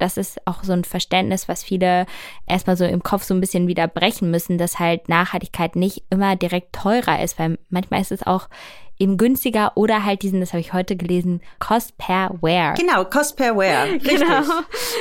das 0.00 0.16
ist 0.16 0.46
auch 0.46 0.64
so 0.64 0.72
ein 0.72 0.84
Verständnis, 0.84 1.48
was 1.48 1.62
viele 1.62 2.06
erstmal 2.46 2.76
so 2.76 2.84
im 2.84 3.02
Kopf 3.02 3.22
so 3.24 3.34
ein 3.34 3.40
bisschen 3.40 3.68
wieder 3.68 3.86
brechen 3.86 4.30
müssen, 4.30 4.58
dass 4.58 4.78
halt 4.78 5.08
Nachhaltigkeit 5.08 5.76
nicht 5.76 6.04
immer 6.10 6.36
direkt 6.36 6.74
teurer 6.74 7.22
ist, 7.22 7.38
weil 7.38 7.58
manchmal 7.68 8.00
ist 8.00 8.12
es 8.12 8.26
auch 8.26 8.48
eben 9.00 9.16
günstiger 9.16 9.72
oder 9.74 10.04
halt 10.04 10.22
diesen, 10.22 10.40
das 10.40 10.52
habe 10.52 10.60
ich 10.60 10.72
heute 10.72 10.94
gelesen, 10.94 11.40
Cost 11.58 11.96
per 11.98 12.36
Wear. 12.40 12.74
Genau, 12.74 13.04
Cost 13.04 13.36
per 13.36 13.56
Wear. 13.56 13.84
Richtig. 13.92 14.20
Genau. 14.20 14.42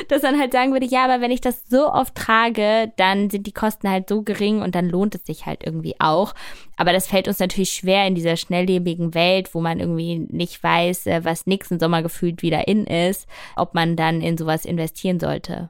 Dass 0.08 0.22
dann 0.22 0.40
halt 0.40 0.54
sagen 0.54 0.72
würde, 0.72 0.86
ja, 0.86 1.04
aber 1.04 1.22
wenn 1.22 1.32
ich 1.32 1.42
das 1.42 1.64
so 1.70 1.92
oft 1.92 2.16
trage, 2.16 2.92
dann 2.96 3.30
sind 3.30 3.46
die 3.46 3.52
Kosten 3.52 3.90
halt 3.90 4.10
so 4.10 4.24
gering 4.24 4.62
und 4.62 4.74
dann 4.74 4.90
lohnt 4.90 5.16
es 5.16 5.26
sich 5.26 5.46
halt 5.46 5.64
irgendwie 5.66 5.96
auch. 6.00 6.34
Aber 6.78 6.94
das 6.94 7.08
fällt 7.08 7.28
uns 7.28 7.40
natürlich 7.40 7.72
schwer 7.72 8.08
in 8.08 8.16
dieser 8.16 8.38
schnelllebigen 8.38 9.14
Welt, 9.14 9.54
wo 9.54 9.60
man 9.60 9.80
irgendwie 9.80 10.20
nicht 10.30 10.64
weiß, 10.64 11.08
äh, 11.08 11.26
was 11.26 11.46
nächsten 11.46 11.80
Sommer 11.80 12.02
gefühlt 12.02 12.42
wieder 12.42 12.68
in 12.68 12.88
ist, 12.88 13.28
ob 13.58 13.74
man 13.74 13.98
dann 13.98 14.22
in 14.22 14.38
sowas 14.38 14.64
investieren 14.64 15.20
sollte. 15.20 15.70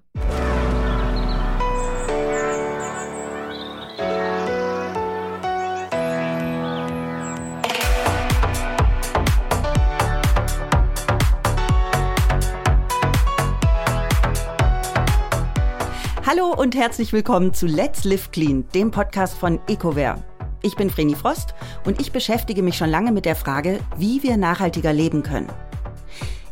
Und 16.60 16.76
herzlich 16.76 17.14
willkommen 17.14 17.54
zu 17.54 17.68
Let's 17.68 18.04
Live 18.04 18.32
Clean, 18.32 18.66
dem 18.76 18.92
Podcast 18.92 19.38
von 19.38 19.62
EcoWare. 19.70 20.22
Ich 20.62 20.76
bin 20.76 20.90
Vreni 20.90 21.16
Frost 21.16 21.56
und 21.86 22.02
ich 22.02 22.12
beschäftige 22.12 22.64
mich 22.64 22.76
schon 22.76 22.90
lange 22.90 23.14
mit 23.14 23.24
der 23.24 23.38
Frage, 23.38 23.80
wie 23.96 24.24
wir 24.24 24.36
nachhaltiger 24.36 24.92
leben 24.92 25.24
können. 25.24 25.48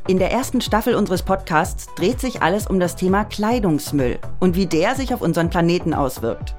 In 0.07 0.17
der 0.17 0.31
ersten 0.31 0.61
Staffel 0.61 0.95
unseres 0.95 1.23
Podcasts 1.23 1.87
dreht 1.97 2.21
sich 2.21 2.41
alles 2.41 2.67
um 2.67 2.79
das 2.79 2.95
Thema 2.95 3.25
Kleidungsmüll 3.25 4.17
und 4.39 4.55
wie 4.55 4.65
der 4.65 4.95
sich 4.95 5.13
auf 5.13 5.19
unseren 5.19 5.49
Planeten 5.49 5.93
auswirkt. 5.93 6.55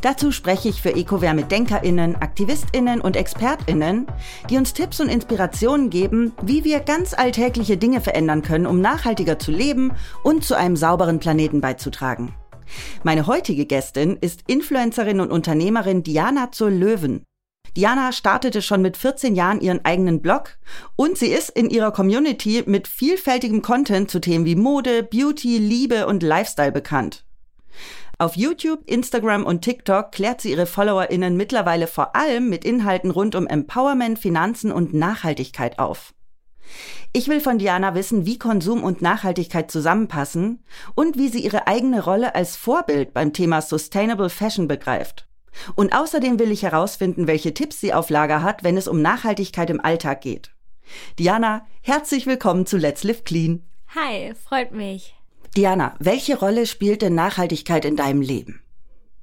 Dazu 0.00 0.32
spreche 0.32 0.68
ich 0.68 0.82
für 0.82 0.96
EcoWare 0.96 1.34
mit 1.34 1.52
DenkerInnen, 1.52 2.16
AktivistInnen 2.16 3.00
und 3.00 3.16
ExpertInnen, 3.16 4.08
die 4.50 4.56
uns 4.56 4.74
Tipps 4.74 4.98
und 4.98 5.10
Inspirationen 5.10 5.90
geben, 5.90 6.32
wie 6.42 6.64
wir 6.64 6.80
ganz 6.80 7.14
alltägliche 7.14 7.76
Dinge 7.76 8.00
verändern 8.00 8.42
können, 8.42 8.66
um 8.66 8.80
nachhaltiger 8.80 9.38
zu 9.38 9.52
leben 9.52 9.92
und 10.24 10.42
zu 10.42 10.56
einem 10.56 10.74
sauberen 10.74 11.20
Planeten 11.20 11.60
beizutragen. 11.60 12.34
Meine 13.02 13.26
heutige 13.26 13.66
Gästin 13.66 14.16
ist 14.20 14.42
Influencerin 14.46 15.20
und 15.20 15.30
Unternehmerin 15.30 16.02
Diana 16.02 16.52
zur 16.52 16.70
Löwen. 16.70 17.24
Diana 17.76 18.12
startete 18.12 18.62
schon 18.62 18.82
mit 18.82 18.96
14 18.96 19.34
Jahren 19.34 19.60
ihren 19.60 19.84
eigenen 19.84 20.20
Blog 20.20 20.58
und 20.96 21.16
sie 21.16 21.28
ist 21.28 21.50
in 21.50 21.70
ihrer 21.70 21.92
Community 21.92 22.64
mit 22.66 22.88
vielfältigem 22.88 23.62
Content 23.62 24.10
zu 24.10 24.20
Themen 24.20 24.44
wie 24.44 24.56
Mode, 24.56 25.02
Beauty, 25.04 25.58
Liebe 25.58 26.06
und 26.06 26.22
Lifestyle 26.22 26.72
bekannt. 26.72 27.24
Auf 28.18 28.36
YouTube, 28.36 28.82
Instagram 28.86 29.46
und 29.46 29.62
TikTok 29.62 30.12
klärt 30.12 30.42
sie 30.42 30.50
ihre 30.50 30.66
FollowerInnen 30.66 31.36
mittlerweile 31.36 31.86
vor 31.86 32.14
allem 32.14 32.50
mit 32.50 32.66
Inhalten 32.66 33.10
rund 33.10 33.34
um 33.34 33.46
Empowerment, 33.46 34.18
Finanzen 34.18 34.72
und 34.72 34.92
Nachhaltigkeit 34.92 35.78
auf. 35.78 36.12
Ich 37.12 37.28
will 37.28 37.40
von 37.40 37.58
Diana 37.58 37.94
wissen, 37.94 38.26
wie 38.26 38.38
Konsum 38.38 38.82
und 38.82 39.02
Nachhaltigkeit 39.02 39.70
zusammenpassen 39.70 40.62
und 40.94 41.16
wie 41.16 41.28
sie 41.28 41.40
ihre 41.40 41.66
eigene 41.66 42.04
Rolle 42.04 42.34
als 42.34 42.56
Vorbild 42.56 43.12
beim 43.12 43.32
Thema 43.32 43.62
Sustainable 43.62 44.30
Fashion 44.30 44.68
begreift. 44.68 45.26
Und 45.74 45.94
außerdem 45.94 46.38
will 46.38 46.52
ich 46.52 46.62
herausfinden, 46.62 47.26
welche 47.26 47.54
Tipps 47.54 47.80
sie 47.80 47.92
auf 47.92 48.10
Lager 48.10 48.42
hat, 48.42 48.62
wenn 48.62 48.76
es 48.76 48.88
um 48.88 49.02
Nachhaltigkeit 49.02 49.70
im 49.70 49.80
Alltag 49.80 50.20
geht. 50.20 50.52
Diana, 51.18 51.66
herzlich 51.82 52.26
willkommen 52.26 52.66
zu 52.66 52.76
Let's 52.76 53.04
Live 53.04 53.24
Clean. 53.24 53.62
Hi, 53.94 54.32
freut 54.34 54.72
mich. 54.72 55.14
Diana, 55.56 55.94
welche 55.98 56.38
Rolle 56.38 56.66
spielt 56.66 57.02
denn 57.02 57.14
Nachhaltigkeit 57.14 57.84
in 57.84 57.96
deinem 57.96 58.22
Leben? 58.22 58.62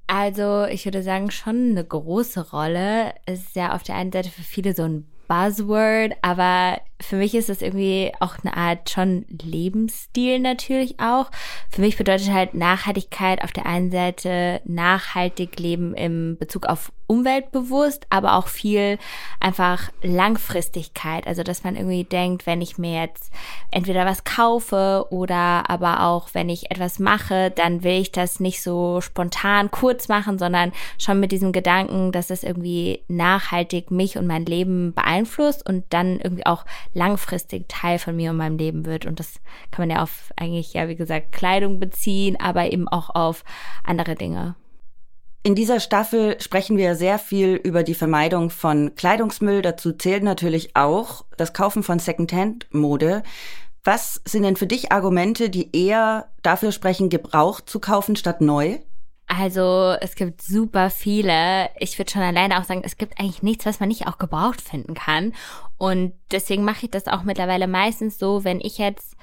Also, 0.07 0.65
ich 0.65 0.85
würde 0.85 1.03
sagen, 1.03 1.31
schon 1.31 1.71
eine 1.71 1.83
große 1.83 2.51
Rolle. 2.51 3.13
Es 3.25 3.39
ist 3.39 3.55
ja 3.55 3.73
auf 3.73 3.83
der 3.83 3.95
einen 3.95 4.11
Seite 4.11 4.29
für 4.29 4.41
viele 4.41 4.73
so 4.73 4.83
ein 4.83 5.07
Buzzword, 5.27 6.13
aber 6.21 6.79
für 6.99 7.15
mich 7.15 7.35
ist 7.35 7.49
das 7.49 7.61
irgendwie 7.61 8.11
auch 8.19 8.35
eine 8.43 8.57
Art 8.57 8.89
schon 8.89 9.25
Lebensstil 9.29 10.39
natürlich 10.39 10.99
auch. 10.99 11.29
Für 11.69 11.81
mich 11.81 11.97
bedeutet 11.97 12.31
halt 12.31 12.53
Nachhaltigkeit 12.53 13.43
auf 13.43 13.51
der 13.51 13.65
einen 13.65 13.91
Seite 13.91 14.61
nachhaltig 14.65 15.59
leben 15.59 15.93
im 15.93 16.37
Bezug 16.37 16.65
auf 16.65 16.91
umweltbewusst, 17.07 18.05
aber 18.09 18.35
auch 18.35 18.47
viel 18.47 18.99
einfach 19.39 19.89
Langfristigkeit. 20.01 21.25
Also, 21.25 21.41
dass 21.41 21.63
man 21.63 21.75
irgendwie 21.75 22.03
denkt, 22.03 22.45
wenn 22.45 22.61
ich 22.61 22.77
mir 22.77 23.01
jetzt 23.01 23.31
entweder 23.71 24.05
was 24.05 24.25
kaufe 24.25 25.05
oder 25.09 25.69
aber 25.69 26.03
auch 26.03 26.29
wenn 26.33 26.49
ich 26.49 26.69
etwas 26.69 26.99
mache, 26.99 27.51
dann 27.51 27.83
will 27.83 28.01
ich 28.01 28.11
das 28.11 28.39
nicht 28.39 28.61
so 28.61 28.99
spontan 28.99 29.71
kurz 29.71 30.09
machen, 30.09 30.37
sondern 30.37 30.73
schon 30.97 31.19
mit 31.19 31.31
diesem 31.31 31.53
Gedanken, 31.53 32.11
dass 32.11 32.29
es 32.29 32.43
irgendwie 32.43 33.03
nachhaltig 33.07 33.89
mich 33.89 34.17
und 34.17 34.27
mein 34.27 34.45
Leben 34.45 34.93
beeinflusst 34.93 35.67
und 35.67 35.85
dann 35.89 36.19
irgendwie 36.19 36.45
auch 36.45 36.65
langfristig 36.93 37.67
Teil 37.67 37.99
von 37.99 38.15
mir 38.15 38.31
und 38.31 38.37
meinem 38.37 38.57
Leben 38.57 38.85
wird. 38.85 39.05
Und 39.05 39.19
das 39.19 39.39
kann 39.71 39.87
man 39.87 39.95
ja 39.95 40.03
auf 40.03 40.31
eigentlich, 40.35 40.73
ja, 40.73 40.87
wie 40.87 40.95
gesagt, 40.95 41.31
Kleidung 41.31 41.79
beziehen, 41.79 42.37
aber 42.39 42.71
eben 42.71 42.87
auch 42.87 43.09
auf 43.13 43.43
andere 43.83 44.15
Dinge. 44.15 44.55
In 45.43 45.55
dieser 45.55 45.79
Staffel 45.79 46.41
sprechen 46.41 46.77
wir 46.77 46.95
sehr 46.95 47.19
viel 47.19 47.55
über 47.55 47.83
die 47.83 47.93
Vermeidung 47.93 48.49
von 48.49 48.95
Kleidungsmüll. 48.95 49.61
Dazu 49.61 49.93
zählt 49.93 50.23
natürlich 50.23 50.75
auch 50.75 51.23
das 51.37 51.53
Kaufen 51.53 51.83
von 51.83 51.99
Secondhand-Mode. 51.99 53.23
Was 53.83 54.21
sind 54.25 54.43
denn 54.43 54.57
für 54.57 54.67
dich 54.67 54.91
Argumente, 54.91 55.49
die 55.49 55.73
eher 55.73 56.27
dafür 56.43 56.73
sprechen, 56.73 57.07
gebraucht 57.09 57.69
zu 57.69 57.79
kaufen 57.79 58.17
statt 58.17 58.41
neu? 58.41 58.79
Also 59.27 59.95
es 59.99 60.15
gibt 60.15 60.41
super 60.41 60.89
viele. 60.89 61.69
Ich 61.77 61.99
würde 61.99 62.11
schon 62.11 62.21
alleine 62.21 62.59
auch 62.59 62.63
sagen, 62.63 62.81
es 62.83 62.97
gibt 62.97 63.19
eigentlich 63.19 63.43
nichts, 63.43 63.65
was 63.65 63.79
man 63.79 63.89
nicht 63.89 64.07
auch 64.07 64.17
gebraucht 64.17 64.61
finden 64.61 64.93
kann. 64.93 65.33
Und 65.77 66.13
deswegen 66.31 66.63
mache 66.63 66.85
ich 66.85 66.91
das 66.91 67.07
auch 67.07 67.23
mittlerweile 67.23 67.67
meistens 67.67 68.17
so, 68.17 68.45
wenn 68.45 68.61
ich 68.61 68.77
jetzt 68.77 69.15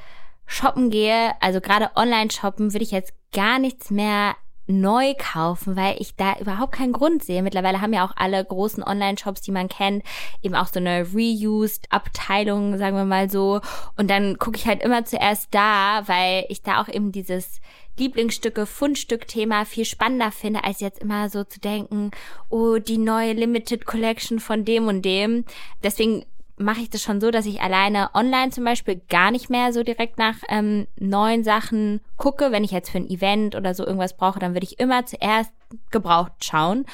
shoppen 0.47 0.91
gehe, 0.91 1.33
also 1.41 1.61
gerade 1.63 1.91
online 1.97 2.31
shoppen, 2.31 2.75
würde 2.75 2.85
ich 2.85 2.91
jetzt 2.91 3.15
gar 3.33 3.59
nichts 3.59 3.91
mehr 3.91 4.37
neu 4.67 5.15
kaufen, 5.19 5.77
weil 5.77 5.97
ich 5.99 6.17
da 6.17 6.39
überhaupt 6.39 6.73
keinen 6.73 6.93
Grund 6.93 7.23
sehe. 7.23 7.43
Mittlerweile 7.43 7.81
haben 7.81 7.93
ja 7.93 8.07
auch 8.07 8.13
alle 8.17 8.43
großen 8.43 8.83
Online-Shops, 8.83 9.43
die 9.43 9.53
man 9.53 9.69
kennt, 9.69 10.03
eben 10.43 10.55
auch 10.55 10.69
so 10.69 10.81
eine 10.81 11.07
Reused-Abteilung, 11.13 12.79
sagen 12.79 12.97
wir 12.97 13.05
mal 13.05 13.29
so. 13.29 13.61
Und 13.97 14.09
dann 14.09 14.39
gucke 14.39 14.57
ich 14.57 14.67
halt 14.67 14.83
immer 14.83 15.05
zuerst 15.05 15.49
da, 15.51 16.03
weil 16.07 16.47
ich 16.49 16.63
da 16.63 16.81
auch 16.81 16.89
eben 16.89 17.13
dieses 17.13 17.61
Lieblingsstücke, 17.99 18.67
Fundstück-Thema 18.67 19.65
viel 19.65 19.85
spannender 19.85 20.33
finde, 20.33 20.65
als 20.65 20.81
jetzt 20.81 21.01
immer 21.01 21.29
so 21.29 21.45
zu 21.45 21.61
denken, 21.61 22.11
oh, 22.51 22.79
die 22.79 22.99
neue 22.99 23.33
Limited 23.33 23.87
Collection 23.87 24.41
von 24.41 24.65
dem 24.65 24.89
und 24.89 25.03
dem. 25.03 25.45
Deswegen 25.83 26.25
mache 26.57 26.81
ich 26.81 26.91
das 26.91 27.03
schon 27.03 27.21
so, 27.21 27.31
dass 27.31 27.47
ich 27.47 27.61
alleine 27.61 28.11
online 28.15 28.51
zum 28.51 28.65
Beispiel 28.65 29.01
gar 29.09 29.31
nicht 29.31 29.51
mehr 29.51 29.73
so 29.73 29.83
direkt 29.83 30.19
nach 30.19 30.37
ähm, 30.49 30.87
neuen 30.99 31.43
Sachen 31.43 32.01
gucke. 32.17 32.53
Wenn 32.53 32.65
ich 32.65 32.71
jetzt 32.71 32.91
für 32.91 32.99
ein 32.99 33.11
Event 33.11 33.55
oder 33.57 33.75
so 33.75 33.85
irgendwas 33.85 34.17
brauche, 34.17 34.39
dann 34.39 34.55
würde 34.55 34.67
ich 34.67 34.79
immer 34.79 35.05
zuerst 35.07 35.53
gebraucht 35.91 36.33
schauen 36.45 36.87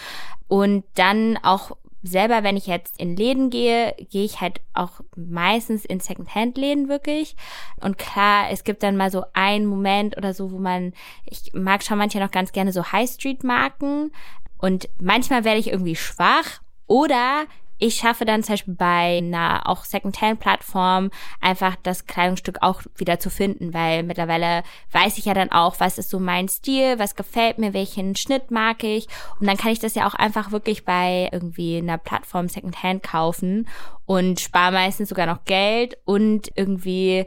und 0.49 0.85
dann 0.95 1.39
auch 1.43 1.77
selber, 2.03 2.43
wenn 2.43 2.57
ich 2.57 2.67
jetzt 2.67 2.99
in 2.99 3.17
Läden 3.17 3.51
gehe, 3.51 3.95
gehe 4.11 4.25
ich 4.25 4.41
halt 4.41 4.61
auch 4.73 5.01
meistens 5.17 5.85
in 5.85 6.01
Secondhand-Läden 6.01 6.89
wirklich. 6.89 7.37
Und 7.81 7.99
klar, 7.99 8.51
es 8.51 8.65
gibt 8.65 8.83
dann 8.83 8.97
mal 8.97 9.11
so 9.11 9.25
einen 9.35 9.67
Moment 9.67 10.17
oder 10.17 10.33
so, 10.33 10.53
wo 10.53 10.59
man, 10.59 10.93
ich 11.27 11.53
mag 11.53 11.83
schon 11.83 11.99
manchmal 11.99 12.25
noch 12.25 12.31
ganz 12.31 12.53
gerne 12.53 12.73
so 12.73 12.93
High-Street-Marken. 12.93 14.13
Und 14.59 14.89
manchmal 15.01 15.45
werde 15.45 15.61
ich 15.61 15.69
irgendwie 15.69 15.97
schwach 15.97 16.61
oder 16.87 17.45
ich 17.81 17.97
schaffe 17.97 18.27
dann 18.27 18.43
zum 18.43 18.53
Beispiel 18.53 18.75
bei 18.75 19.19
einer 19.19 19.63
auch 19.65 19.85
Secondhand-Plattform 19.85 21.11
einfach 21.41 21.77
das 21.83 22.07
Kleidungsstück 22.07 22.59
auch 22.61 22.83
wieder 22.97 23.19
zu 23.19 23.31
finden, 23.31 23.73
weil 23.73 24.03
mittlerweile 24.03 24.63
weiß 24.93 25.17
ich 25.17 25.25
ja 25.25 25.35
dann 25.35 25.51
auch, 25.51 25.81
was 25.81 25.97
ist 25.97 26.11
so 26.11 26.21
mein 26.21 26.49
Stil, 26.49 26.99
was 26.99 27.17
gefällt 27.17 27.59
mir, 27.59 27.73
welchen 27.73 28.15
Schnitt 28.17 28.51
mag 28.51 28.85
ich. 28.85 29.09
Und 29.41 29.47
dann 29.47 29.57
kann 29.57 29.73
ich 29.73 29.79
das 29.79 29.95
ja 29.95 30.07
auch 30.07 30.15
einfach 30.15 30.53
wirklich 30.53 30.85
bei 30.85 31.31
irgendwie 31.33 31.79
einer 31.79 31.97
Plattform 31.97 32.49
Secondhand 32.49 33.03
kaufen 33.03 33.67
und 34.05 34.41
spare 34.41 34.73
meistens 34.73 35.09
sogar 35.09 35.27
noch 35.27 35.45
Geld 35.45 35.97
und 36.05 36.51
irgendwie 36.55 37.25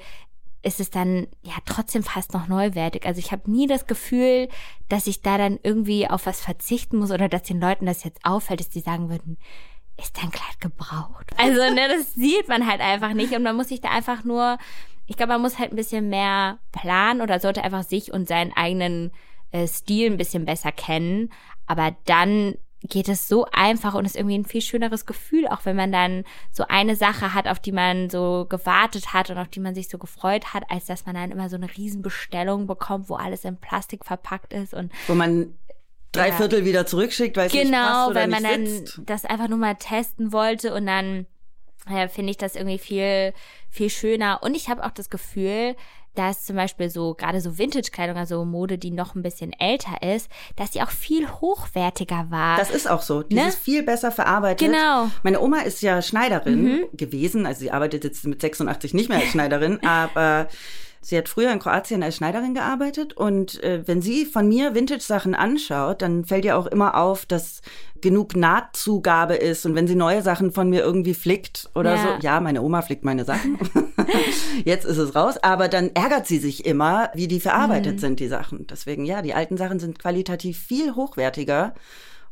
ist 0.61 0.79
es 0.79 0.89
dann 0.89 1.27
ja 1.41 1.53
trotzdem 1.65 2.03
fast 2.03 2.33
noch 2.33 2.47
neuwertig. 2.47 3.05
Also 3.05 3.19
ich 3.19 3.31
habe 3.31 3.51
nie 3.51 3.67
das 3.67 3.85
Gefühl, 3.85 4.47
dass 4.87 5.07
ich 5.07 5.21
da 5.21 5.37
dann 5.37 5.59
irgendwie 5.61 6.07
auf 6.07 6.25
was 6.25 6.39
verzichten 6.41 6.97
muss 6.97 7.11
oder 7.11 7.27
dass 7.27 7.43
den 7.43 7.59
Leuten 7.59 7.85
das 7.85 8.03
jetzt 8.03 8.23
auffällt, 8.23 8.61
dass 8.61 8.69
die 8.69 8.79
sagen 8.79 9.09
würden, 9.09 9.37
ist 10.03 10.17
dein 10.17 10.31
Kleid 10.31 10.59
gebraucht? 10.59 11.31
Also, 11.37 11.61
ne, 11.73 11.87
das 11.87 12.13
sieht 12.13 12.47
man 12.47 12.67
halt 12.67 12.81
einfach 12.81 13.13
nicht 13.13 13.33
und 13.33 13.43
man 13.43 13.55
muss 13.55 13.69
sich 13.69 13.81
da 13.81 13.89
einfach 13.89 14.23
nur, 14.23 14.57
ich 15.07 15.17
glaube, 15.17 15.33
man 15.33 15.41
muss 15.41 15.59
halt 15.59 15.71
ein 15.71 15.75
bisschen 15.75 16.09
mehr 16.09 16.59
planen 16.71 17.21
oder 17.21 17.39
sollte 17.39 17.63
einfach 17.63 17.83
sich 17.83 18.13
und 18.13 18.27
seinen 18.27 18.53
eigenen 18.53 19.11
äh, 19.51 19.67
Stil 19.67 20.11
ein 20.11 20.17
bisschen 20.17 20.45
besser 20.45 20.71
kennen. 20.71 21.31
Aber 21.65 21.95
dann 22.05 22.55
geht 22.83 23.07
es 23.07 23.27
so 23.27 23.45
einfach 23.51 23.93
und 23.93 24.05
ist 24.05 24.15
irgendwie 24.15 24.37
ein 24.37 24.45
viel 24.45 24.61
schöneres 24.61 25.05
Gefühl, 25.05 25.47
auch 25.47 25.61
wenn 25.63 25.75
man 25.75 25.91
dann 25.91 26.25
so 26.51 26.65
eine 26.67 26.95
Sache 26.95 27.33
hat, 27.33 27.47
auf 27.47 27.59
die 27.59 27.71
man 27.71 28.09
so 28.09 28.45
gewartet 28.49 29.13
hat 29.13 29.29
und 29.29 29.37
auf 29.37 29.47
die 29.47 29.61
man 29.61 29.73
sich 29.73 29.87
so 29.87 29.97
gefreut 29.97 30.53
hat, 30.53 30.69
als 30.69 30.85
dass 30.85 31.05
man 31.05 31.15
dann 31.15 31.31
immer 31.31 31.49
so 31.49 31.55
eine 31.55 31.69
Riesenbestellung 31.75 32.67
bekommt, 32.67 33.07
wo 33.09 33.15
alles 33.15 33.45
in 33.45 33.57
Plastik 33.57 34.03
verpackt 34.03 34.51
ist 34.51 34.73
und 34.73 34.91
wo 35.07 35.15
man 35.15 35.53
drei 36.13 36.29
ja. 36.29 36.35
Viertel 36.35 36.63
wieder 36.65 36.85
zurückschickt, 36.85 37.35
weil 37.37 37.47
es 37.47 37.51
genau, 37.53 37.61
nicht 37.61 37.73
passt 37.73 38.09
oder 38.11 38.19
weil 38.21 38.27
man 38.29 38.43
dann 38.43 38.65
sitzt. 38.65 39.01
das 39.05 39.25
einfach 39.25 39.49
nur 39.49 39.57
mal 39.59 39.75
testen 39.75 40.31
wollte 40.31 40.73
und 40.73 40.85
dann 40.85 41.25
ja, 41.89 42.07
finde 42.07 42.31
ich 42.31 42.37
das 42.37 42.55
irgendwie 42.55 42.77
viel 42.79 43.33
viel 43.69 43.89
schöner 43.89 44.39
und 44.41 44.55
ich 44.55 44.69
habe 44.69 44.85
auch 44.85 44.91
das 44.91 45.09
Gefühl, 45.09 45.75
dass 46.15 46.45
zum 46.45 46.55
Beispiel 46.55 46.91
so 46.91 47.15
gerade 47.15 47.41
so 47.41 47.57
Vintage-Kleidung, 47.57 48.17
also 48.17 48.45
Mode, 48.45 48.77
die 48.77 48.91
noch 48.91 49.15
ein 49.15 49.23
bisschen 49.23 49.51
älter 49.51 50.03
ist, 50.15 50.29
dass 50.55 50.69
die 50.69 50.83
auch 50.83 50.91
viel 50.91 51.27
hochwertiger 51.27 52.27
war. 52.29 52.57
Das 52.57 52.69
ist 52.69 52.87
auch 52.87 53.01
so. 53.01 53.23
Die 53.23 53.33
Ne? 53.35 53.47
ist 53.47 53.57
viel 53.57 53.81
besser 53.81 54.11
verarbeitet. 54.11 54.67
Genau. 54.67 55.09
Meine 55.23 55.41
Oma 55.41 55.61
ist 55.61 55.81
ja 55.81 56.03
Schneiderin 56.03 56.63
Mhm. 56.63 56.85
gewesen. 56.93 57.47
Also 57.47 57.61
sie 57.61 57.71
arbeitet 57.71 58.03
jetzt 58.03 58.25
mit 58.27 58.39
86 58.41 58.93
nicht 58.93 59.09
mehr 59.09 59.17
als 59.19 59.29
Schneiderin, 59.29 59.79
aber 59.85 60.47
sie 61.03 61.17
hat 61.17 61.29
früher 61.29 61.51
in 61.51 61.59
Kroatien 61.59 62.01
als 62.03 62.15
Schneiderin 62.15 62.53
gearbeitet. 62.55 63.13
Und 63.13 63.61
äh, 63.63 63.83
wenn 63.85 64.01
sie 64.01 64.25
von 64.25 64.47
mir 64.47 64.73
Vintage-Sachen 64.73 65.35
anschaut, 65.35 66.01
dann 66.01 66.25
fällt 66.25 66.45
ihr 66.45 66.57
auch 66.57 66.65
immer 66.67 66.97
auf, 66.97 67.25
dass 67.25 67.61
genug 68.01 68.35
Nahtzugabe 68.35 69.35
ist. 69.35 69.65
Und 69.65 69.75
wenn 69.75 69.87
sie 69.87 69.95
neue 69.95 70.21
Sachen 70.21 70.51
von 70.51 70.69
mir 70.69 70.81
irgendwie 70.81 71.13
flickt 71.13 71.69
oder 71.75 71.95
Ja. 71.95 72.01
so, 72.01 72.07
ja, 72.21 72.39
meine 72.39 72.61
Oma 72.61 72.81
flickt 72.81 73.03
meine 73.05 73.25
Sachen. 73.25 73.57
Jetzt 74.65 74.85
ist 74.85 74.97
es 74.97 75.15
raus. 75.15 75.37
Aber 75.41 75.67
dann 75.67 75.91
ärgert 75.93 76.27
sie 76.27 76.37
sich 76.39 76.65
immer, 76.65 77.09
wie 77.13 77.27
die 77.27 77.35
Mhm. 77.35 77.41
verarbeitet 77.41 77.99
sind, 77.99 78.19
die 78.19 78.27
Sachen. 78.27 78.67
Deswegen, 78.67 79.05
ja, 79.05 79.21
die 79.21 79.33
alten 79.33 79.57
Sachen 79.57 79.79
sind 79.79 79.99
qualitativ 79.99 80.57
viel 80.59 80.95
hochwertiger. 80.95 81.73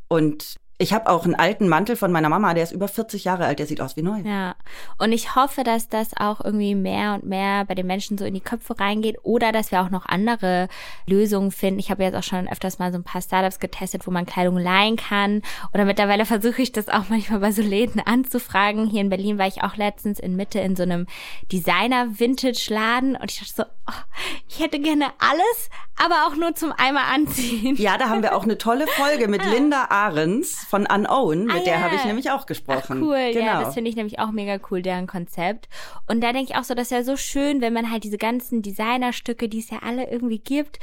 Und 0.08 0.56
ich 0.82 0.94
habe 0.94 1.10
auch 1.10 1.26
einen 1.26 1.36
alten 1.36 1.70
Mantel 1.70 1.96
von 1.96 2.12
meiner 2.12 2.30
Mama, 2.30 2.54
der 2.56 2.64
ist 2.64 2.72
über 2.72 2.88
40 2.88 3.24
Jahre 3.24 3.46
alt, 3.46 3.60
der 3.60 3.68
sieht 3.68 3.82
aus 3.82 3.96
wie 3.96 4.02
neu. 4.02 4.22
Ja, 4.26 4.56
und 4.98 5.12
ich 5.12 5.36
hoffe, 5.36 5.64
dass 5.64 5.90
das 5.90 6.18
auch 6.18 6.44
irgendwie 6.44 6.74
mehr 6.74 7.14
und 7.14 7.24
mehr 7.24 7.66
bei 7.66 7.76
den 7.76 7.86
Menschen 7.86 8.18
so 8.18 8.26
in 8.26 8.34
die 8.34 8.42
Köpfe 8.42 8.80
reingeht 8.80 9.18
oder 9.22 9.52
dass 9.52 9.72
wir 9.72 9.82
auch 9.82 9.92
noch 9.92 10.08
andere 10.08 10.70
Lösungen 11.06 11.52
finden. 11.52 11.80
Ich 11.80 11.92
habe 11.92 12.04
jetzt 12.04 12.16
auch 12.16 12.24
schon 12.24 12.48
öfters 12.48 12.80
mal 12.80 12.92
so 12.92 12.98
ein 12.98 13.04
paar 13.04 13.22
Startups 13.22 13.60
getestet, 13.60 14.08
wo 14.08 14.12
man 14.12 14.26
Kleidung 14.26 14.58
leihen 14.58 14.96
kann. 14.96 15.44
Oder 15.74 15.86
mittlerweile 15.86 16.26
versuche 16.26 16.64
ich 16.64 16.72
das 16.72 16.90
auch 16.90 17.10
manchmal 17.10 17.40
bei 17.40 17.52
so 17.52 17.62
Läden 17.62 18.02
anzufragen. 18.02 18.88
Hier 18.88 19.02
in 19.02 19.10
Berlin 19.10 19.38
war 19.38 19.48
ich 19.48 19.64
auch 19.64 19.78
letztens 19.78 20.20
in 20.20 20.36
Mitte 20.36 20.60
in 20.60 20.76
so 20.76 20.84
einem 20.84 21.06
Designer-Vintage-Laden 21.52 23.16
und 23.16 23.30
ich 23.30 23.40
dachte 23.40 23.54
so, 23.56 23.64
oh, 23.88 24.20
ich 24.50 24.60
hätte 24.60 24.80
gerne 24.80 25.06
alles, 25.20 25.70
aber 26.04 26.26
auch 26.26 26.36
nur 26.36 26.56
zum 26.56 26.72
einmal 26.72 27.14
anziehen. 27.14 27.76
Ja, 27.76 27.98
da 27.98 28.10
haben 28.10 28.24
wir 28.24 28.36
auch 28.36 28.44
eine 28.44 28.58
tolle 28.58 28.88
Folge 28.88 29.28
mit 29.28 29.46
Linda 29.52 29.86
Ahrens 29.90 30.66
von 30.72 30.88
Unown, 30.88 31.46
mit 31.46 31.56
Ah, 31.56 31.60
der 31.66 31.74
ja. 31.74 31.80
habe 31.82 31.96
ich 31.96 32.06
nämlich 32.06 32.32
auch 32.32 32.46
gesprochen. 32.46 33.00
Ach, 33.04 33.08
cool, 33.08 33.34
genau. 33.34 33.46
ja, 33.46 33.64
das 33.64 33.74
finde 33.74 33.90
ich 33.90 33.98
nämlich 33.98 34.20
auch 34.20 34.32
mega 34.32 34.58
cool, 34.72 34.82
deren 34.82 35.06
Konzept. 35.06 35.68
Und 36.08 36.22
da 36.22 36.32
denke 36.32 36.54
ich 36.54 36.58
auch 36.58 36.64
so, 36.64 36.74
das 36.74 36.84
ist 36.88 36.92
ja 36.92 37.04
so 37.04 37.18
schön, 37.18 37.60
wenn 37.60 37.74
man 37.74 37.92
halt 37.92 38.06
diese 38.06 38.18
ganzen 38.18 38.62
Designerstücke, 38.62 39.50
die 39.50 39.60
es 39.60 39.70
ja 39.70 39.80
alle 39.84 40.10
irgendwie 40.10 40.40
gibt, 40.40 40.80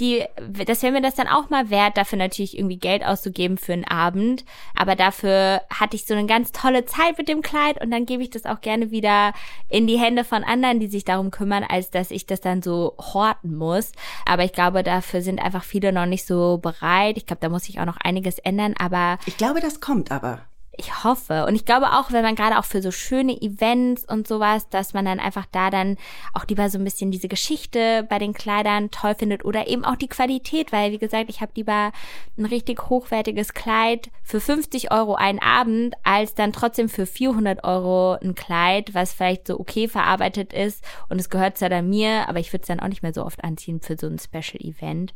die, 0.00 0.24
das 0.66 0.82
wäre 0.82 0.92
mir 0.92 1.02
das 1.02 1.14
dann 1.14 1.28
auch 1.28 1.50
mal 1.50 1.70
wert, 1.70 1.96
dafür 1.96 2.18
natürlich 2.18 2.56
irgendwie 2.56 2.78
Geld 2.78 3.04
auszugeben 3.04 3.58
für 3.58 3.72
einen 3.72 3.84
Abend. 3.84 4.44
Aber 4.74 4.96
dafür 4.96 5.62
hatte 5.70 5.96
ich 5.96 6.06
so 6.06 6.14
eine 6.14 6.26
ganz 6.26 6.52
tolle 6.52 6.86
Zeit 6.86 7.18
mit 7.18 7.28
dem 7.28 7.42
Kleid 7.42 7.80
und 7.80 7.90
dann 7.90 8.06
gebe 8.06 8.22
ich 8.22 8.30
das 8.30 8.46
auch 8.46 8.60
gerne 8.60 8.90
wieder 8.90 9.32
in 9.68 9.86
die 9.86 9.98
Hände 9.98 10.24
von 10.24 10.42
anderen, 10.42 10.80
die 10.80 10.88
sich 10.88 11.04
darum 11.04 11.30
kümmern, 11.30 11.64
als 11.68 11.90
dass 11.90 12.10
ich 12.10 12.26
das 12.26 12.40
dann 12.40 12.62
so 12.62 12.94
horten 12.98 13.56
muss. 13.56 13.92
Aber 14.26 14.44
ich 14.44 14.52
glaube, 14.52 14.82
dafür 14.82 15.22
sind 15.22 15.40
einfach 15.40 15.64
viele 15.64 15.92
noch 15.92 16.06
nicht 16.06 16.26
so 16.26 16.58
bereit. 16.58 17.16
Ich 17.16 17.26
glaube, 17.26 17.40
da 17.40 17.48
muss 17.48 17.64
sich 17.64 17.80
auch 17.80 17.86
noch 17.86 17.98
einiges 17.98 18.38
ändern. 18.38 18.74
Aber 18.78 19.18
ich 19.26 19.36
glaube, 19.36 19.60
das 19.60 19.80
kommt 19.80 20.10
aber. 20.10 20.40
Ich 20.80 21.04
hoffe. 21.04 21.46
Und 21.46 21.54
ich 21.54 21.64
glaube 21.64 21.92
auch, 21.92 22.10
wenn 22.10 22.22
man 22.22 22.34
gerade 22.34 22.58
auch 22.58 22.64
für 22.64 22.82
so 22.82 22.90
schöne 22.90 23.40
Events 23.40 24.04
und 24.04 24.26
sowas, 24.26 24.68
dass 24.68 24.94
man 24.94 25.04
dann 25.04 25.20
einfach 25.20 25.46
da 25.52 25.70
dann 25.70 25.96
auch 26.32 26.46
lieber 26.48 26.68
so 26.68 26.78
ein 26.78 26.84
bisschen 26.84 27.10
diese 27.10 27.28
Geschichte 27.28 28.06
bei 28.08 28.18
den 28.18 28.32
Kleidern 28.32 28.90
toll 28.90 29.14
findet 29.14 29.44
oder 29.44 29.68
eben 29.68 29.84
auch 29.84 29.96
die 29.96 30.08
Qualität, 30.08 30.72
weil 30.72 30.92
wie 30.92 30.98
gesagt, 30.98 31.30
ich 31.30 31.40
habe 31.40 31.52
lieber 31.54 31.92
ein 32.36 32.46
richtig 32.46 32.88
hochwertiges 32.88 33.54
Kleid 33.54 34.10
für 34.22 34.40
50 34.40 34.90
Euro 34.90 35.14
einen 35.14 35.38
Abend, 35.38 35.94
als 36.02 36.34
dann 36.34 36.52
trotzdem 36.52 36.88
für 36.88 37.06
400 37.06 37.62
Euro 37.62 38.14
ein 38.14 38.34
Kleid, 38.34 38.94
was 38.94 39.12
vielleicht 39.12 39.46
so 39.46 39.60
okay 39.60 39.86
verarbeitet 39.86 40.52
ist 40.52 40.82
und 41.08 41.20
es 41.20 41.30
gehört 41.30 41.58
zwar 41.58 41.68
dann 41.68 41.88
mir, 41.88 42.28
aber 42.28 42.40
ich 42.40 42.52
würde 42.52 42.62
es 42.62 42.68
dann 42.68 42.80
auch 42.80 42.88
nicht 42.88 43.02
mehr 43.02 43.14
so 43.14 43.24
oft 43.24 43.44
anziehen 43.44 43.80
für 43.80 43.96
so 43.96 44.06
ein 44.06 44.18
Special 44.18 44.60
Event. 44.60 45.14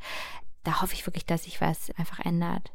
Da 0.63 0.83
hoffe 0.83 0.95
ich 0.95 1.07
wirklich, 1.07 1.27
dass 1.27 1.45
sich 1.45 1.61
was 1.61 1.91
einfach 1.97 2.21
ändert. 2.25 2.73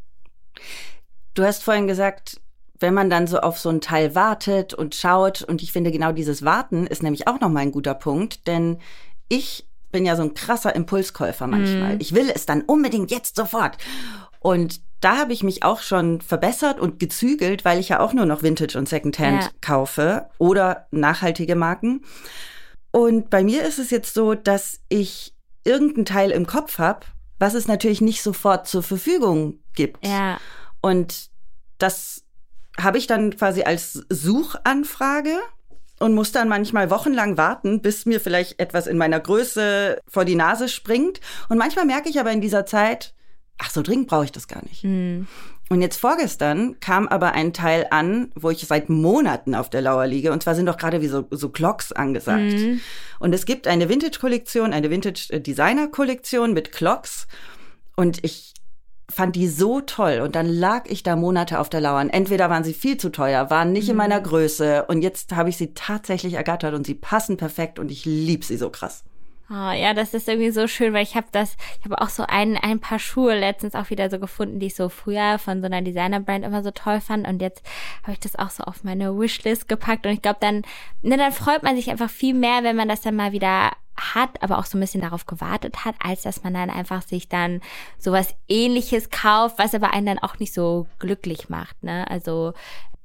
Du 1.34 1.44
hast 1.44 1.64
vorhin 1.64 1.88
gesagt, 1.88 2.42
wenn 2.80 2.94
man 2.94 3.10
dann 3.10 3.28
so 3.28 3.40
auf 3.40 3.60
so 3.60 3.70
ein 3.70 3.82
Teil 3.82 4.16
wartet 4.16 4.74
und 4.74 4.96
schaut, 4.96 5.42
und 5.42 5.62
ich 5.62 5.72
finde 5.72 5.92
genau 5.92 6.12
dieses 6.12 6.44
Warten 6.46 6.88
ist 6.88 7.04
nämlich 7.04 7.28
auch 7.28 7.40
nochmal 7.40 7.64
ein 7.64 7.72
guter 7.72 7.94
Punkt, 7.94 8.48
denn 8.48 8.80
ich 9.28 9.66
bin 9.92 10.06
ja 10.06 10.16
so 10.16 10.22
ein 10.24 10.34
krasser 10.34 10.76
Impulskäufer 10.76 11.48
manchmal. 11.48 11.98
Ich 12.00 12.14
will 12.14 12.32
es 12.34 12.46
dann 12.46 12.62
unbedingt 12.62 13.12
jetzt 13.12 13.36
sofort. 13.36 13.78
Und 14.40 14.82
da 15.02 15.18
habe 15.18 15.34
ich 15.34 15.44
mich 15.44 15.64
auch 15.64 15.82
schon 15.82 16.22
verbessert 16.22 16.80
und 16.80 17.00
gezügelt, 17.00 17.66
weil 17.66 17.80
ich 17.80 17.90
ja 17.90 18.00
auch 18.00 18.14
nur 18.14 18.26
noch 18.26 18.44
Vintage 18.44 18.78
und 18.78 18.88
Secondhand 18.88 19.44
Ja. 19.44 19.50
kaufe 19.62 20.30
oder 20.38 20.88
nachhaltige 20.92 21.56
Marken. 21.56 22.04
Und 22.92 23.30
bei 23.30 23.44
mir 23.44 23.64
ist 23.64 23.80
es 23.80 23.90
jetzt 23.92 24.14
so, 24.14 24.36
dass 24.36 24.80
ich 24.90 25.34
irgendein 25.64 26.06
Teil 26.06 26.32
im 26.32 26.46
Kopf 26.46 26.80
habe, 26.80 27.06
was 27.40 27.54
es 27.54 27.68
natürlich 27.68 28.02
nicht 28.02 28.22
sofort 28.22 28.68
zur 28.68 28.84
Verfügung 28.84 29.60
gibt. 29.74 30.06
Ja. 30.06 30.40
Und 30.82 31.30
das 31.78 32.24
habe 32.80 32.98
ich 32.98 33.08
dann 33.08 33.36
quasi 33.36 33.64
als 33.64 34.06
Suchanfrage 34.10 35.38
und 36.00 36.14
muss 36.14 36.32
dann 36.32 36.48
manchmal 36.48 36.90
wochenlang 36.90 37.38
warten, 37.38 37.82
bis 37.82 38.06
mir 38.06 38.20
vielleicht 38.20 38.60
etwas 38.60 38.88
in 38.88 38.98
meiner 38.98 39.20
Größe 39.20 40.00
vor 40.08 40.26
die 40.26 40.36
Nase 40.36 40.70
springt. 40.70 41.20
Und 41.50 41.58
manchmal 41.58 41.86
merke 41.86 42.10
ich 42.10 42.20
aber 42.20 42.32
in 42.32 42.42
dieser 42.42 42.66
Zeit, 42.66 43.14
ach, 43.58 43.70
so 43.70 43.82
dringend 43.82 44.08
brauche 44.08 44.26
ich 44.26 44.32
das 44.32 44.48
gar 44.48 44.64
nicht. 44.64 44.84
Hm. 44.84 45.28
Und 45.70 45.82
jetzt 45.84 46.00
vorgestern 46.00 46.80
kam 46.80 47.08
aber 47.08 47.34
ein 47.34 47.54
Teil 47.54 47.86
an, 47.92 48.32
wo 48.34 48.50
ich 48.50 48.66
seit 48.66 48.90
Monaten 48.90 49.54
auf 49.54 49.70
der 49.70 49.82
Lauer 49.82 50.08
liege. 50.08 50.32
Und 50.32 50.42
zwar 50.42 50.56
sind 50.56 50.66
doch 50.66 50.78
gerade 50.78 51.02
wie 51.02 51.08
so, 51.08 51.28
so 51.30 51.50
Clocks 51.50 51.92
angesagt. 51.92 52.54
Mhm. 52.54 52.82
Und 53.20 53.36
es 53.36 53.46
gibt 53.46 53.68
eine 53.68 53.88
Vintage-Kollektion, 53.88 54.74
eine 54.74 54.90
Vintage-Designer-Kollektion 54.90 56.54
mit 56.54 56.72
Clocks. 56.72 57.28
Und 57.96 58.24
ich 58.24 58.56
fand 59.10 59.36
die 59.36 59.48
so 59.48 59.82
toll. 59.82 60.22
Und 60.24 60.36
dann 60.36 60.48
lag 60.48 60.86
ich 60.88 61.04
da 61.04 61.16
Monate 61.16 61.60
auf 61.60 61.70
der 61.70 61.82
Lauer. 61.82 62.02
Und 62.02 62.10
Entweder 62.10 62.50
waren 62.50 62.64
sie 62.64 62.74
viel 62.74 62.98
zu 62.98 63.12
teuer, 63.12 63.50
waren 63.50 63.72
nicht 63.72 63.90
in 63.90 63.98
meiner 63.98 64.22
Größe. 64.22 64.86
Und 64.86 65.02
jetzt 65.02 65.36
habe 65.36 65.50
ich 65.50 65.58
sie 65.58 65.74
tatsächlich 65.74 66.34
ergattert 66.34 66.74
und 66.74 66.86
sie 66.86 66.96
passen 66.96 67.38
perfekt 67.38 67.80
und 67.80 67.92
ich 67.92 68.06
lieb 68.06 68.44
sie 68.44 68.58
so 68.58 68.70
krass. 68.70 69.04
Oh, 69.52 69.72
ja, 69.72 69.96
das 69.96 70.14
ist 70.14 70.28
irgendwie 70.28 70.52
so 70.52 70.68
schön, 70.68 70.94
weil 70.94 71.02
ich 71.02 71.16
habe 71.16 71.26
das, 71.32 71.58
ich 71.80 71.86
habe 71.86 72.00
auch 72.00 72.10
so 72.10 72.24
ein, 72.28 72.56
ein 72.56 72.80
paar 72.80 73.00
Schuhe 73.00 73.38
letztens 73.38 73.74
auch 73.74 73.90
wieder 73.90 74.08
so 74.12 74.20
gefunden, 74.20 74.60
die 74.60 74.68
ich 74.68 74.76
so 74.76 74.90
früher 74.90 75.40
von 75.40 75.62
so 75.62 75.66
einer 75.66 75.82
Designer-Brand 75.82 76.46
immer 76.46 76.62
so 76.62 76.70
toll 76.70 77.02
fand 77.02 77.28
und 77.28 77.42
jetzt 77.42 77.64
habe 78.04 78.12
ich 78.12 78.20
das 78.20 78.36
auch 78.36 78.52
so 78.52 78.64
auf 78.64 78.84
meine 78.84 79.18
Wishlist 79.18 79.68
gepackt 79.68 80.06
und 80.06 80.12
ich 80.12 80.22
glaube 80.22 80.38
dann, 80.40 80.62
ne, 81.02 81.18
dann 81.18 81.32
freut 81.32 81.64
man 81.64 81.76
sich 81.76 81.90
einfach 81.90 82.12
viel 82.12 82.36
mehr, 82.36 82.64
wenn 82.64 82.76
man 82.76 82.90
das 82.90 83.02
dann 83.02 83.16
mal 83.16 83.32
wieder 83.32 83.72
hat, 84.00 84.42
aber 84.44 84.60
auch 84.60 84.66
so 84.66 84.78
ein 84.78 84.82
bisschen 84.82 85.02
darauf 85.02 85.26
gewartet 85.26 85.84
hat, 85.84 85.96
als 86.00 86.22
dass 86.22 86.44
man 86.44 86.54
dann 86.54 86.70
einfach 86.70 87.02
sich 87.02 87.28
dann 87.28 87.62
sowas 87.98 88.36
ähnliches 88.48 89.10
kauft, 89.10 89.58
was 89.58 89.74
aber 89.74 89.94
einen 89.94 90.06
dann 90.06 90.20
auch 90.20 90.38
nicht 90.40 90.54
so 90.54 90.88
glücklich 91.00 91.50
macht, 91.50 91.84
ne? 91.84 92.10
Also 92.10 92.54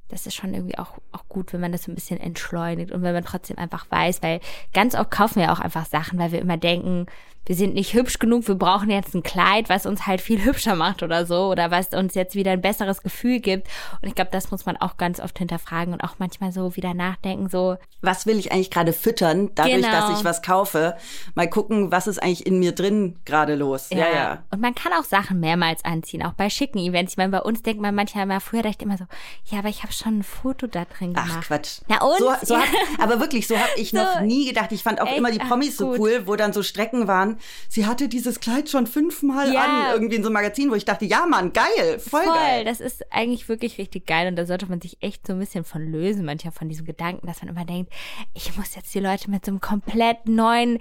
das 0.09 0.27
ist 0.27 0.35
schon 0.35 0.53
irgendwie 0.53 0.77
auch, 0.77 0.97
auch 1.11 1.27
gut, 1.29 1.51
wenn 1.53 1.61
man 1.61 1.71
das 1.71 1.83
so 1.83 1.91
ein 1.91 1.95
bisschen 1.95 2.19
entschleunigt 2.19 2.91
und 2.91 3.01
wenn 3.01 3.13
man 3.13 3.25
trotzdem 3.25 3.57
einfach 3.57 3.85
weiß, 3.89 4.21
weil 4.21 4.39
ganz 4.73 4.95
oft 4.95 5.11
kaufen 5.11 5.39
wir 5.41 5.51
auch 5.51 5.59
einfach 5.59 5.85
Sachen, 5.85 6.19
weil 6.19 6.31
wir 6.31 6.39
immer 6.39 6.57
denken, 6.57 7.07
wir 7.47 7.55
sind 7.55 7.75
nicht 7.75 7.93
hübsch 7.93 8.17
genug, 8.17 8.47
wir 8.47 8.55
brauchen 8.55 8.89
jetzt 8.89 9.13
ein 9.13 9.21
Kleid, 9.21 9.69
was 9.69 9.85
uns 9.85 10.07
halt 10.07 10.19
viel 10.19 10.43
hübscher 10.45 10.75
macht 10.75 11.03
oder 11.03 11.25
so 11.27 11.49
oder 11.51 11.69
was 11.69 11.89
uns 11.89 12.15
jetzt 12.15 12.33
wieder 12.33 12.51
ein 12.51 12.61
besseres 12.61 13.03
Gefühl 13.03 13.39
gibt. 13.39 13.67
Und 14.01 14.07
ich 14.07 14.15
glaube, 14.15 14.31
das 14.31 14.49
muss 14.49 14.65
man 14.65 14.77
auch 14.77 14.97
ganz 14.97 15.19
oft 15.19 15.37
hinterfragen 15.37 15.93
und 15.93 16.01
auch 16.03 16.15
manchmal 16.17 16.51
so 16.51 16.75
wieder 16.75 16.93
nachdenken, 16.95 17.47
so, 17.49 17.77
Was 18.01 18.25
will 18.25 18.39
ich 18.39 18.51
eigentlich 18.51 18.71
gerade 18.71 18.93
füttern, 18.93 19.51
dadurch, 19.53 19.75
Genau. 19.75 19.91
dass 19.91 20.17
ich 20.19 20.25
was 20.25 20.41
kaufe? 20.41 20.95
Mal 21.35 21.47
gucken, 21.49 21.91
was 21.91 22.07
ist 22.07 22.21
eigentlich 22.21 22.47
in 22.47 22.57
mir 22.59 22.71
drin 22.71 23.19
gerade 23.25 23.53
los. 23.55 23.89
Ja, 23.91 24.09
ja. 24.11 24.43
Und 24.51 24.61
man 24.61 24.73
kann 24.73 24.93
auch 24.93 25.03
Sachen 25.03 25.39
mehrmals 25.39 25.85
anziehen, 25.85 26.23
auch 26.23 26.33
bei 26.33 26.49
schicken 26.49 26.79
Events. 26.79 27.13
Ich 27.13 27.17
meine, 27.17 27.31
bei 27.31 27.41
uns 27.41 27.61
denkt 27.61 27.81
man 27.81 27.93
manchmal 27.93 28.23
immer, 28.23 28.41
früher 28.41 28.63
dachte 28.63 28.77
ich 28.79 28.85
immer 28.85 28.97
so, 28.97 29.05
ja, 29.45 29.59
aber 29.59 29.69
ich 29.69 29.83
habe 29.83 29.93
schon 29.97 30.19
ein 30.19 30.23
Foto 30.23 30.67
da 30.67 30.85
drin 30.85 31.13
gemacht. 31.13 31.31
Ach 31.39 31.45
Quatsch. 31.45 31.79
Na 31.87 32.01
und? 32.03 32.17
So, 32.19 32.33
so 32.43 32.57
hab, 32.59 32.67
aber 32.99 33.19
wirklich, 33.19 33.47
so 33.47 33.57
habe 33.57 33.69
ich 33.77 33.93
noch 33.93 34.15
So. 34.19 34.23
nie 34.25 34.47
gedacht. 34.47 34.71
Ich 34.71 34.83
fand 34.83 35.01
auch 35.01 35.07
Echt? 35.07 35.17
immer 35.17 35.31
die 35.31 35.39
Ach, 35.41 35.47
Promis 35.47 35.77
so 35.77 35.87
gut. 35.91 35.99
cool, 35.99 36.23
wo 36.25 36.35
dann 36.35 36.53
so 36.53 36.63
Strecken 36.63 37.07
waren. 37.07 37.37
Sie 37.69 37.85
hatte 37.85 38.07
dieses 38.07 38.39
Kleid 38.39 38.69
schon 38.69 38.87
fünfmal 38.87 39.51
Ja. 39.53 39.63
an, 39.63 39.93
irgendwie 39.93 40.15
in 40.15 40.23
so 40.23 40.27
einem 40.29 40.33
Magazin, 40.33 40.69
wo 40.71 40.75
ich 40.75 40.85
dachte, 40.85 41.05
ja 41.05 41.25
Mann, 41.25 41.53
geil, 41.53 41.99
voll, 41.99 42.23
Voll, 42.23 42.33
geil. 42.33 42.65
das 42.65 42.79
ist 42.79 43.11
eigentlich 43.11 43.47
wirklich 43.49 43.77
richtig 43.77 44.05
geil 44.07 44.27
und 44.27 44.35
da 44.35 44.45
sollte 44.45 44.65
man 44.67 44.81
sich 44.81 44.97
echt 45.01 45.25
so 45.27 45.33
ein 45.33 45.39
bisschen 45.39 45.63
von 45.63 45.81
lösen, 45.85 46.25
manchmal 46.25 46.53
von 46.53 46.69
diesem 46.69 46.85
Gedanken, 46.85 47.27
dass 47.27 47.41
man 47.41 47.49
immer 47.49 47.65
denkt, 47.65 47.91
ich 48.33 48.55
muss 48.57 48.75
jetzt 48.75 48.93
die 48.93 48.99
Leute 48.99 49.29
mit 49.31 49.45
so 49.45 49.51
einem 49.51 49.61
komplett 49.61 50.27
neuen 50.27 50.79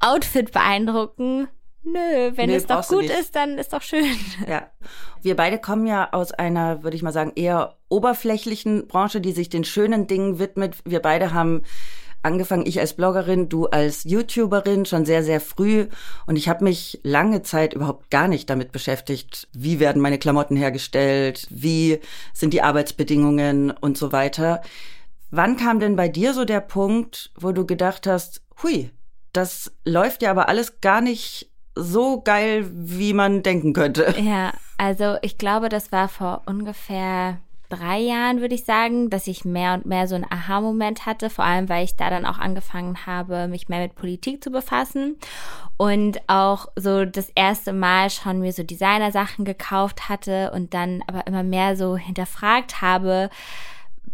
Outfit 0.00 0.52
beeindrucken. 0.52 1.48
Nö, 1.84 2.32
wenn 2.34 2.50
Nö, 2.50 2.56
es 2.56 2.66
doch 2.66 2.86
gut 2.88 3.04
ist, 3.04 3.34
dann 3.36 3.58
ist 3.58 3.72
doch 3.72 3.82
schön. 3.82 4.04
Ja. 4.48 4.70
Wir 5.22 5.36
beide 5.36 5.58
kommen 5.58 5.86
ja 5.86 6.12
aus 6.12 6.32
einer, 6.32 6.82
würde 6.82 6.96
ich 6.96 7.02
mal 7.02 7.12
sagen, 7.12 7.32
eher 7.34 7.76
oberflächlichen 7.88 8.88
Branche, 8.88 9.20
die 9.20 9.32
sich 9.32 9.48
den 9.48 9.64
schönen 9.64 10.06
Dingen 10.06 10.38
widmet. 10.38 10.76
Wir 10.84 11.00
beide 11.00 11.32
haben 11.32 11.62
angefangen, 12.24 12.66
ich 12.66 12.80
als 12.80 12.94
Bloggerin, 12.94 13.48
du 13.48 13.66
als 13.66 14.04
YouTuberin, 14.04 14.86
schon 14.86 15.04
sehr, 15.04 15.22
sehr 15.22 15.40
früh. 15.40 15.86
Und 16.26 16.36
ich 16.36 16.48
habe 16.48 16.64
mich 16.64 17.00
lange 17.02 17.42
Zeit 17.42 17.74
überhaupt 17.74 18.10
gar 18.10 18.28
nicht 18.28 18.50
damit 18.50 18.72
beschäftigt, 18.72 19.48
wie 19.52 19.80
werden 19.80 20.02
meine 20.02 20.18
Klamotten 20.18 20.56
hergestellt, 20.56 21.46
wie 21.50 22.00
sind 22.32 22.52
die 22.52 22.62
Arbeitsbedingungen 22.62 23.70
und 23.70 23.96
so 23.96 24.12
weiter. 24.12 24.62
Wann 25.30 25.56
kam 25.56 25.80
denn 25.80 25.96
bei 25.96 26.08
dir 26.08 26.32
so 26.32 26.44
der 26.44 26.60
Punkt, 26.60 27.30
wo 27.38 27.52
du 27.52 27.66
gedacht 27.66 28.06
hast, 28.06 28.42
hui, 28.62 28.90
das 29.32 29.72
läuft 29.84 30.22
ja 30.22 30.30
aber 30.30 30.48
alles 30.48 30.80
gar 30.80 31.00
nicht 31.00 31.50
so 31.74 32.20
geil, 32.20 32.66
wie 32.72 33.12
man 33.12 33.42
denken 33.42 33.72
könnte? 33.72 34.14
Ja, 34.24 34.52
also 34.78 35.16
ich 35.22 35.38
glaube, 35.38 35.68
das 35.68 35.92
war 35.92 36.08
vor 36.08 36.42
ungefähr 36.46 37.38
drei 37.68 37.98
Jahren, 37.98 38.40
würde 38.40 38.54
ich 38.54 38.64
sagen, 38.64 39.10
dass 39.10 39.26
ich 39.26 39.44
mehr 39.44 39.74
und 39.74 39.86
mehr 39.86 40.06
so 40.06 40.14
einen 40.14 40.26
Aha-Moment 40.30 41.06
hatte, 41.06 41.30
vor 41.30 41.44
allem 41.44 41.68
weil 41.68 41.84
ich 41.84 41.96
da 41.96 42.10
dann 42.10 42.26
auch 42.26 42.38
angefangen 42.38 43.06
habe, 43.06 43.48
mich 43.48 43.68
mehr 43.68 43.80
mit 43.80 43.94
Politik 43.94 44.42
zu 44.42 44.50
befassen 44.50 45.16
und 45.76 46.20
auch 46.28 46.68
so 46.76 47.04
das 47.04 47.30
erste 47.34 47.72
Mal 47.72 48.10
schon 48.10 48.40
mir 48.40 48.52
so 48.52 48.62
Designer-Sachen 48.62 49.44
gekauft 49.44 50.08
hatte 50.08 50.52
und 50.54 50.74
dann 50.74 51.02
aber 51.06 51.26
immer 51.26 51.42
mehr 51.42 51.76
so 51.76 51.96
hinterfragt 51.96 52.80
habe, 52.80 53.30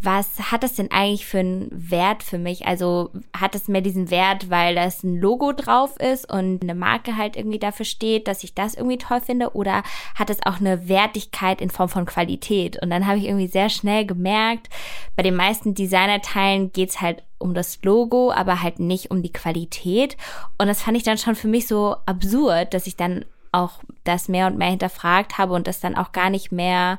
was 0.03 0.51
hat 0.51 0.63
das 0.63 0.75
denn 0.75 0.91
eigentlich 0.91 1.27
für 1.27 1.41
einen 1.41 1.69
Wert 1.71 2.23
für 2.23 2.39
mich? 2.39 2.67
Also 2.67 3.11
hat 3.37 3.55
es 3.55 3.69
mehr 3.69 3.83
diesen 3.83 4.11
Wert, 4.11 4.49
weil 4.49 4.75
das 4.75 5.05
ein 5.05 5.21
Logo 5.21 5.53
drauf 5.53 5.97
ist 5.99 6.31
und 6.31 6.63
eine 6.63 6.75
Marke 6.75 7.17
halt 7.17 7.37
irgendwie 7.37 7.59
dafür 7.59 7.85
steht, 7.85 8.27
dass 8.27 8.43
ich 8.43 8.55
das 8.55 8.75
irgendwie 8.75 8.99
toll 8.99 9.21
finde? 9.21 9.55
Oder 9.55 9.83
hat 10.15 10.31
es 10.31 10.39
auch 10.47 10.59
eine 10.59 10.89
Wertigkeit 10.89 11.61
in 11.61 11.69
Form 11.69 11.91
von 11.91 12.07
Qualität? 12.07 12.81
Und 12.83 12.89
dann 12.89 13.07
habe 13.07 13.19
ich 13.19 13.27
irgendwie 13.27 13.49
sehr 13.49 13.69
schnell 13.69 14.07
gemerkt, 14.07 14.69
bei 15.17 15.23
den 15.23 15.37
meisten 15.37 15.75
Designerteilen 15.75 16.73
geht's 16.73 17.01
halt 17.01 17.23
um 17.39 17.53
das 17.53 17.83
Logo, 17.83 18.33
aber 18.33 18.63
halt 18.63 18.81
nicht 18.81 19.11
um 19.11 19.23
die 19.23 19.33
Qualität. 19.33 20.17
Und 20.59 20.67
das 20.67 20.83
fand 20.83 20.97
ich 20.97 21.03
dann 21.03 21.19
schon 21.19 21.35
für 21.35 21.49
mich 21.49 21.67
so 21.67 21.97
absurd, 22.07 22.73
dass 22.73 22.87
ich 22.87 22.97
dann 22.97 23.25
auch 23.53 23.81
das 24.05 24.29
mehr 24.29 24.47
und 24.47 24.59
mehr 24.59 24.71
hinterfragt 24.71 25.39
habe 25.39 25.55
und 25.55 25.67
das 25.67 25.81
dann 25.81 25.97
auch 25.97 26.13
gar 26.13 26.31
nicht 26.31 26.53
mehr 26.53 26.99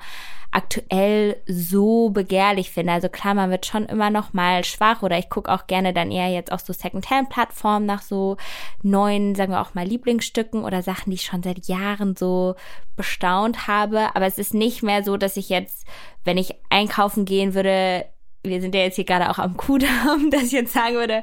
aktuell 0.52 1.38
so 1.48 2.10
begehrlich 2.10 2.72
finde. 2.72 2.92
Also 2.92 3.08
klar, 3.08 3.34
man 3.34 3.50
wird 3.50 3.66
schon 3.66 3.86
immer 3.86 4.10
noch 4.10 4.34
mal 4.34 4.66
schwach 4.66 5.02
oder 5.02 5.18
ich 5.18 5.30
gucke 5.30 5.52
auch 5.52 5.66
gerne 5.66 5.94
dann 5.94 6.12
eher 6.12 6.28
jetzt 6.28 6.52
auf 6.52 6.60
so 6.60 6.74
Secondhand-Plattformen 6.74 7.86
nach 7.86 8.02
so 8.02 8.36
neuen, 8.84 9.34
sagen 9.34 9.54
wir 9.54 9.62
auch 9.62 9.74
mal 9.74 9.86
Lieblingsstücken 9.86 10.66
oder 10.66 10.82
Sachen, 10.84 11.10
die 11.10 11.16
ich 11.16 11.26
schon 11.26 11.42
seit 11.42 11.68
Jahren 11.68 12.18
so 12.18 12.56
bestaunt 12.98 13.68
habe. 13.68 14.14
Aber 14.14 14.26
es 14.26 14.38
ist 14.38 14.54
nicht 14.54 14.84
mehr 14.84 15.04
so, 15.04 15.16
dass 15.16 15.38
ich 15.38 15.48
jetzt, 15.48 15.88
wenn 16.26 16.38
ich 16.38 16.56
einkaufen 16.70 17.24
gehen 17.24 17.54
würde, 17.54 18.06
wir 18.44 18.60
sind 18.60 18.74
ja 18.74 18.82
jetzt 18.82 18.96
hier 18.96 19.06
gerade 19.06 19.30
auch 19.30 19.38
am 19.38 19.56
Kudamm, 19.56 20.30
dass 20.32 20.44
ich 20.44 20.52
jetzt 20.52 20.74
sagen 20.74 20.96
würde, 20.96 21.22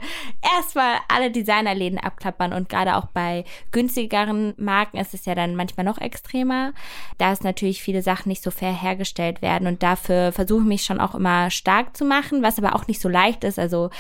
erstmal 0.57 0.97
alle 1.09 1.31
Designerläden 1.31 1.99
abklappern 1.99 2.53
und 2.53 2.69
gerade 2.69 2.97
auch 2.97 3.07
bei 3.07 3.45
günstigeren 3.73 4.55
Marken 4.57 4.99
ist 4.99 5.15
es 5.15 5.25
ja 5.25 5.35
dann 5.35 5.57
manchmal 5.57 5.85
noch 5.85 5.99
extremer, 5.99 6.73
da 7.19 7.33
es 7.33 7.43
natürlich 7.43 7.83
viele 7.83 8.03
Sachen 8.03 8.29
nicht 8.29 8.43
so 8.43 8.51
fair 8.51 8.73
hergestellt 8.73 9.43
werden 9.43 9.67
und 9.67 9.83
dafür 9.83 10.33
versuche 10.33 10.61
ich 10.63 10.69
mich 10.69 10.85
schon 10.85 11.01
auch 11.01 11.15
immer 11.15 11.51
stark 11.51 11.97
zu 11.97 12.05
machen, 12.05 12.43
was 12.43 12.59
aber 12.59 12.77
auch 12.77 12.87
nicht 12.87 13.01
so 13.01 13.09
leicht 13.09 13.43
ist. 13.43 13.59
Also 13.59 13.91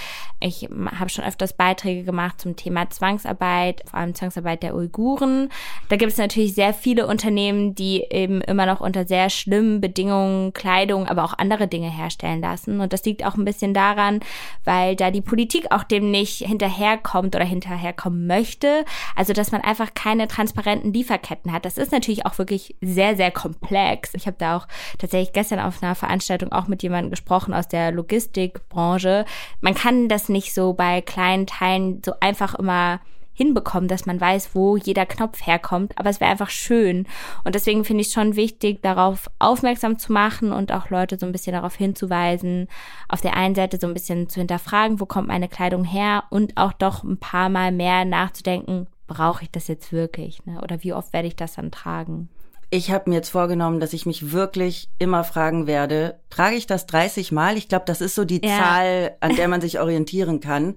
ich 0.40 0.68
habe 0.98 1.10
schon 1.10 1.24
öfters 1.24 1.52
Beiträge 1.52 2.04
gemacht 2.04 2.40
zum 2.40 2.54
Thema 2.54 2.88
Zwangsarbeit, 2.90 3.82
vor 3.86 3.98
allem 3.98 4.14
Zwangsarbeit 4.14 4.62
der 4.62 4.76
Uiguren. 4.76 5.48
Da 5.88 5.96
gibt 5.96 6.12
es 6.12 6.18
natürlich 6.18 6.54
sehr 6.54 6.72
viele 6.72 7.06
Unternehmen, 7.08 7.74
die 7.74 8.04
eben 8.10 8.40
immer 8.42 8.66
noch 8.66 8.80
unter 8.80 9.06
sehr 9.06 9.30
schlimmen 9.30 9.80
Bedingungen 9.80 10.52
Kleidung, 10.52 11.06
aber 11.08 11.24
auch 11.24 11.36
andere 11.36 11.66
Dinge 11.66 11.90
herstellen 11.90 12.40
lassen 12.40 12.80
und 12.80 12.92
das 12.92 13.07
liegt 13.08 13.24
auch 13.24 13.34
ein 13.34 13.44
bisschen 13.44 13.74
daran, 13.74 14.20
weil 14.64 14.94
da 14.94 15.10
die 15.10 15.20
Politik 15.20 15.66
auch 15.70 15.82
dem 15.82 16.10
nicht 16.10 16.46
hinterherkommt 16.46 17.34
oder 17.34 17.44
hinterherkommen 17.44 18.26
möchte. 18.26 18.84
Also, 19.16 19.32
dass 19.32 19.50
man 19.50 19.62
einfach 19.62 19.94
keine 19.94 20.28
transparenten 20.28 20.92
Lieferketten 20.92 21.52
hat. 21.52 21.64
Das 21.64 21.78
ist 21.78 21.92
natürlich 21.92 22.26
auch 22.26 22.38
wirklich 22.38 22.76
sehr, 22.80 23.16
sehr 23.16 23.30
komplex. 23.30 24.14
Ich 24.14 24.26
habe 24.26 24.36
da 24.38 24.56
auch 24.56 24.68
tatsächlich 24.98 25.32
gestern 25.32 25.60
auf 25.60 25.82
einer 25.82 25.94
Veranstaltung 25.94 26.52
auch 26.52 26.68
mit 26.68 26.82
jemandem 26.82 27.10
gesprochen 27.10 27.54
aus 27.54 27.68
der 27.68 27.90
Logistikbranche. 27.92 29.24
Man 29.60 29.74
kann 29.74 30.08
das 30.08 30.28
nicht 30.28 30.54
so 30.54 30.74
bei 30.74 31.00
kleinen 31.00 31.46
Teilen 31.46 32.02
so 32.04 32.12
einfach 32.20 32.54
immer 32.54 33.00
hinbekommen, 33.38 33.86
dass 33.88 34.04
man 34.04 34.20
weiß, 34.20 34.50
wo 34.52 34.76
jeder 34.76 35.06
Knopf 35.06 35.46
herkommt. 35.46 35.96
Aber 35.96 36.10
es 36.10 36.20
wäre 36.20 36.30
einfach 36.30 36.50
schön. 36.50 37.06
Und 37.44 37.54
deswegen 37.54 37.84
finde 37.84 38.00
ich 38.00 38.08
es 38.08 38.12
schon 38.12 38.34
wichtig, 38.34 38.82
darauf 38.82 39.30
aufmerksam 39.38 39.96
zu 39.96 40.12
machen 40.12 40.52
und 40.52 40.72
auch 40.72 40.90
Leute 40.90 41.16
so 41.18 41.24
ein 41.24 41.30
bisschen 41.30 41.52
darauf 41.52 41.76
hinzuweisen, 41.76 42.66
auf 43.08 43.20
der 43.20 43.36
einen 43.36 43.54
Seite 43.54 43.78
so 43.80 43.86
ein 43.86 43.94
bisschen 43.94 44.28
zu 44.28 44.40
hinterfragen, 44.40 44.98
wo 44.98 45.06
kommt 45.06 45.28
meine 45.28 45.48
Kleidung 45.48 45.84
her 45.84 46.24
und 46.30 46.56
auch 46.56 46.72
doch 46.72 47.04
ein 47.04 47.18
paar 47.18 47.48
Mal 47.48 47.70
mehr 47.70 48.04
nachzudenken, 48.04 48.88
brauche 49.06 49.44
ich 49.44 49.50
das 49.52 49.68
jetzt 49.68 49.92
wirklich? 49.92 50.44
Ne? 50.44 50.60
Oder 50.60 50.82
wie 50.82 50.92
oft 50.92 51.12
werde 51.12 51.28
ich 51.28 51.36
das 51.36 51.54
dann 51.54 51.70
tragen? 51.70 52.28
Ich 52.70 52.90
habe 52.90 53.08
mir 53.08 53.16
jetzt 53.16 53.30
vorgenommen, 53.30 53.78
dass 53.78 53.92
ich 53.92 54.04
mich 54.04 54.32
wirklich 54.32 54.90
immer 54.98 55.22
fragen 55.22 55.68
werde, 55.68 56.18
trage 56.28 56.56
ich 56.56 56.66
das 56.66 56.86
30 56.86 57.30
Mal? 57.30 57.56
Ich 57.56 57.68
glaube, 57.68 57.84
das 57.86 58.00
ist 58.00 58.16
so 58.16 58.24
die 58.24 58.44
Ja. 58.44 58.58
Zahl, 58.58 59.16
an 59.20 59.36
der 59.36 59.46
man 59.46 59.60
sich 59.60 59.78
orientieren 59.78 60.40
kann. 60.40 60.74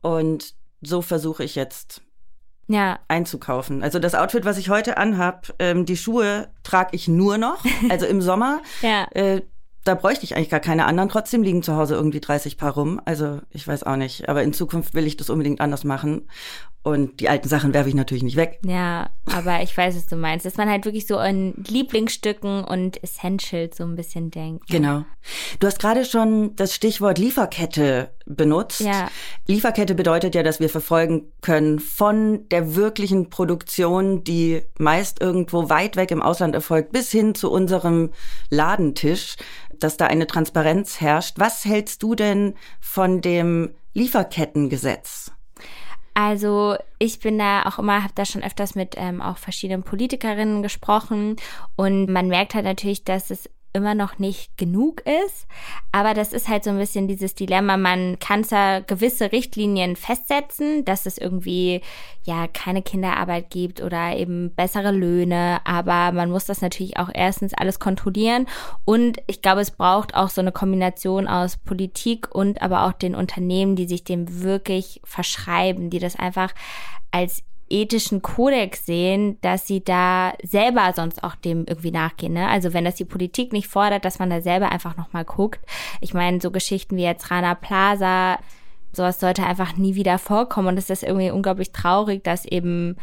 Und 0.00 0.54
so 0.80 1.02
versuche 1.02 1.44
ich 1.44 1.54
jetzt 1.54 2.02
Ja, 2.68 2.98
einzukaufen. 3.08 3.82
Also 3.82 3.98
das 3.98 4.14
Outfit, 4.14 4.44
was 4.44 4.58
ich 4.58 4.70
heute 4.70 4.96
anhab, 4.96 5.52
ähm, 5.58 5.84
die 5.86 5.96
Schuhe 5.96 6.48
trage 6.62 6.90
ich 6.96 7.08
nur 7.08 7.36
noch, 7.38 7.64
also 7.90 8.06
im 8.06 8.20
Sommer. 8.22 8.60
ja. 8.82 9.06
Äh, 9.12 9.42
da 9.82 9.94
bräuchte 9.94 10.24
ich 10.24 10.36
eigentlich 10.36 10.50
gar 10.50 10.60
keine 10.60 10.84
anderen. 10.84 11.08
Trotzdem 11.08 11.42
liegen 11.42 11.62
zu 11.62 11.74
Hause 11.74 11.94
irgendwie 11.94 12.20
30 12.20 12.58
Paar 12.58 12.74
rum. 12.74 13.00
Also 13.06 13.40
ich 13.48 13.66
weiß 13.66 13.84
auch 13.84 13.96
nicht. 13.96 14.28
Aber 14.28 14.42
in 14.42 14.52
Zukunft 14.52 14.92
will 14.92 15.06
ich 15.06 15.16
das 15.16 15.30
unbedingt 15.30 15.62
anders 15.62 15.84
machen. 15.84 16.28
Und 16.82 17.20
die 17.20 17.28
alten 17.28 17.46
Sachen 17.46 17.74
werfe 17.74 17.90
ich 17.90 17.94
natürlich 17.94 18.22
nicht 18.22 18.36
weg. 18.36 18.58
Ja, 18.64 19.10
aber 19.26 19.62
ich 19.62 19.76
weiß, 19.76 19.96
was 19.96 20.06
du 20.06 20.16
meinst, 20.16 20.46
dass 20.46 20.56
man 20.56 20.70
halt 20.70 20.86
wirklich 20.86 21.06
so 21.06 21.18
an 21.18 21.52
Lieblingsstücken 21.68 22.64
und 22.64 23.02
Essentials 23.02 23.76
so 23.76 23.84
ein 23.84 23.96
bisschen 23.96 24.30
denkt. 24.30 24.66
Genau. 24.68 25.04
Du 25.58 25.66
hast 25.66 25.78
gerade 25.78 26.06
schon 26.06 26.56
das 26.56 26.74
Stichwort 26.74 27.18
Lieferkette 27.18 28.10
benutzt. 28.24 28.80
Ja. 28.80 29.10
Lieferkette 29.46 29.94
bedeutet 29.94 30.34
ja, 30.34 30.42
dass 30.42 30.58
wir 30.58 30.70
verfolgen 30.70 31.30
können 31.42 31.80
von 31.80 32.48
der 32.48 32.74
wirklichen 32.74 33.28
Produktion, 33.28 34.24
die 34.24 34.62
meist 34.78 35.20
irgendwo 35.20 35.68
weit 35.68 35.96
weg 35.96 36.10
im 36.10 36.22
Ausland 36.22 36.54
erfolgt, 36.54 36.92
bis 36.92 37.10
hin 37.10 37.34
zu 37.34 37.50
unserem 37.50 38.10
Ladentisch, 38.48 39.36
dass 39.78 39.98
da 39.98 40.06
eine 40.06 40.26
Transparenz 40.26 40.98
herrscht. 41.02 41.34
Was 41.38 41.66
hältst 41.66 42.02
du 42.02 42.14
denn 42.14 42.54
von 42.80 43.20
dem 43.20 43.74
Lieferkettengesetz? 43.92 45.32
Also 46.14 46.76
ich 46.98 47.20
bin 47.20 47.38
da 47.38 47.62
auch 47.62 47.78
immer, 47.78 48.02
habe 48.02 48.12
da 48.14 48.24
schon 48.24 48.42
öfters 48.42 48.74
mit 48.74 48.94
ähm, 48.96 49.22
auch 49.22 49.38
verschiedenen 49.38 49.82
Politikerinnen 49.82 50.62
gesprochen. 50.62 51.36
Und 51.76 52.10
man 52.10 52.28
merkt 52.28 52.54
halt 52.54 52.64
natürlich, 52.64 53.04
dass 53.04 53.30
es 53.30 53.48
immer 53.72 53.94
noch 53.94 54.18
nicht 54.18 54.56
genug 54.56 55.02
ist. 55.02 55.46
Aber 55.92 56.14
das 56.14 56.32
ist 56.32 56.48
halt 56.48 56.64
so 56.64 56.70
ein 56.70 56.78
bisschen 56.78 57.08
dieses 57.08 57.34
Dilemma. 57.34 57.76
Man 57.76 58.18
kann 58.18 58.44
zwar 58.44 58.80
gewisse 58.80 59.32
Richtlinien 59.32 59.96
festsetzen, 59.96 60.84
dass 60.84 61.06
es 61.06 61.18
irgendwie 61.18 61.80
ja 62.24 62.46
keine 62.48 62.82
Kinderarbeit 62.82 63.50
gibt 63.50 63.80
oder 63.80 64.16
eben 64.16 64.54
bessere 64.54 64.92
Löhne, 64.92 65.60
aber 65.64 66.12
man 66.12 66.30
muss 66.30 66.44
das 66.44 66.60
natürlich 66.60 66.98
auch 66.98 67.10
erstens 67.12 67.54
alles 67.54 67.78
kontrollieren 67.78 68.46
und 68.84 69.18
ich 69.26 69.40
glaube, 69.40 69.62
es 69.62 69.70
braucht 69.70 70.14
auch 70.14 70.28
so 70.28 70.40
eine 70.40 70.52
Kombination 70.52 71.26
aus 71.26 71.56
Politik 71.56 72.32
und 72.34 72.60
aber 72.60 72.86
auch 72.86 72.92
den 72.92 73.14
Unternehmen, 73.14 73.74
die 73.74 73.88
sich 73.88 74.04
dem 74.04 74.42
wirklich 74.42 75.00
verschreiben, 75.04 75.88
die 75.88 75.98
das 75.98 76.16
einfach 76.16 76.52
als 77.10 77.42
ethischen 77.70 78.20
Kodex 78.20 78.84
sehen, 78.84 79.38
dass 79.40 79.66
sie 79.66 79.82
da 79.82 80.32
selber 80.42 80.92
sonst 80.94 81.22
auch 81.24 81.36
dem 81.36 81.64
irgendwie 81.68 81.92
nachgehen. 81.92 82.32
Ne? 82.34 82.48
Also 82.48 82.74
wenn 82.74 82.84
das 82.84 82.96
die 82.96 83.04
Politik 83.04 83.52
nicht 83.52 83.68
fordert, 83.68 84.04
dass 84.04 84.18
man 84.18 84.28
da 84.30 84.40
selber 84.40 84.70
einfach 84.72 84.96
nochmal 84.96 85.24
guckt. 85.24 85.60
Ich 86.00 86.12
meine, 86.12 86.40
so 86.40 86.50
Geschichten 86.50 86.96
wie 86.96 87.02
jetzt 87.04 87.30
Rana 87.30 87.54
Plaza, 87.54 88.38
sowas 88.92 89.20
sollte 89.20 89.46
einfach 89.46 89.76
nie 89.76 89.94
wieder 89.94 90.18
vorkommen. 90.18 90.68
Und 90.68 90.78
es 90.78 90.90
ist 90.90 91.04
irgendwie 91.04 91.30
unglaublich 91.30 91.70
traurig, 91.72 92.24
dass 92.24 92.44
eben 92.44 92.96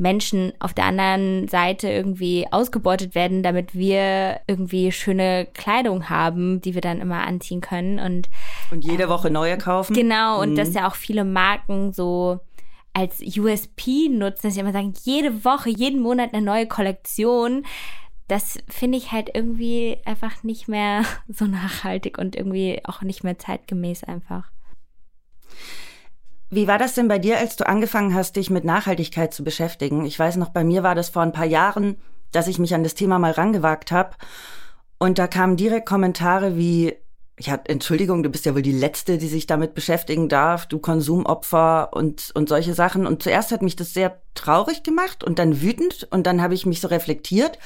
Menschen 0.00 0.52
auf 0.60 0.74
der 0.74 0.84
anderen 0.84 1.48
Seite 1.48 1.88
irgendwie 1.88 2.46
ausgebeutet 2.52 3.16
werden, 3.16 3.42
damit 3.42 3.74
wir 3.74 4.40
irgendwie 4.46 4.92
schöne 4.92 5.46
Kleidung 5.54 6.08
haben, 6.08 6.60
die 6.60 6.74
wir 6.74 6.80
dann 6.80 7.00
immer 7.00 7.26
anziehen 7.26 7.60
können. 7.60 7.98
Und 7.98 8.28
Und 8.70 8.84
jede 8.84 9.08
Woche 9.08 9.28
neue 9.30 9.58
kaufen? 9.58 9.94
Genau, 9.94 10.40
und 10.40 10.50
Mhm. 10.52 10.54
dass 10.56 10.74
ja 10.74 10.88
auch 10.88 10.94
viele 10.94 11.24
Marken 11.24 11.92
so 11.92 12.38
als 12.98 13.20
USP 13.20 14.08
nutzen, 14.08 14.40
dass 14.42 14.54
sie 14.54 14.60
immer 14.60 14.72
sagen, 14.72 14.92
jede 15.04 15.44
Woche, 15.44 15.70
jeden 15.70 16.00
Monat 16.00 16.34
eine 16.34 16.44
neue 16.44 16.66
Kollektion. 16.66 17.64
Das 18.26 18.58
finde 18.68 18.98
ich 18.98 19.12
halt 19.12 19.30
irgendwie 19.32 19.98
einfach 20.04 20.42
nicht 20.42 20.66
mehr 20.66 21.04
so 21.28 21.44
nachhaltig 21.44 22.18
und 22.18 22.34
irgendwie 22.34 22.80
auch 22.84 23.02
nicht 23.02 23.22
mehr 23.22 23.38
zeitgemäß 23.38 24.02
einfach. 24.02 24.50
Wie 26.50 26.66
war 26.66 26.78
das 26.78 26.94
denn 26.94 27.06
bei 27.06 27.20
dir, 27.20 27.38
als 27.38 27.54
du 27.54 27.68
angefangen 27.68 28.14
hast, 28.14 28.34
dich 28.34 28.50
mit 28.50 28.64
Nachhaltigkeit 28.64 29.32
zu 29.32 29.44
beschäftigen? 29.44 30.04
Ich 30.04 30.18
weiß 30.18 30.36
noch, 30.36 30.48
bei 30.48 30.64
mir 30.64 30.82
war 30.82 30.96
das 30.96 31.10
vor 31.10 31.22
ein 31.22 31.32
paar 31.32 31.46
Jahren, 31.46 31.98
dass 32.32 32.48
ich 32.48 32.58
mich 32.58 32.74
an 32.74 32.82
das 32.82 32.94
Thema 32.94 33.20
mal 33.20 33.32
rangewagt 33.32 33.92
habe. 33.92 34.16
Und 34.98 35.20
da 35.20 35.28
kamen 35.28 35.56
direkt 35.56 35.86
Kommentare 35.86 36.56
wie, 36.56 36.96
ja, 37.40 37.58
Entschuldigung, 37.64 38.22
du 38.22 38.30
bist 38.30 38.46
ja 38.46 38.54
wohl 38.54 38.62
die 38.62 38.72
Letzte, 38.72 39.18
die 39.18 39.28
sich 39.28 39.46
damit 39.46 39.74
beschäftigen 39.74 40.28
darf, 40.28 40.66
du 40.66 40.78
Konsumopfer 40.78 41.92
und, 41.92 42.30
und 42.34 42.48
solche 42.48 42.74
Sachen. 42.74 43.06
Und 43.06 43.22
zuerst 43.22 43.52
hat 43.52 43.62
mich 43.62 43.76
das 43.76 43.94
sehr 43.94 44.20
traurig 44.34 44.82
gemacht 44.82 45.22
und 45.22 45.38
dann 45.38 45.62
wütend 45.62 46.08
und 46.10 46.26
dann 46.26 46.42
habe 46.42 46.54
ich 46.54 46.66
mich 46.66 46.80
so 46.80 46.88
reflektiert 46.88 47.58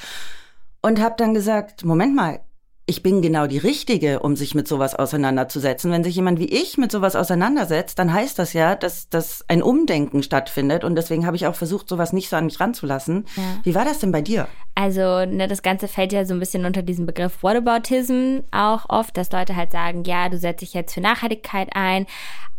und 0.81 1.01
habe 1.01 1.15
dann 1.17 1.33
gesagt, 1.33 1.85
Moment 1.85 2.15
mal, 2.15 2.41
ich 2.85 3.01
bin 3.01 3.21
genau 3.21 3.47
die 3.47 3.59
Richtige, 3.59 4.19
um 4.19 4.35
sich 4.35 4.55
mit 4.55 4.67
sowas 4.67 4.93
auseinanderzusetzen. 4.93 5.89
Wenn 5.89 6.03
sich 6.03 6.15
jemand 6.15 6.39
wie 6.39 6.49
ich 6.49 6.77
mit 6.77 6.91
sowas 6.91 7.15
auseinandersetzt, 7.15 7.97
dann 7.97 8.11
heißt 8.11 8.37
das 8.37 8.51
ja, 8.51 8.75
dass, 8.75 9.07
dass 9.07 9.45
ein 9.47 9.63
Umdenken 9.63 10.21
stattfindet. 10.21 10.83
Und 10.83 10.95
deswegen 10.95 11.25
habe 11.25 11.37
ich 11.37 11.47
auch 11.47 11.55
versucht, 11.55 11.87
sowas 11.87 12.11
nicht 12.11 12.29
so 12.29 12.35
an 12.35 12.45
mich 12.45 12.59
ranzulassen. 12.59 13.25
Ja. 13.37 13.43
Wie 13.63 13.73
war 13.73 13.85
das 13.85 13.99
denn 13.99 14.11
bei 14.11 14.21
dir? 14.21 14.49
Also, 14.75 15.25
ne, 15.25 15.47
das 15.47 15.61
Ganze 15.61 15.87
fällt 15.87 16.13
ja 16.13 16.25
so 16.25 16.33
ein 16.33 16.39
bisschen 16.39 16.65
unter 16.65 16.81
diesen 16.81 17.05
Begriff 17.05 17.43
Whataboutism 17.43 18.39
auch 18.51 18.85
oft, 18.89 19.15
dass 19.17 19.31
Leute 19.31 19.55
halt 19.55 19.71
sagen, 19.71 20.03
ja, 20.03 20.29
du 20.29 20.37
setzt 20.37 20.61
dich 20.61 20.73
jetzt 20.73 20.93
für 20.93 21.01
Nachhaltigkeit 21.01 21.69
ein, 21.73 22.07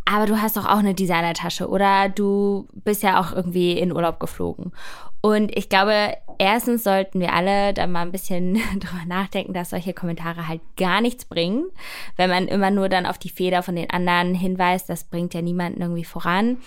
aber 0.05 0.25
du 0.25 0.41
hast 0.41 0.55
doch 0.55 0.65
auch 0.65 0.77
eine 0.77 0.93
Designertasche 0.93 1.67
oder 1.67 2.09
du 2.09 2.67
bist 2.73 3.03
ja 3.03 3.19
auch 3.19 3.33
irgendwie 3.33 3.73
in 3.73 3.91
Urlaub 3.91 4.19
geflogen. 4.19 4.71
Und 5.21 5.57
ich 5.57 5.69
glaube, 5.69 6.15
erstens 6.37 6.83
sollten 6.83 7.19
wir 7.19 7.33
alle 7.33 7.73
da 7.73 7.87
mal 7.87 8.03
ein 8.03 8.11
bisschen 8.11 8.53
drüber 8.79 9.05
nachdenken, 9.07 9.53
dass 9.53 9.71
solche 9.71 9.93
Kommentare 9.93 10.47
halt 10.47 10.61
gar 10.77 11.01
nichts 11.01 11.25
bringen. 11.25 11.65
Wenn 12.15 12.29
man 12.29 12.47
immer 12.47 12.69
nur 12.69 12.89
dann 12.89 13.07
auf 13.07 13.17
die 13.17 13.29
Fehler 13.29 13.63
von 13.63 13.75
den 13.75 13.89
anderen 13.89 14.35
hinweist, 14.35 14.87
das 14.87 15.05
bringt 15.05 15.33
ja 15.33 15.41
niemanden 15.41 15.81
irgendwie 15.81 16.05
voran. 16.05 16.57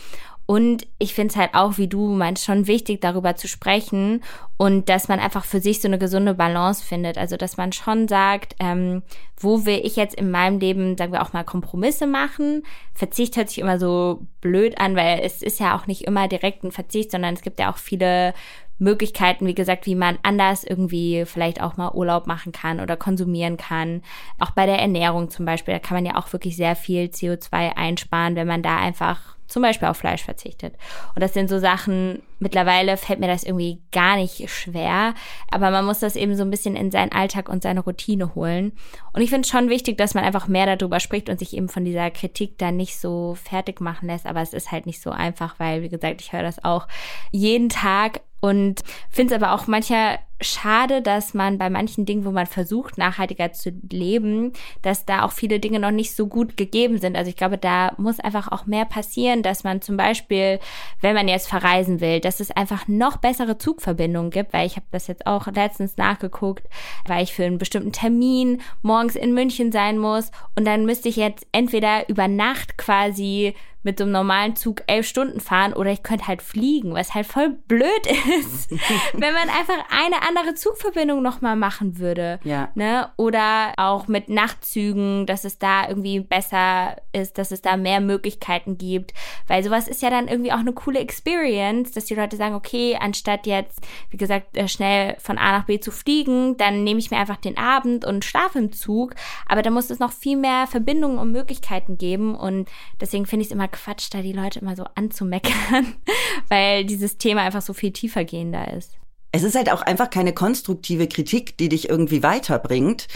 Und 0.51 0.87
ich 0.99 1.13
finde 1.13 1.33
es 1.33 1.37
halt 1.37 1.51
auch, 1.53 1.77
wie 1.77 1.89
du 1.89 2.09
meinst, 2.09 2.43
schon 2.43 2.67
wichtig, 2.67 3.03
darüber 3.03 3.37
zu 3.37 3.47
sprechen 3.47 4.25
und 4.57 4.89
dass 4.89 5.07
man 5.07 5.21
einfach 5.21 5.45
für 5.45 5.61
sich 5.61 5.83
so 5.83 5.89
eine 5.89 5.99
gesunde 5.99 6.33
Balance 6.33 6.83
findet. 6.83 7.19
Also, 7.19 7.37
dass 7.37 7.59
man 7.59 7.73
schon 7.73 8.09
sagt, 8.09 8.57
ähm, 8.59 9.03
wo 9.37 9.67
will 9.67 9.79
ich 9.85 9.97
jetzt 9.97 10.15
in 10.15 10.31
meinem 10.31 10.59
Leben, 10.59 10.97
sagen 10.97 11.13
wir 11.13 11.21
auch 11.21 11.35
mal, 11.35 11.45
Kompromisse 11.45 12.07
machen? 12.07 12.63
Verzicht 12.95 13.37
hört 13.37 13.51
sich 13.51 13.59
immer 13.59 13.79
so 13.79 14.27
blöd 14.41 14.79
an, 14.81 14.97
weil 14.97 15.21
es 15.23 15.43
ist 15.43 15.61
ja 15.61 15.77
auch 15.77 15.87
nicht 15.87 16.07
immer 16.07 16.29
direkt 16.29 16.65
ein 16.65 16.73
Verzicht, 16.73 17.11
sondern 17.11 17.35
es 17.35 17.43
gibt 17.43 17.61
ja 17.61 17.71
auch 17.71 17.77
viele 17.77 18.33
Möglichkeiten, 18.79 19.47
wie 19.47 19.55
gesagt, 19.55 19.85
wie 19.85 19.97
man 19.97 20.19
anders 20.23 20.65
irgendwie 20.65 21.25
vielleicht 21.27 21.61
auch 21.61 21.77
mal 21.77 21.93
Urlaub 21.93 22.27
machen 22.27 22.53
kann 22.53 22.81
oder 22.81 22.97
konsumieren 22.97 23.59
kann. 23.59 24.01
Auch 24.39 24.53
bei 24.53 24.65
der 24.65 24.79
Ernährung 24.79 25.29
zum 25.29 25.45
Beispiel, 25.45 25.75
da 25.75 25.79
kann 25.79 25.99
man 25.99 26.07
ja 26.07 26.17
auch 26.17 26.33
wirklich 26.33 26.57
sehr 26.57 26.75
viel 26.75 27.09
CO2 27.09 27.77
einsparen, 27.77 28.35
wenn 28.35 28.47
man 28.47 28.63
da 28.63 28.79
einfach 28.79 29.37
zum 29.49 29.63
Beispiel 29.63 29.89
auf 29.89 29.97
Fleisch 29.97 30.23
verzichtet. 30.23 30.75
Und 31.15 31.23
das 31.23 31.35
sind 31.35 31.49
so 31.49 31.59
Sachen, 31.59 32.23
mittlerweile 32.39 32.97
fällt 32.97 33.19
mir 33.19 33.27
das 33.27 33.43
irgendwie 33.43 33.81
gar 33.91 34.17
nicht 34.17 34.49
schwer, 34.51 35.15
aber 35.51 35.71
man 35.71 35.85
muss 35.85 35.99
das 35.99 36.17
eben 36.17 36.37
so 36.37 36.45
ein 36.45 36.51
bisschen 36.51 36.77
in 36.77 36.91
seinen 36.91 37.13
Alltag 37.13 37.49
und 37.49 37.63
seine 37.63 37.81
Routine 37.81 38.35
holen. 38.35 38.73
Und 39.13 39.23
ich 39.23 39.31
finde 39.31 39.47
es 39.47 39.51
schon 39.51 39.71
wichtig, 39.71 39.99
dass 39.99 40.15
man 40.15 40.25
einfach 40.25 40.47
mehr 40.47 40.77
darüber 40.77 41.01
spricht 41.01 41.29
und 41.29 41.39
sich 41.39 41.57
eben 41.57 41.69
von 41.69 41.85
dieser 41.85 42.11
Kritik 42.11 42.59
dann 42.59 42.77
nicht 42.77 42.99
so 42.99 43.37
fertig 43.43 43.81
machen 43.81 44.09
lässt, 44.09 44.27
aber 44.27 44.43
es 44.43 44.53
ist 44.53 44.71
halt 44.71 44.87
nicht 44.87 45.01
so 45.01 45.11
einfach, 45.11 45.59
weil, 45.59 45.83
wie 45.83 45.89
gesagt, 45.89 46.21
ich 46.21 46.33
höre 46.33 46.43
das 46.43 46.63
auch 46.65 46.87
jeden 47.33 47.69
Tag 47.69 48.21
und 48.41 48.83
finde 49.11 49.35
es 49.35 49.43
aber 49.43 49.53
auch 49.53 49.67
mancher 49.67 50.19
schade, 50.41 51.03
dass 51.03 51.35
man 51.35 51.59
bei 51.59 51.69
manchen 51.69 52.07
Dingen, 52.07 52.25
wo 52.25 52.31
man 52.31 52.47
versucht, 52.47 52.97
nachhaltiger 52.97 53.53
zu 53.53 53.71
leben, 53.91 54.53
dass 54.83 55.05
da 55.05 55.25
auch 55.25 55.33
viele 55.33 55.59
Dinge 55.59 55.81
noch 55.81 55.91
nicht 55.91 56.15
so 56.15 56.27
gut 56.27 56.57
gegeben 56.57 56.99
sind. 56.99 57.17
Also 57.17 57.29
ich 57.29 57.37
glaube, 57.37 57.59
da 57.59 57.93
muss 57.97 58.21
einfach 58.21 58.53
auch 58.53 58.67
mehr 58.67 58.85
passieren, 58.85 59.43
dass 59.43 59.65
man 59.65 59.83
zum 59.83 59.97
Beispiel, 59.97 60.61
wenn 61.01 61.15
man 61.15 61.29
jetzt 61.29 61.49
verreisen 61.49 62.01
will, 62.01 62.21
dass 62.21 62.41
es 62.41 62.51
einfach 62.51 62.87
noch 62.87 63.17
bessere 63.17 63.59
Zugverbindungen 63.59 64.31
gibt, 64.31 64.53
weil 64.53 64.67
ich 64.67 64.77
habe 64.77 64.87
das 64.91 65.09
jetzt 65.09 65.27
auch 65.27 65.47
letztens 65.49 65.97
nachgeguckt, 65.97 66.65
weil 67.07 67.25
ich 67.25 67.33
für 67.33 67.45
einen 67.45 67.59
bestimmten 67.59 67.93
Termin 67.93 68.61
morgens 68.83 69.17
in 69.17 69.35
München 69.35 69.73
sein 69.73 69.99
muss 69.99 70.31
und 70.55 70.67
dann 70.67 70.87
müsste 70.87 71.09
ich 71.09 71.17
jetzt 71.17 71.47
entweder 71.53 72.09
über 72.09 72.29
Nacht 72.29 72.79
quasi 72.79 73.55
mit 73.83 73.99
so 73.99 74.05
einem 74.05 74.13
normalen 74.13 74.57
Zug 74.57 74.83
elf 74.87 75.07
Stunden 75.07 75.41
fahren 75.41 75.73
oder 75.73 75.91
ich 75.91 76.03
könnte 76.03 76.27
halt 76.27 76.43
fliegen, 76.43 76.95
was 76.95 77.15
halt 77.15 77.27
voll 77.27 77.51
blöd 77.69 78.07
ist, 78.41 78.71
wenn 79.13 79.35
man 79.35 79.49
einfach 79.49 79.79
eine 79.91 80.23
andere 80.27 80.55
Zugverbindung 80.55 81.23
nochmal 81.23 81.57
machen 81.57 81.99
würde. 81.99 82.41
Ja. 82.45 82.71
Ne? 82.75 83.11
Oder 83.17 83.75
auch 83.77 84.09
mit 84.09 84.29
Nachtzügen, 84.29 85.27
dass 85.27 85.45
es 85.45 85.59
da 85.59 85.89
irgendwie 85.89 86.21
besser 86.21 86.97
ist, 87.13 87.39
dass 87.39 87.53
es 87.53 87.63
da 87.63 87.77
mehr 87.77 88.01
Möglichkeiten 88.01 88.79
gibt. 88.79 89.15
Weil 89.47 89.63
sowas 89.63 89.89
ist 89.89 90.03
ja 90.03 90.11
dann 90.11 90.29
irgendwie 90.29 90.53
auch 90.53 90.59
eine 90.59 90.73
coole 90.73 90.99
Experience, 90.99 91.93
dass 91.93 92.07
die 92.07 92.15
Leute 92.15 92.37
sagen, 92.37 92.55
okay, 92.55 92.99
anstatt 93.01 93.47
jetzt, 93.47 93.81
wie 94.11 94.17
gesagt, 94.17 94.57
äh, 94.57 94.69
schnell 94.69 95.17
von 95.19 95.39
A 95.39 95.53
nach 95.53 95.65
B 95.65 95.79
zu 95.79 95.93
fliegen, 95.93 96.57
dann 96.57 96.85
nehme 96.85 96.99
ich 96.99 97.11
mir 97.11 97.19
einfach 97.19 97.37
den 97.37 97.57
Abend 97.57 98.05
und 98.05 98.25
schlafe 98.25 98.59
im 98.59 98.73
Zug. 98.73 99.15
Aber 99.47 99.63
da 99.63 99.71
muss 99.71 99.91
es 99.91 99.99
noch 99.99 100.13
viel 100.13 100.37
mehr 100.37 100.67
Verbindungen 100.67 101.19
und 101.19 101.33
Möglichkeiten 101.33 101.97
geben. 101.97 102.35
Und 102.35 102.69
deswegen 103.01 103.27
finde 103.27 103.43
ich 103.43 103.49
es 103.49 103.55
immer 103.55 103.68
Quatsch, 103.69 104.09
da 104.11 104.23
die 104.23 104.33
Leute 104.33 104.59
immer 104.61 104.77
so 104.77 104.85
anzumeckern, 104.95 105.95
weil 106.49 106.85
dieses 106.85 107.19
Thema 107.19 107.43
einfach 107.43 107.63
so 107.63 107.73
viel 107.73 107.93
tiefergehender 107.93 108.73
ist. 108.73 108.93
Es 109.31 109.43
ist 109.43 109.55
halt 109.55 109.71
auch 109.71 109.83
einfach 109.83 110.11
keine 110.11 110.33
konstruktive 110.33 111.07
Kritik, 111.07 111.59
die 111.59 111.69
dich 111.69 111.89
irgendwie 111.89 112.23
weiterbringt. 112.23 113.09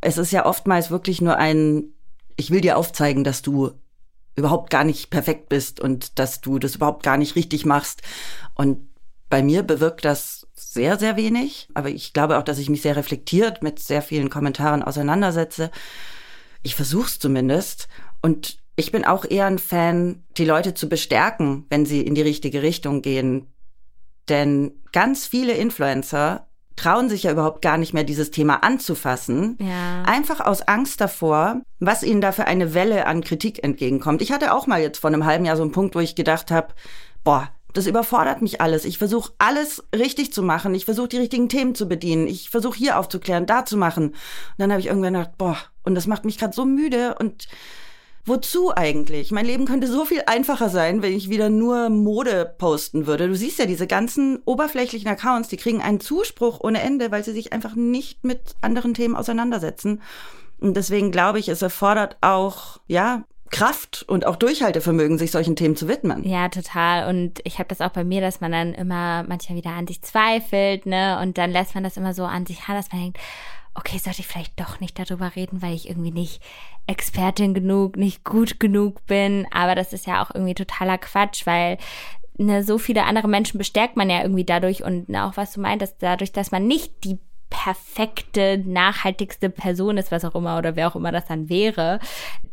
Es 0.00 0.18
ist 0.18 0.32
ja 0.32 0.44
oftmals 0.44 0.90
wirklich 0.90 1.20
nur 1.20 1.36
ein, 1.36 1.92
ich 2.36 2.50
will 2.50 2.60
dir 2.60 2.76
aufzeigen, 2.76 3.22
dass 3.22 3.42
du 3.42 3.72
überhaupt 4.34 4.70
gar 4.70 4.84
nicht 4.84 5.10
perfekt 5.10 5.48
bist 5.48 5.80
und 5.80 6.18
dass 6.18 6.40
du 6.40 6.58
das 6.58 6.76
überhaupt 6.76 7.02
gar 7.02 7.16
nicht 7.16 7.36
richtig 7.36 7.64
machst. 7.64 8.02
Und 8.54 8.88
bei 9.28 9.42
mir 9.42 9.62
bewirkt 9.62 10.04
das 10.04 10.46
sehr, 10.54 10.98
sehr 10.98 11.16
wenig. 11.16 11.68
Aber 11.74 11.88
ich 11.88 12.12
glaube 12.12 12.38
auch, 12.38 12.42
dass 12.42 12.58
ich 12.58 12.68
mich 12.68 12.82
sehr 12.82 12.96
reflektiert 12.96 13.62
mit 13.62 13.78
sehr 13.78 14.02
vielen 14.02 14.30
Kommentaren 14.30 14.82
auseinandersetze. 14.82 15.70
Ich 16.62 16.74
versuche 16.74 17.06
es 17.06 17.18
zumindest. 17.18 17.88
Und 18.22 18.58
ich 18.80 18.92
bin 18.92 19.04
auch 19.04 19.24
eher 19.24 19.46
ein 19.46 19.58
Fan, 19.58 20.24
die 20.36 20.44
Leute 20.44 20.74
zu 20.74 20.88
bestärken, 20.88 21.66
wenn 21.68 21.86
sie 21.86 22.00
in 22.00 22.14
die 22.14 22.22
richtige 22.22 22.62
Richtung 22.62 23.02
gehen. 23.02 23.46
Denn 24.28 24.72
ganz 24.92 25.26
viele 25.26 25.52
Influencer 25.52 26.46
trauen 26.76 27.10
sich 27.10 27.24
ja 27.24 27.32
überhaupt 27.32 27.60
gar 27.60 27.76
nicht 27.76 27.92
mehr, 27.92 28.04
dieses 28.04 28.30
Thema 28.30 28.62
anzufassen. 28.64 29.58
Ja. 29.60 30.02
Einfach 30.04 30.40
aus 30.40 30.62
Angst 30.62 31.00
davor, 31.00 31.60
was 31.78 32.02
ihnen 32.02 32.22
da 32.22 32.32
für 32.32 32.46
eine 32.46 32.72
Welle 32.72 33.06
an 33.06 33.22
Kritik 33.22 33.62
entgegenkommt. 33.62 34.22
Ich 34.22 34.32
hatte 34.32 34.54
auch 34.54 34.66
mal 34.66 34.80
jetzt 34.80 34.98
vor 34.98 35.08
einem 35.08 35.26
halben 35.26 35.44
Jahr 35.44 35.56
so 35.56 35.62
einen 35.62 35.72
Punkt, 35.72 35.94
wo 35.94 36.00
ich 36.00 36.14
gedacht 36.14 36.50
habe, 36.50 36.68
boah, 37.22 37.50
das 37.74 37.86
überfordert 37.86 38.40
mich 38.40 38.62
alles. 38.62 38.86
Ich 38.86 38.96
versuche 38.96 39.32
alles 39.36 39.84
richtig 39.94 40.32
zu 40.32 40.42
machen. 40.42 40.74
Ich 40.74 40.86
versuche 40.86 41.08
die 41.08 41.18
richtigen 41.18 41.50
Themen 41.50 41.74
zu 41.74 41.86
bedienen. 41.86 42.26
Ich 42.26 42.48
versuche 42.48 42.78
hier 42.78 42.98
aufzuklären, 42.98 43.46
da 43.46 43.66
zu 43.66 43.76
machen. 43.76 44.08
Und 44.08 44.16
dann 44.56 44.70
habe 44.70 44.80
ich 44.80 44.86
irgendwann 44.86 45.12
gedacht, 45.12 45.36
boah, 45.36 45.58
und 45.82 45.94
das 45.94 46.06
macht 46.06 46.24
mich 46.24 46.38
gerade 46.38 46.54
so 46.54 46.64
müde 46.64 47.14
und 47.18 47.46
Wozu 48.26 48.72
eigentlich? 48.74 49.30
Mein 49.30 49.46
Leben 49.46 49.64
könnte 49.64 49.86
so 49.86 50.04
viel 50.04 50.22
einfacher 50.26 50.68
sein, 50.68 51.02
wenn 51.02 51.16
ich 51.16 51.30
wieder 51.30 51.48
nur 51.48 51.88
Mode 51.88 52.54
posten 52.58 53.06
würde. 53.06 53.28
Du 53.28 53.34
siehst 53.34 53.58
ja 53.58 53.66
diese 53.66 53.86
ganzen 53.86 54.40
oberflächlichen 54.44 55.08
Accounts, 55.08 55.48
die 55.48 55.56
kriegen 55.56 55.80
einen 55.80 56.00
Zuspruch 56.00 56.60
ohne 56.60 56.82
Ende, 56.82 57.10
weil 57.10 57.24
sie 57.24 57.32
sich 57.32 57.52
einfach 57.52 57.74
nicht 57.74 58.22
mit 58.24 58.56
anderen 58.60 58.94
Themen 58.94 59.16
auseinandersetzen. 59.16 60.02
Und 60.60 60.76
deswegen 60.76 61.10
glaube 61.10 61.38
ich, 61.38 61.48
es 61.48 61.62
erfordert 61.62 62.18
auch, 62.20 62.80
ja, 62.86 63.24
Kraft 63.50 64.04
und 64.06 64.26
auch 64.26 64.36
Durchhaltevermögen, 64.36 65.18
sich 65.18 65.32
solchen 65.32 65.56
Themen 65.56 65.74
zu 65.74 65.88
widmen. 65.88 66.22
Ja, 66.24 66.48
total. 66.48 67.08
Und 67.08 67.40
ich 67.44 67.58
habe 67.58 67.68
das 67.68 67.80
auch 67.80 67.90
bei 67.90 68.04
mir, 68.04 68.20
dass 68.20 68.40
man 68.40 68.52
dann 68.52 68.74
immer 68.74 69.24
manchmal 69.24 69.58
wieder 69.58 69.70
an 69.70 69.88
sich 69.88 70.02
zweifelt, 70.02 70.86
ne? 70.86 71.18
Und 71.20 71.36
dann 71.36 71.50
lässt 71.50 71.74
man 71.74 71.82
das 71.82 71.96
immer 71.96 72.14
so 72.14 72.24
an 72.24 72.46
sich 72.46 72.68
ran, 72.68 72.76
dass 72.76 72.92
man 72.92 73.00
denkt, 73.00 73.18
okay, 73.74 73.98
sollte 73.98 74.20
ich 74.20 74.26
vielleicht 74.26 74.58
doch 74.58 74.80
nicht 74.80 74.98
darüber 74.98 75.36
reden, 75.36 75.62
weil 75.62 75.74
ich 75.74 75.88
irgendwie 75.88 76.10
nicht 76.10 76.42
Expertin 76.86 77.54
genug, 77.54 77.96
nicht 77.96 78.24
gut 78.24 78.60
genug 78.60 79.06
bin. 79.06 79.46
Aber 79.52 79.74
das 79.74 79.92
ist 79.92 80.06
ja 80.06 80.22
auch 80.22 80.34
irgendwie 80.34 80.54
totaler 80.54 80.98
Quatsch, 80.98 81.46
weil 81.46 81.78
ne, 82.36 82.64
so 82.64 82.78
viele 82.78 83.04
andere 83.04 83.28
Menschen 83.28 83.58
bestärkt 83.58 83.96
man 83.96 84.10
ja 84.10 84.22
irgendwie 84.22 84.44
dadurch 84.44 84.82
und 84.82 85.08
ne, 85.08 85.24
auch 85.24 85.36
was 85.36 85.52
du 85.52 85.60
meintest, 85.60 85.96
dadurch, 86.00 86.32
dass 86.32 86.50
man 86.50 86.66
nicht 86.66 87.04
die 87.04 87.18
perfekte, 87.50 88.62
nachhaltigste 88.64 89.50
Person 89.50 89.98
ist, 89.98 90.12
was 90.12 90.24
auch 90.24 90.34
immer 90.34 90.56
oder 90.58 90.76
wer 90.76 90.88
auch 90.88 90.96
immer 90.96 91.12
das 91.12 91.26
dann 91.26 91.48
wäre, 91.48 91.98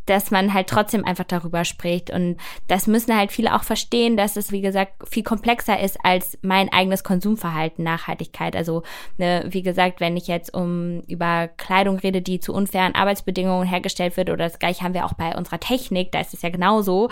dass 0.09 0.31
man 0.31 0.53
halt 0.53 0.67
trotzdem 0.67 1.05
einfach 1.05 1.23
darüber 1.23 1.65
spricht. 1.65 2.09
Und 2.09 2.37
das 2.67 2.87
müssen 2.87 3.15
halt 3.15 3.31
viele 3.31 3.55
auch 3.55 3.63
verstehen, 3.63 4.17
dass 4.17 4.35
es, 4.35 4.51
wie 4.51 4.61
gesagt, 4.61 5.07
viel 5.09 5.23
komplexer 5.23 5.79
ist 5.79 5.97
als 6.03 6.37
mein 6.41 6.71
eigenes 6.71 7.03
Konsumverhalten, 7.03 7.83
Nachhaltigkeit. 7.83 8.55
Also, 8.55 8.83
ne, 9.17 9.45
wie 9.49 9.61
gesagt, 9.61 9.99
wenn 9.99 10.17
ich 10.17 10.27
jetzt 10.27 10.53
um 10.53 11.01
über 11.07 11.47
Kleidung 11.47 11.97
rede, 11.97 12.21
die 12.21 12.39
zu 12.39 12.53
unfairen 12.53 12.95
Arbeitsbedingungen 12.95 13.67
hergestellt 13.67 14.17
wird, 14.17 14.29
oder 14.29 14.45
das 14.45 14.59
gleiche 14.59 14.83
haben 14.83 14.93
wir 14.93 15.05
auch 15.05 15.13
bei 15.13 15.35
unserer 15.35 15.59
Technik, 15.59 16.11
da 16.11 16.21
ist 16.21 16.33
es 16.33 16.41
ja 16.41 16.49
genauso. 16.49 17.09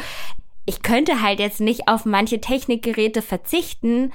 Ich 0.66 0.82
könnte 0.82 1.22
halt 1.22 1.40
jetzt 1.40 1.62
nicht 1.62 1.88
auf 1.88 2.06
manche 2.06 2.42
Technikgeräte 2.42 3.22
verzichten 3.22 4.12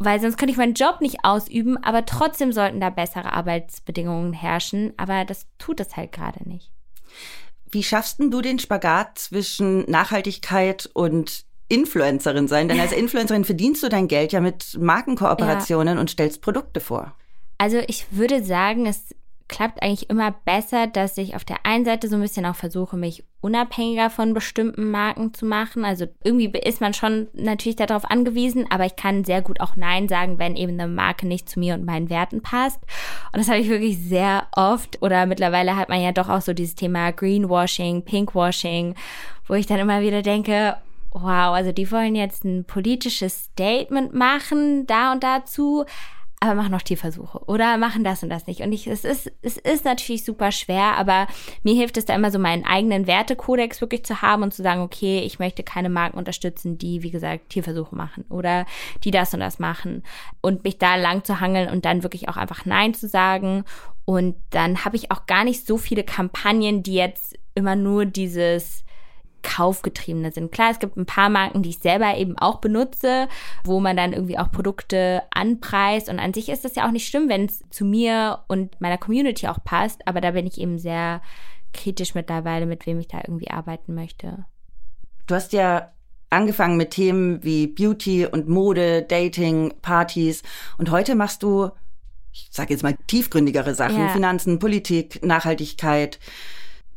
weil 0.00 0.18
sonst 0.18 0.38
könnte 0.38 0.52
ich 0.52 0.56
meinen 0.56 0.74
Job 0.74 1.02
nicht 1.02 1.24
ausüben, 1.24 1.76
aber 1.84 2.06
trotzdem 2.06 2.52
sollten 2.52 2.80
da 2.80 2.88
bessere 2.88 3.34
Arbeitsbedingungen 3.34 4.32
herrschen, 4.32 4.94
aber 4.96 5.26
das 5.26 5.46
tut 5.58 5.78
es 5.78 5.94
halt 5.94 6.10
gerade 6.10 6.48
nicht. 6.48 6.72
Wie 7.70 7.82
schaffst 7.82 8.18
denn 8.18 8.30
du 8.30 8.40
den 8.40 8.58
Spagat 8.58 9.18
zwischen 9.18 9.88
Nachhaltigkeit 9.90 10.90
und 10.92 11.44
Influencerin 11.68 12.48
sein, 12.48 12.68
denn 12.68 12.80
als 12.80 12.92
Influencerin 12.96 13.44
verdienst 13.44 13.82
du 13.82 13.88
dein 13.88 14.08
Geld 14.08 14.32
ja 14.32 14.40
mit 14.40 14.76
Markenkooperationen 14.78 15.94
ja. 15.94 16.00
und 16.00 16.10
stellst 16.10 16.42
Produkte 16.42 16.80
vor. 16.80 17.14
Also 17.58 17.78
ich 17.86 18.06
würde 18.10 18.42
sagen, 18.42 18.86
es 18.86 19.14
klappt 19.50 19.82
eigentlich 19.82 20.08
immer 20.08 20.30
besser, 20.30 20.86
dass 20.86 21.18
ich 21.18 21.34
auf 21.34 21.44
der 21.44 21.66
einen 21.66 21.84
Seite 21.84 22.08
so 22.08 22.14
ein 22.14 22.22
bisschen 22.22 22.46
auch 22.46 22.54
versuche, 22.54 22.96
mich 22.96 23.24
unabhängiger 23.40 24.08
von 24.08 24.32
bestimmten 24.32 24.90
Marken 24.90 25.34
zu 25.34 25.44
machen. 25.44 25.84
Also 25.84 26.06
irgendwie 26.22 26.50
ist 26.58 26.80
man 26.80 26.94
schon 26.94 27.26
natürlich 27.34 27.76
darauf 27.76 28.08
angewiesen, 28.08 28.66
aber 28.70 28.86
ich 28.86 28.96
kann 28.96 29.24
sehr 29.24 29.42
gut 29.42 29.60
auch 29.60 29.76
Nein 29.76 30.08
sagen, 30.08 30.38
wenn 30.38 30.56
eben 30.56 30.78
eine 30.78 30.86
Marke 30.86 31.26
nicht 31.26 31.48
zu 31.48 31.58
mir 31.58 31.74
und 31.74 31.84
meinen 31.84 32.10
Werten 32.10 32.42
passt. 32.42 32.80
Und 33.32 33.40
das 33.40 33.48
habe 33.48 33.58
ich 33.58 33.68
wirklich 33.68 33.98
sehr 33.98 34.46
oft. 34.52 35.02
Oder 35.02 35.26
mittlerweile 35.26 35.76
hat 35.76 35.88
man 35.88 36.00
ja 36.00 36.12
doch 36.12 36.28
auch 36.28 36.42
so 36.42 36.52
dieses 36.52 36.76
Thema 36.76 37.10
Greenwashing, 37.10 38.04
Pinkwashing, 38.04 38.94
wo 39.48 39.54
ich 39.54 39.66
dann 39.66 39.80
immer 39.80 40.00
wieder 40.00 40.22
denke, 40.22 40.76
wow, 41.12 41.54
also 41.54 41.72
die 41.72 41.90
wollen 41.90 42.14
jetzt 42.14 42.44
ein 42.44 42.64
politisches 42.64 43.44
Statement 43.44 44.14
machen, 44.14 44.86
da 44.86 45.10
und 45.10 45.24
dazu 45.24 45.86
aber 46.42 46.54
machen 46.54 46.72
noch 46.72 46.80
Tierversuche 46.80 47.38
oder 47.44 47.76
machen 47.76 48.02
das 48.02 48.22
und 48.22 48.30
das 48.30 48.46
nicht. 48.46 48.62
Und 48.62 48.72
ich, 48.72 48.86
es 48.86 49.04
ist, 49.04 49.30
es 49.42 49.58
ist 49.58 49.84
natürlich 49.84 50.24
super 50.24 50.52
schwer, 50.52 50.96
aber 50.96 51.26
mir 51.62 51.74
hilft 51.74 51.98
es 51.98 52.06
da 52.06 52.14
immer 52.14 52.30
so 52.30 52.38
meinen 52.38 52.64
eigenen 52.64 53.06
Wertekodex 53.06 53.82
wirklich 53.82 54.04
zu 54.06 54.22
haben 54.22 54.42
und 54.42 54.54
zu 54.54 54.62
sagen, 54.62 54.80
okay, 54.80 55.20
ich 55.20 55.38
möchte 55.38 55.62
keine 55.62 55.90
Marken 55.90 56.16
unterstützen, 56.16 56.78
die, 56.78 57.02
wie 57.02 57.10
gesagt, 57.10 57.50
Tierversuche 57.50 57.94
machen 57.94 58.24
oder 58.30 58.64
die 59.04 59.10
das 59.10 59.34
und 59.34 59.40
das 59.40 59.58
machen 59.58 60.02
und 60.40 60.64
mich 60.64 60.78
da 60.78 60.96
lang 60.96 61.24
zu 61.24 61.40
hangeln 61.40 61.68
und 61.68 61.84
dann 61.84 62.02
wirklich 62.02 62.30
auch 62.30 62.38
einfach 62.38 62.64
Nein 62.64 62.94
zu 62.94 63.06
sagen. 63.06 63.64
Und 64.06 64.36
dann 64.48 64.86
habe 64.86 64.96
ich 64.96 65.10
auch 65.10 65.26
gar 65.26 65.44
nicht 65.44 65.66
so 65.66 65.76
viele 65.76 66.04
Kampagnen, 66.04 66.82
die 66.82 66.94
jetzt 66.94 67.38
immer 67.54 67.76
nur 67.76 68.06
dieses 68.06 68.84
kaufgetriebene 69.42 70.32
sind. 70.32 70.52
Klar, 70.52 70.70
es 70.70 70.78
gibt 70.78 70.96
ein 70.96 71.06
paar 71.06 71.28
Marken, 71.28 71.62
die 71.62 71.70
ich 71.70 71.78
selber 71.78 72.16
eben 72.16 72.36
auch 72.38 72.60
benutze, 72.60 73.28
wo 73.64 73.80
man 73.80 73.96
dann 73.96 74.12
irgendwie 74.12 74.38
auch 74.38 74.50
Produkte 74.50 75.22
anpreist 75.30 76.08
und 76.08 76.18
an 76.18 76.34
sich 76.34 76.48
ist 76.48 76.64
das 76.64 76.74
ja 76.74 76.86
auch 76.86 76.92
nicht 76.92 77.08
schlimm, 77.08 77.28
wenn 77.28 77.46
es 77.46 77.62
zu 77.70 77.84
mir 77.84 78.40
und 78.48 78.80
meiner 78.80 78.98
Community 78.98 79.46
auch 79.48 79.62
passt, 79.64 80.06
aber 80.06 80.20
da 80.20 80.32
bin 80.32 80.46
ich 80.46 80.60
eben 80.60 80.78
sehr 80.78 81.20
kritisch 81.72 82.14
mittlerweile, 82.14 82.66
mit 82.66 82.86
wem 82.86 82.98
ich 82.98 83.08
da 83.08 83.18
irgendwie 83.18 83.50
arbeiten 83.50 83.94
möchte. 83.94 84.44
Du 85.26 85.34
hast 85.34 85.52
ja 85.52 85.92
angefangen 86.30 86.76
mit 86.76 86.92
Themen 86.92 87.42
wie 87.42 87.66
Beauty 87.66 88.26
und 88.26 88.48
Mode, 88.48 89.02
Dating, 89.02 89.74
Partys 89.82 90.42
und 90.78 90.90
heute 90.90 91.14
machst 91.14 91.42
du, 91.42 91.70
ich 92.32 92.48
sage 92.50 92.72
jetzt 92.72 92.82
mal 92.82 92.96
tiefgründigere 93.06 93.74
Sachen, 93.74 93.98
ja. 93.98 94.08
Finanzen, 94.08 94.58
Politik, 94.58 95.24
Nachhaltigkeit. 95.24 96.18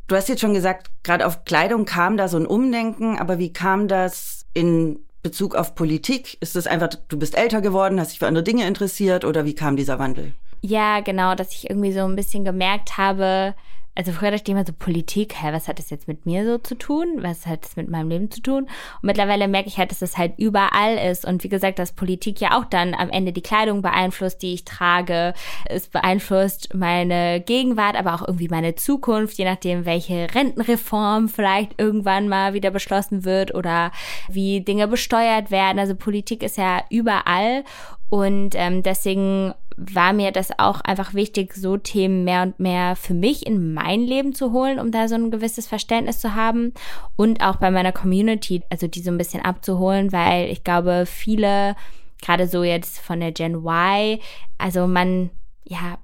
Du 0.06 0.16
hast 0.16 0.28
jetzt 0.28 0.40
schon 0.40 0.54
gesagt, 0.54 0.90
gerade 1.02 1.26
auf 1.26 1.44
Kleidung 1.44 1.86
kam 1.86 2.16
da 2.16 2.28
so 2.28 2.36
ein 2.36 2.46
Umdenken, 2.46 3.18
aber 3.18 3.38
wie 3.38 3.52
kam 3.52 3.88
das 3.88 4.44
in 4.52 4.98
Bezug 5.22 5.54
auf 5.54 5.74
Politik? 5.74 6.36
Ist 6.40 6.56
das 6.56 6.66
einfach, 6.66 6.90
du 7.08 7.18
bist 7.18 7.36
älter 7.36 7.62
geworden, 7.62 7.98
hast 7.98 8.12
dich 8.12 8.18
für 8.18 8.26
andere 8.26 8.44
Dinge 8.44 8.66
interessiert 8.66 9.24
oder 9.24 9.46
wie 9.46 9.54
kam 9.54 9.76
dieser 9.76 9.98
Wandel? 9.98 10.34
Ja, 10.60 11.00
genau, 11.00 11.34
dass 11.34 11.52
ich 11.54 11.70
irgendwie 11.70 11.92
so 11.92 12.00
ein 12.04 12.16
bisschen 12.16 12.44
gemerkt 12.44 12.98
habe, 12.98 13.54
also 13.94 14.12
früher 14.12 14.32
dachte 14.32 14.44
ich 14.46 14.52
immer 14.52 14.66
so 14.66 14.72
Politik, 14.72 15.34
hä, 15.40 15.52
was 15.52 15.68
hat 15.68 15.78
das 15.78 15.90
jetzt 15.90 16.08
mit 16.08 16.26
mir 16.26 16.44
so 16.44 16.58
zu 16.58 16.74
tun? 16.74 17.18
Was 17.20 17.46
hat 17.46 17.64
das 17.64 17.76
mit 17.76 17.88
meinem 17.88 18.08
Leben 18.08 18.30
zu 18.30 18.40
tun? 18.40 18.64
Und 18.64 19.02
mittlerweile 19.02 19.46
merke 19.46 19.68
ich 19.68 19.78
halt, 19.78 19.92
dass 19.92 20.00
das 20.00 20.18
halt 20.18 20.34
überall 20.36 20.96
ist. 21.10 21.24
Und 21.24 21.44
wie 21.44 21.48
gesagt, 21.48 21.78
dass 21.78 21.92
Politik 21.92 22.40
ja 22.40 22.58
auch 22.58 22.64
dann 22.64 22.94
am 22.94 23.10
Ende 23.10 23.32
die 23.32 23.42
Kleidung 23.42 23.82
beeinflusst, 23.82 24.42
die 24.42 24.54
ich 24.54 24.64
trage. 24.64 25.32
Es 25.66 25.88
beeinflusst 25.88 26.74
meine 26.74 27.40
Gegenwart, 27.40 27.96
aber 27.96 28.14
auch 28.14 28.26
irgendwie 28.26 28.48
meine 28.48 28.74
Zukunft, 28.74 29.38
je 29.38 29.44
nachdem, 29.44 29.84
welche 29.84 30.34
Rentenreform 30.34 31.28
vielleicht 31.28 31.80
irgendwann 31.80 32.28
mal 32.28 32.52
wieder 32.54 32.72
beschlossen 32.72 33.24
wird 33.24 33.54
oder 33.54 33.92
wie 34.28 34.60
Dinge 34.60 34.88
besteuert 34.88 35.52
werden. 35.52 35.78
Also 35.78 35.94
Politik 35.94 36.42
ist 36.42 36.56
ja 36.56 36.82
überall. 36.90 37.62
Und 38.10 38.54
ähm, 38.54 38.82
deswegen 38.82 39.54
war 39.76 40.12
mir 40.12 40.32
das 40.32 40.58
auch 40.58 40.80
einfach 40.80 41.14
wichtig, 41.14 41.54
so 41.54 41.76
Themen 41.76 42.24
mehr 42.24 42.42
und 42.42 42.60
mehr 42.60 42.96
für 42.96 43.14
mich 43.14 43.46
in 43.46 43.74
mein 43.74 44.00
Leben 44.00 44.34
zu 44.34 44.52
holen, 44.52 44.78
um 44.78 44.90
da 44.90 45.08
so 45.08 45.14
ein 45.14 45.30
gewisses 45.30 45.66
Verständnis 45.66 46.20
zu 46.20 46.34
haben 46.34 46.72
und 47.16 47.42
auch 47.42 47.56
bei 47.56 47.70
meiner 47.70 47.92
Community, 47.92 48.62
also 48.70 48.86
die 48.86 49.00
so 49.00 49.10
ein 49.10 49.18
bisschen 49.18 49.44
abzuholen, 49.44 50.12
weil 50.12 50.50
ich 50.50 50.64
glaube, 50.64 51.04
viele, 51.06 51.76
gerade 52.22 52.46
so 52.46 52.62
jetzt 52.62 52.98
von 52.98 53.20
der 53.20 53.32
Gen 53.32 53.64
Y, 53.64 54.18
also 54.58 54.86
man, 54.86 55.30
ja, 55.64 55.98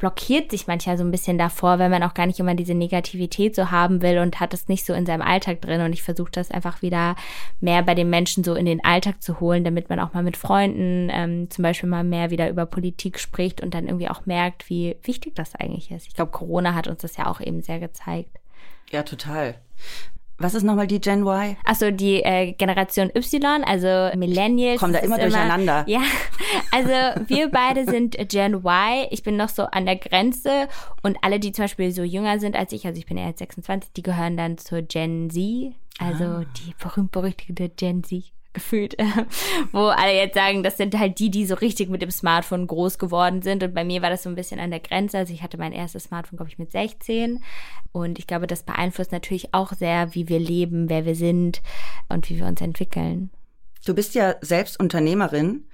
blockiert 0.00 0.50
sich 0.50 0.66
manchmal 0.66 0.98
so 0.98 1.04
ein 1.04 1.10
bisschen 1.10 1.38
davor, 1.38 1.78
wenn 1.78 1.90
man 1.90 2.02
auch 2.02 2.14
gar 2.14 2.26
nicht 2.26 2.40
immer 2.40 2.54
diese 2.54 2.74
Negativität 2.74 3.54
so 3.54 3.70
haben 3.70 4.02
will 4.02 4.18
und 4.18 4.40
hat 4.40 4.52
es 4.54 4.66
nicht 4.66 4.84
so 4.84 4.94
in 4.94 5.06
seinem 5.06 5.22
Alltag 5.22 5.60
drin. 5.60 5.82
Und 5.82 5.92
ich 5.92 6.02
versuche 6.02 6.32
das 6.32 6.50
einfach 6.50 6.82
wieder 6.82 7.14
mehr 7.60 7.82
bei 7.82 7.94
den 7.94 8.10
Menschen 8.10 8.42
so 8.42 8.54
in 8.54 8.64
den 8.64 8.82
Alltag 8.82 9.22
zu 9.22 9.38
holen, 9.40 9.62
damit 9.62 9.90
man 9.90 10.00
auch 10.00 10.14
mal 10.14 10.22
mit 10.22 10.38
Freunden 10.38 11.08
ähm, 11.12 11.50
zum 11.50 11.62
Beispiel 11.62 11.88
mal 11.88 12.02
mehr 12.02 12.30
wieder 12.30 12.48
über 12.48 12.66
Politik 12.66 13.20
spricht 13.20 13.60
und 13.60 13.74
dann 13.74 13.86
irgendwie 13.86 14.08
auch 14.08 14.26
merkt, 14.26 14.70
wie 14.70 14.96
wichtig 15.04 15.36
das 15.36 15.54
eigentlich 15.54 15.90
ist. 15.90 16.08
Ich 16.08 16.14
glaube, 16.14 16.32
Corona 16.32 16.74
hat 16.74 16.88
uns 16.88 17.02
das 17.02 17.16
ja 17.16 17.26
auch 17.26 17.40
eben 17.40 17.62
sehr 17.62 17.78
gezeigt. 17.78 18.40
Ja, 18.90 19.02
total. 19.02 19.54
Was 20.40 20.54
ist 20.54 20.62
nochmal 20.62 20.86
die 20.86 21.02
Gen 21.02 21.20
Y? 21.20 21.54
Achso, 21.64 21.90
die 21.90 22.22
äh, 22.22 22.52
Generation 22.52 23.10
Y, 23.14 23.62
also 23.62 24.16
Millennials. 24.16 24.80
Kommen 24.80 24.94
da 24.94 25.00
immer 25.00 25.18
durcheinander. 25.18 25.84
Immer, 25.86 26.00
ja, 26.00 26.00
also 26.72 27.28
wir 27.28 27.50
beide 27.50 27.84
sind 27.84 28.16
Gen 28.30 28.54
Y. 28.54 29.06
Ich 29.10 29.22
bin 29.22 29.36
noch 29.36 29.50
so 29.50 29.64
an 29.64 29.84
der 29.84 29.96
Grenze 29.96 30.68
und 31.02 31.18
alle, 31.20 31.40
die 31.40 31.52
zum 31.52 31.64
Beispiel 31.64 31.92
so 31.92 32.02
jünger 32.02 32.40
sind 32.40 32.56
als 32.56 32.72
ich, 32.72 32.86
also 32.86 32.98
ich 32.98 33.04
bin 33.04 33.18
ja 33.18 33.26
jetzt 33.26 33.40
26, 33.40 33.92
die 33.92 34.02
gehören 34.02 34.38
dann 34.38 34.56
zur 34.56 34.80
Gen 34.80 35.28
Z, 35.28 35.74
also 35.98 36.24
ah. 36.24 36.44
die 36.56 36.74
berühmt-berüchtigte 36.82 37.68
Gen 37.68 38.02
Z 38.02 38.32
gefühlt, 38.52 38.96
wo 39.72 39.86
alle 39.86 40.14
jetzt 40.14 40.34
sagen, 40.34 40.62
das 40.62 40.76
sind 40.76 40.98
halt 40.98 41.18
die, 41.18 41.30
die 41.30 41.46
so 41.46 41.54
richtig 41.54 41.88
mit 41.88 42.02
dem 42.02 42.10
Smartphone 42.10 42.66
groß 42.66 42.98
geworden 42.98 43.42
sind. 43.42 43.62
Und 43.62 43.74
bei 43.74 43.84
mir 43.84 44.02
war 44.02 44.10
das 44.10 44.22
so 44.22 44.28
ein 44.28 44.34
bisschen 44.34 44.60
an 44.60 44.70
der 44.70 44.80
Grenze. 44.80 45.18
Also 45.18 45.32
ich 45.32 45.42
hatte 45.42 45.58
mein 45.58 45.72
erstes 45.72 46.04
Smartphone, 46.04 46.36
glaube 46.36 46.50
ich, 46.50 46.58
mit 46.58 46.72
16. 46.72 47.42
Und 47.92 48.18
ich 48.18 48.26
glaube, 48.26 48.46
das 48.46 48.62
beeinflusst 48.62 49.12
natürlich 49.12 49.54
auch 49.54 49.72
sehr, 49.72 50.14
wie 50.14 50.28
wir 50.28 50.38
leben, 50.38 50.88
wer 50.88 51.04
wir 51.04 51.14
sind 51.14 51.62
und 52.08 52.28
wie 52.28 52.38
wir 52.38 52.46
uns 52.46 52.60
entwickeln. 52.60 53.30
Du 53.84 53.94
bist 53.94 54.14
ja 54.14 54.34
selbst 54.40 54.78
Unternehmerin. 54.78 55.68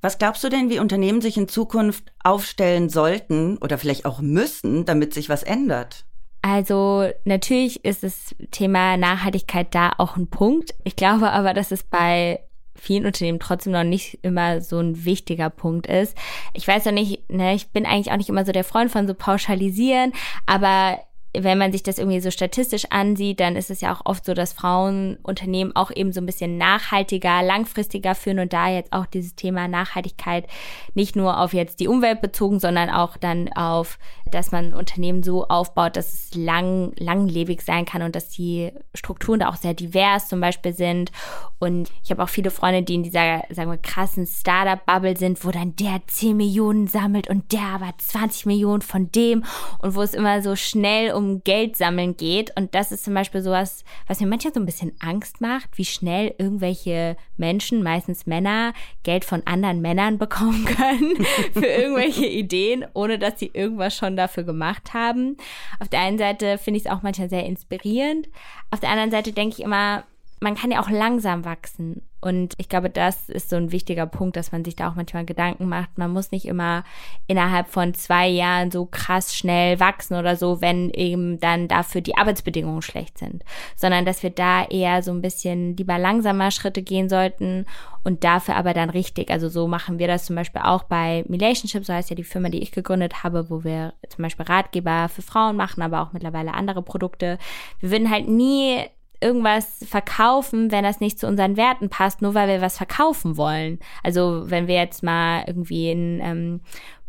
Was 0.00 0.18
glaubst 0.18 0.44
du 0.44 0.48
denn, 0.48 0.68
wie 0.70 0.78
Unternehmen 0.78 1.20
sich 1.20 1.36
in 1.36 1.48
Zukunft 1.48 2.12
aufstellen 2.22 2.88
sollten 2.88 3.56
oder 3.58 3.78
vielleicht 3.78 4.04
auch 4.04 4.20
müssen, 4.20 4.84
damit 4.84 5.14
sich 5.14 5.28
was 5.28 5.42
ändert? 5.42 6.04
Also 6.48 7.08
natürlich 7.24 7.84
ist 7.84 8.04
das 8.04 8.32
Thema 8.52 8.96
Nachhaltigkeit 8.96 9.74
da 9.74 9.94
auch 9.98 10.16
ein 10.16 10.28
Punkt. 10.28 10.76
Ich 10.84 10.94
glaube 10.94 11.32
aber, 11.32 11.54
dass 11.54 11.72
es 11.72 11.82
bei 11.82 12.38
vielen 12.76 13.04
Unternehmen 13.04 13.40
trotzdem 13.40 13.72
noch 13.72 13.82
nicht 13.82 14.20
immer 14.22 14.60
so 14.60 14.78
ein 14.78 15.04
wichtiger 15.04 15.50
Punkt 15.50 15.88
ist. 15.88 16.16
Ich 16.52 16.68
weiß 16.68 16.84
noch 16.84 16.92
nicht, 16.92 17.28
ne, 17.28 17.56
ich 17.56 17.70
bin 17.70 17.84
eigentlich 17.84 18.12
auch 18.12 18.16
nicht 18.16 18.28
immer 18.28 18.44
so 18.44 18.52
der 18.52 18.62
Freund 18.62 18.92
von 18.92 19.08
so 19.08 19.14
pauschalisieren, 19.14 20.12
aber 20.46 21.00
wenn 21.42 21.58
man 21.58 21.72
sich 21.72 21.82
das 21.82 21.98
irgendwie 21.98 22.20
so 22.20 22.30
statistisch 22.30 22.86
ansieht, 22.90 23.40
dann 23.40 23.56
ist 23.56 23.70
es 23.70 23.80
ja 23.80 23.94
auch 23.94 24.02
oft 24.04 24.24
so, 24.24 24.34
dass 24.34 24.52
Frauenunternehmen 24.52 25.74
auch 25.74 25.90
eben 25.94 26.12
so 26.12 26.20
ein 26.20 26.26
bisschen 26.26 26.58
nachhaltiger, 26.58 27.42
langfristiger 27.42 28.14
führen 28.14 28.38
und 28.38 28.52
da 28.52 28.68
jetzt 28.68 28.92
auch 28.92 29.06
dieses 29.06 29.34
Thema 29.34 29.68
Nachhaltigkeit 29.68 30.46
nicht 30.94 31.16
nur 31.16 31.40
auf 31.40 31.52
jetzt 31.52 31.80
die 31.80 31.88
Umwelt 31.88 32.20
bezogen, 32.20 32.60
sondern 32.60 32.90
auch 32.90 33.16
dann 33.16 33.52
auf, 33.52 33.98
dass 34.30 34.52
man 34.52 34.72
Unternehmen 34.72 35.22
so 35.22 35.46
aufbaut, 35.48 35.96
dass 35.96 36.12
es 36.12 36.34
lang, 36.34 36.92
langlebig 36.98 37.62
sein 37.62 37.84
kann 37.84 38.02
und 38.02 38.16
dass 38.16 38.28
die 38.28 38.72
Strukturen 38.94 39.40
da 39.40 39.48
auch 39.48 39.56
sehr 39.56 39.74
divers 39.74 40.28
zum 40.28 40.40
Beispiel 40.40 40.72
sind. 40.72 41.12
Und 41.58 41.90
ich 42.04 42.10
habe 42.10 42.22
auch 42.22 42.28
viele 42.28 42.50
Freunde, 42.50 42.82
die 42.82 42.94
in 42.94 43.02
dieser, 43.02 43.42
sagen 43.50 43.70
wir, 43.70 43.78
krassen 43.78 44.26
Startup-Bubble 44.26 45.16
sind, 45.16 45.44
wo 45.44 45.50
dann 45.50 45.76
der 45.76 46.00
10 46.06 46.36
Millionen 46.36 46.86
sammelt 46.86 47.28
und 47.28 47.52
der 47.52 47.62
aber 47.62 47.92
20 47.96 48.46
Millionen 48.46 48.82
von 48.82 49.10
dem 49.12 49.44
und 49.80 49.94
wo 49.94 50.02
es 50.02 50.14
immer 50.14 50.42
so 50.42 50.56
schnell 50.56 51.12
um 51.12 51.25
um 51.26 51.44
Geld 51.44 51.76
sammeln 51.76 52.16
geht. 52.16 52.56
Und 52.56 52.74
das 52.74 52.92
ist 52.92 53.04
zum 53.04 53.14
Beispiel 53.14 53.42
sowas, 53.42 53.84
was 54.06 54.20
mir 54.20 54.26
manchmal 54.26 54.54
so 54.54 54.60
ein 54.60 54.66
bisschen 54.66 54.92
Angst 55.00 55.40
macht, 55.40 55.76
wie 55.76 55.84
schnell 55.84 56.34
irgendwelche 56.38 57.16
Menschen, 57.36 57.82
meistens 57.82 58.26
Männer, 58.26 58.72
Geld 59.02 59.24
von 59.24 59.42
anderen 59.46 59.80
Männern 59.80 60.18
bekommen 60.26 60.64
können 60.64 61.16
für 61.52 61.66
irgendwelche 61.66 62.26
Ideen, 62.26 62.84
ohne 62.94 63.18
dass 63.18 63.38
sie 63.38 63.50
irgendwas 63.52 63.96
schon 63.96 64.16
dafür 64.16 64.44
gemacht 64.44 64.94
haben. 64.94 65.36
Auf 65.80 65.88
der 65.88 66.00
einen 66.00 66.18
Seite 66.18 66.58
finde 66.58 66.78
ich 66.78 66.86
es 66.86 66.90
auch 66.90 67.02
manchmal 67.02 67.28
sehr 67.28 67.44
inspirierend. 67.44 68.28
Auf 68.70 68.80
der 68.80 68.90
anderen 68.90 69.10
Seite 69.10 69.32
denke 69.32 69.56
ich 69.58 69.64
immer, 69.64 70.04
man 70.40 70.54
kann 70.54 70.70
ja 70.70 70.80
auch 70.82 70.90
langsam 70.90 71.44
wachsen. 71.44 72.02
Und 72.20 72.54
ich 72.58 72.68
glaube, 72.68 72.90
das 72.90 73.28
ist 73.28 73.50
so 73.50 73.56
ein 73.56 73.70
wichtiger 73.70 74.06
Punkt, 74.06 74.36
dass 74.36 74.50
man 74.50 74.64
sich 74.64 74.74
da 74.74 74.88
auch 74.88 74.96
manchmal 74.96 75.24
Gedanken 75.24 75.68
macht. 75.68 75.96
Man 75.96 76.10
muss 76.10 76.32
nicht 76.32 76.46
immer 76.46 76.82
innerhalb 77.26 77.68
von 77.68 77.94
zwei 77.94 78.26
Jahren 78.26 78.70
so 78.70 78.86
krass 78.86 79.36
schnell 79.36 79.78
wachsen 79.78 80.16
oder 80.16 80.34
so, 80.34 80.60
wenn 80.60 80.90
eben 80.90 81.38
dann 81.38 81.68
dafür 81.68 82.00
die 82.00 82.16
Arbeitsbedingungen 82.16 82.82
schlecht 82.82 83.18
sind, 83.18 83.44
sondern 83.76 84.04
dass 84.04 84.22
wir 84.22 84.30
da 84.30 84.64
eher 84.64 85.02
so 85.02 85.12
ein 85.12 85.22
bisschen 85.22 85.76
lieber 85.76 85.98
langsamer 85.98 86.50
Schritte 86.50 86.82
gehen 86.82 87.08
sollten 87.08 87.64
und 88.02 88.24
dafür 88.24 88.56
aber 88.56 88.74
dann 88.74 88.90
richtig. 88.90 89.30
Also 89.30 89.48
so 89.48 89.68
machen 89.68 89.98
wir 89.98 90.08
das 90.08 90.24
zum 90.24 90.36
Beispiel 90.36 90.62
auch 90.64 90.82
bei 90.84 91.24
Relationship, 91.28 91.84
so 91.84 91.92
heißt 91.92 92.10
ja 92.10 92.16
die 92.16 92.24
Firma, 92.24 92.48
die 92.48 92.62
ich 92.62 92.72
gegründet 92.72 93.22
habe, 93.22 93.50
wo 93.50 93.62
wir 93.62 93.94
zum 94.08 94.22
Beispiel 94.22 94.46
Ratgeber 94.46 95.08
für 95.08 95.22
Frauen 95.22 95.56
machen, 95.56 95.82
aber 95.82 96.02
auch 96.02 96.12
mittlerweile 96.12 96.54
andere 96.54 96.82
Produkte. 96.82 97.38
Wir 97.78 97.90
würden 97.90 98.10
halt 98.10 98.26
nie 98.26 98.84
irgendwas 99.20 99.66
verkaufen, 99.88 100.70
wenn 100.70 100.84
das 100.84 101.00
nicht 101.00 101.18
zu 101.18 101.26
unseren 101.26 101.56
Werten 101.56 101.88
passt, 101.88 102.22
nur 102.22 102.34
weil 102.34 102.48
wir 102.48 102.60
was 102.60 102.76
verkaufen 102.76 103.36
wollen. 103.36 103.78
Also 104.02 104.44
wenn 104.46 104.66
wir 104.66 104.74
jetzt 104.76 105.02
mal 105.02 105.44
irgendwie 105.46 105.90
ein 105.90 106.20
ähm, 106.22 106.60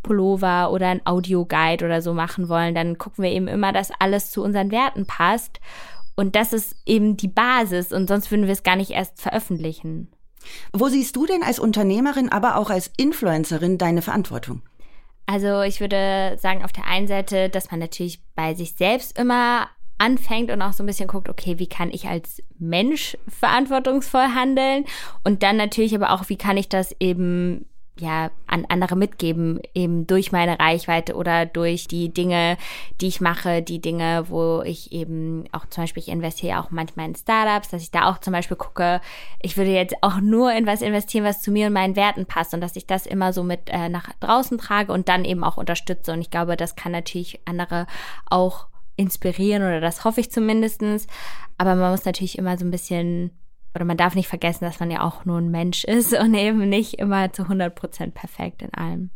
Pullover 0.02 0.70
oder 0.70 0.88
ein 0.88 1.06
Audioguide 1.06 1.84
oder 1.84 2.02
so 2.02 2.14
machen 2.14 2.48
wollen, 2.48 2.74
dann 2.74 2.98
gucken 2.98 3.24
wir 3.24 3.30
eben 3.30 3.48
immer, 3.48 3.72
dass 3.72 3.92
alles 3.98 4.30
zu 4.30 4.42
unseren 4.42 4.70
Werten 4.70 5.06
passt. 5.06 5.60
Und 6.16 6.34
das 6.34 6.52
ist 6.52 6.74
eben 6.84 7.16
die 7.16 7.28
Basis 7.28 7.92
und 7.92 8.08
sonst 8.08 8.30
würden 8.30 8.46
wir 8.46 8.52
es 8.52 8.64
gar 8.64 8.76
nicht 8.76 8.90
erst 8.90 9.20
veröffentlichen. 9.20 10.08
Wo 10.72 10.88
siehst 10.88 11.14
du 11.16 11.26
denn 11.26 11.42
als 11.42 11.58
Unternehmerin, 11.58 12.30
aber 12.30 12.56
auch 12.56 12.70
als 12.70 12.90
Influencerin 12.96 13.78
deine 13.78 14.02
Verantwortung? 14.02 14.62
Also 15.26 15.60
ich 15.60 15.80
würde 15.80 16.38
sagen, 16.40 16.64
auf 16.64 16.72
der 16.72 16.86
einen 16.86 17.06
Seite, 17.06 17.50
dass 17.50 17.70
man 17.70 17.80
natürlich 17.80 18.22
bei 18.34 18.54
sich 18.54 18.74
selbst 18.74 19.18
immer 19.18 19.68
anfängt 19.98 20.50
und 20.50 20.62
auch 20.62 20.72
so 20.72 20.82
ein 20.82 20.86
bisschen 20.86 21.08
guckt, 21.08 21.28
okay, 21.28 21.58
wie 21.58 21.66
kann 21.66 21.90
ich 21.90 22.08
als 22.08 22.42
Mensch 22.58 23.16
verantwortungsvoll 23.28 24.34
handeln? 24.34 24.84
Und 25.24 25.42
dann 25.42 25.56
natürlich 25.56 25.94
aber 25.94 26.12
auch, 26.12 26.28
wie 26.28 26.36
kann 26.36 26.56
ich 26.56 26.68
das 26.68 26.94
eben 27.00 27.66
ja, 28.00 28.30
an 28.46 28.64
andere 28.68 28.96
mitgeben, 28.96 29.60
eben 29.74 30.06
durch 30.06 30.32
meine 30.32 30.58
Reichweite 30.58 31.14
oder 31.14 31.46
durch 31.46 31.88
die 31.88 32.12
Dinge, 32.12 32.56
die 33.00 33.08
ich 33.08 33.20
mache, 33.20 33.62
die 33.62 33.80
Dinge, 33.80 34.24
wo 34.28 34.62
ich 34.62 34.92
eben 34.92 35.44
auch 35.52 35.66
zum 35.66 35.82
Beispiel, 35.82 36.02
ich 36.02 36.08
investiere 36.08 36.60
auch 36.60 36.70
manchmal 36.70 37.08
in 37.08 37.14
Startups, 37.14 37.70
dass 37.70 37.82
ich 37.82 37.90
da 37.90 38.08
auch 38.08 38.18
zum 38.18 38.32
Beispiel 38.32 38.56
gucke, 38.56 39.00
ich 39.40 39.56
würde 39.56 39.70
jetzt 39.70 39.96
auch 40.02 40.20
nur 40.20 40.52
in 40.52 40.66
was 40.66 40.82
investieren, 40.82 41.24
was 41.24 41.40
zu 41.40 41.50
mir 41.50 41.66
und 41.66 41.72
meinen 41.72 41.96
Werten 41.96 42.26
passt 42.26 42.54
und 42.54 42.60
dass 42.60 42.76
ich 42.76 42.86
das 42.86 43.06
immer 43.06 43.32
so 43.32 43.42
mit 43.42 43.68
äh, 43.68 43.88
nach 43.88 44.12
draußen 44.20 44.58
trage 44.58 44.92
und 44.92 45.08
dann 45.08 45.24
eben 45.24 45.44
auch 45.44 45.56
unterstütze. 45.56 46.12
Und 46.12 46.20
ich 46.20 46.30
glaube, 46.30 46.56
das 46.56 46.76
kann 46.76 46.92
natürlich 46.92 47.40
andere 47.46 47.86
auch 48.26 48.67
inspirieren 48.98 49.62
oder 49.62 49.80
das 49.80 50.04
hoffe 50.04 50.20
ich 50.20 50.30
zumindestens. 50.30 51.06
Aber 51.56 51.74
man 51.74 51.90
muss 51.90 52.04
natürlich 52.04 52.36
immer 52.36 52.58
so 52.58 52.64
ein 52.64 52.70
bisschen 52.70 53.30
oder 53.74 53.84
man 53.84 53.96
darf 53.96 54.14
nicht 54.14 54.28
vergessen, 54.28 54.64
dass 54.64 54.80
man 54.80 54.90
ja 54.90 55.02
auch 55.02 55.24
nur 55.24 55.38
ein 55.38 55.50
Mensch 55.50 55.84
ist 55.84 56.12
und 56.18 56.34
eben 56.34 56.68
nicht 56.68 56.94
immer 56.94 57.32
zu 57.32 57.42
100 57.42 57.74
Prozent 57.74 58.14
perfekt 58.14 58.62
in 58.62 58.74
allem. 58.74 59.10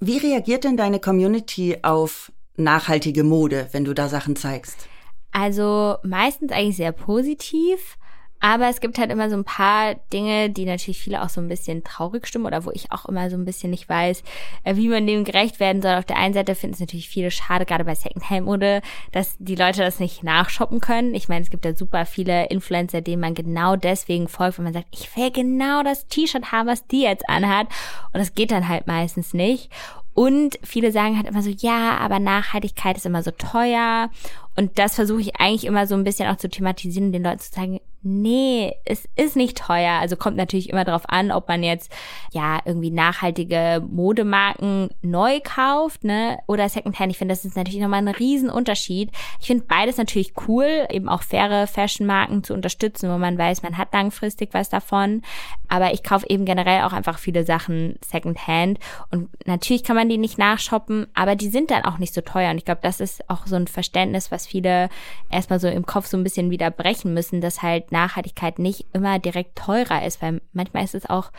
Wie 0.00 0.18
reagiert 0.18 0.64
denn 0.64 0.76
deine 0.76 0.98
Community 0.98 1.78
auf 1.82 2.32
nachhaltige 2.56 3.24
Mode, 3.24 3.68
wenn 3.72 3.84
du 3.84 3.94
da 3.94 4.08
Sachen 4.08 4.36
zeigst? 4.36 4.88
Also 5.32 5.96
meistens 6.02 6.52
eigentlich 6.52 6.76
sehr 6.76 6.92
positiv. 6.92 7.98
Aber 8.40 8.68
es 8.68 8.80
gibt 8.80 8.98
halt 8.98 9.10
immer 9.10 9.28
so 9.28 9.36
ein 9.36 9.44
paar 9.44 9.94
Dinge, 10.12 10.48
die 10.48 10.64
natürlich 10.64 10.98
viele 10.98 11.22
auch 11.22 11.28
so 11.28 11.42
ein 11.42 11.48
bisschen 11.48 11.84
traurig 11.84 12.26
stimmen 12.26 12.46
oder 12.46 12.64
wo 12.64 12.70
ich 12.70 12.90
auch 12.90 13.04
immer 13.04 13.28
so 13.28 13.36
ein 13.36 13.44
bisschen 13.44 13.70
nicht 13.70 13.88
weiß, 13.88 14.22
äh, 14.64 14.76
wie 14.76 14.88
man 14.88 15.06
dem 15.06 15.24
gerecht 15.24 15.60
werden 15.60 15.82
soll. 15.82 15.94
Auf 15.94 16.06
der 16.06 16.16
einen 16.16 16.32
Seite 16.32 16.54
finden 16.54 16.74
es 16.74 16.80
natürlich 16.80 17.08
viele 17.08 17.30
schade, 17.30 17.66
gerade 17.66 17.84
bei 17.84 17.94
Secondhand-Mode, 17.94 18.80
dass 19.12 19.36
die 19.38 19.56
Leute 19.56 19.82
das 19.82 20.00
nicht 20.00 20.22
nachshoppen 20.24 20.80
können. 20.80 21.14
Ich 21.14 21.28
meine, 21.28 21.42
es 21.42 21.50
gibt 21.50 21.66
ja 21.66 21.74
super 21.76 22.06
viele 22.06 22.46
Influencer, 22.46 23.02
denen 23.02 23.20
man 23.20 23.34
genau 23.34 23.76
deswegen 23.76 24.26
folgt, 24.26 24.56
wenn 24.56 24.64
man 24.64 24.72
sagt, 24.72 24.88
ich 24.90 25.14
will 25.16 25.30
genau 25.30 25.82
das 25.82 26.06
T-Shirt 26.08 26.50
haben, 26.50 26.68
was 26.68 26.86
die 26.86 27.02
jetzt 27.02 27.28
anhat. 27.28 27.68
Und 28.12 28.20
das 28.20 28.34
geht 28.34 28.52
dann 28.52 28.68
halt 28.68 28.86
meistens 28.86 29.34
nicht. 29.34 29.70
Und 30.14 30.58
viele 30.62 30.92
sagen 30.92 31.16
halt 31.16 31.28
immer 31.28 31.42
so, 31.42 31.50
ja, 31.50 31.98
aber 31.98 32.18
Nachhaltigkeit 32.18 32.96
ist 32.96 33.06
immer 33.06 33.22
so 33.22 33.30
teuer. 33.30 34.10
Und 34.56 34.78
das 34.78 34.96
versuche 34.96 35.20
ich 35.20 35.36
eigentlich 35.36 35.64
immer 35.64 35.86
so 35.86 35.94
ein 35.94 36.04
bisschen 36.04 36.28
auch 36.28 36.36
zu 36.36 36.48
thematisieren, 36.48 37.12
den 37.12 37.22
Leuten 37.22 37.38
zu 37.38 37.52
sagen, 37.52 37.80
nee, 38.02 38.74
es 38.84 39.08
ist 39.16 39.36
nicht 39.36 39.58
teuer. 39.58 39.98
Also 40.00 40.16
kommt 40.16 40.36
natürlich 40.36 40.70
immer 40.70 40.84
darauf 40.84 41.08
an, 41.08 41.30
ob 41.30 41.48
man 41.48 41.62
jetzt 41.62 41.92
ja 42.32 42.60
irgendwie 42.64 42.90
nachhaltige 42.90 43.84
Modemarken 43.88 44.88
neu 45.02 45.40
kauft, 45.42 46.04
ne, 46.04 46.38
oder 46.46 46.68
Secondhand. 46.68 47.12
Ich 47.12 47.18
finde, 47.18 47.32
das 47.32 47.44
ist 47.44 47.56
natürlich 47.56 47.80
nochmal 47.80 48.00
ein 48.00 48.08
Riesenunterschied. 48.08 49.10
Ich 49.40 49.46
finde 49.46 49.64
beides 49.68 49.98
natürlich 49.98 50.32
cool, 50.48 50.86
eben 50.90 51.08
auch 51.08 51.22
faire 51.22 51.66
Fashion-Marken 51.66 52.42
zu 52.42 52.54
unterstützen, 52.54 53.10
wo 53.10 53.18
man 53.18 53.36
weiß, 53.36 53.62
man 53.62 53.76
hat 53.76 53.92
langfristig 53.92 54.50
was 54.52 54.70
davon. 54.70 55.22
Aber 55.68 55.92
ich 55.92 56.02
kaufe 56.02 56.28
eben 56.28 56.46
generell 56.46 56.82
auch 56.82 56.92
einfach 56.92 57.18
viele 57.18 57.44
Sachen 57.44 57.98
Secondhand. 58.04 58.78
Und 59.10 59.28
natürlich 59.46 59.84
kann 59.84 59.96
man 59.96 60.08
die 60.08 60.18
nicht 60.18 60.38
nachshoppen, 60.38 61.06
aber 61.14 61.36
die 61.36 61.48
sind 61.48 61.70
dann 61.70 61.84
auch 61.84 61.98
nicht 61.98 62.14
so 62.14 62.22
teuer. 62.22 62.50
Und 62.50 62.58
ich 62.58 62.64
glaube, 62.64 62.80
das 62.82 63.00
ist 63.00 63.28
auch 63.28 63.46
so 63.46 63.56
ein 63.56 63.66
Verständnis, 63.66 64.30
was 64.30 64.46
viele 64.46 64.88
erstmal 65.30 65.60
so 65.60 65.68
im 65.68 65.84
Kopf 65.84 66.06
so 66.06 66.16
ein 66.16 66.24
bisschen 66.24 66.50
wieder 66.50 66.70
brechen 66.70 67.14
müssen, 67.14 67.40
dass 67.40 67.62
halt 67.62 67.89
Nachhaltigkeit 67.90 68.58
nicht 68.58 68.86
immer 68.92 69.18
direkt 69.18 69.56
teurer 69.56 70.04
ist, 70.04 70.22
weil 70.22 70.40
manchmal 70.52 70.84
ist 70.84 70.94
es 70.94 71.08
auch 71.08 71.30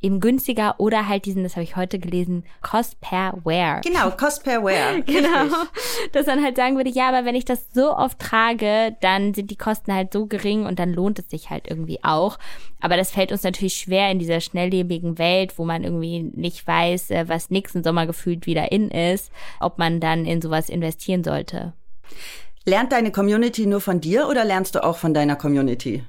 eben 0.00 0.20
günstiger 0.20 0.76
oder 0.78 1.08
halt 1.08 1.26
diesen, 1.26 1.42
das 1.42 1.56
habe 1.56 1.64
ich 1.64 1.76
heute 1.76 1.98
gelesen, 1.98 2.44
Cost 2.62 3.00
per 3.00 3.34
Wear. 3.44 3.80
Genau, 3.82 4.10
Cost 4.10 4.44
per 4.44 4.64
Wear. 4.64 5.00
genau. 5.06 5.54
Dass 6.12 6.26
man 6.26 6.42
halt 6.42 6.56
sagen 6.56 6.76
würde, 6.76 6.90
ja, 6.90 7.08
aber 7.08 7.24
wenn 7.24 7.34
ich 7.34 7.44
das 7.44 7.68
so 7.74 7.94
oft 7.94 8.18
trage, 8.18 8.96
dann 9.00 9.34
sind 9.34 9.50
die 9.50 9.56
Kosten 9.56 9.92
halt 9.92 10.12
so 10.12 10.26
gering 10.26 10.66
und 10.66 10.78
dann 10.78 10.92
lohnt 10.92 11.18
es 11.18 11.28
sich 11.28 11.50
halt 11.50 11.68
irgendwie 11.68 12.02
auch. 12.02 12.38
Aber 12.80 12.96
das 12.96 13.10
fällt 13.10 13.32
uns 13.32 13.42
natürlich 13.42 13.74
schwer 13.74 14.10
in 14.10 14.18
dieser 14.18 14.40
schnelllebigen 14.40 15.18
Welt, 15.18 15.58
wo 15.58 15.64
man 15.64 15.84
irgendwie 15.84 16.22
nicht 16.22 16.66
weiß, 16.66 17.10
äh, 17.10 17.28
was 17.28 17.50
nächsten 17.50 17.84
Sommer 17.84 18.06
gefühlt 18.06 18.46
wieder 18.46 18.72
in 18.72 18.90
ist, 18.90 19.30
ob 19.60 19.78
man 19.78 20.00
dann 20.00 20.24
in 20.24 20.40
sowas 20.40 20.70
investieren 20.70 21.24
sollte. 21.24 21.74
Lernt 22.66 22.92
deine 22.92 23.10
Community 23.10 23.66
nur 23.66 23.80
von 23.80 24.00
dir 24.00 24.28
oder 24.28 24.44
lernst 24.44 24.74
du 24.74 24.84
auch 24.84 24.96
von 24.96 25.14
deiner 25.14 25.36
Community? 25.36 26.04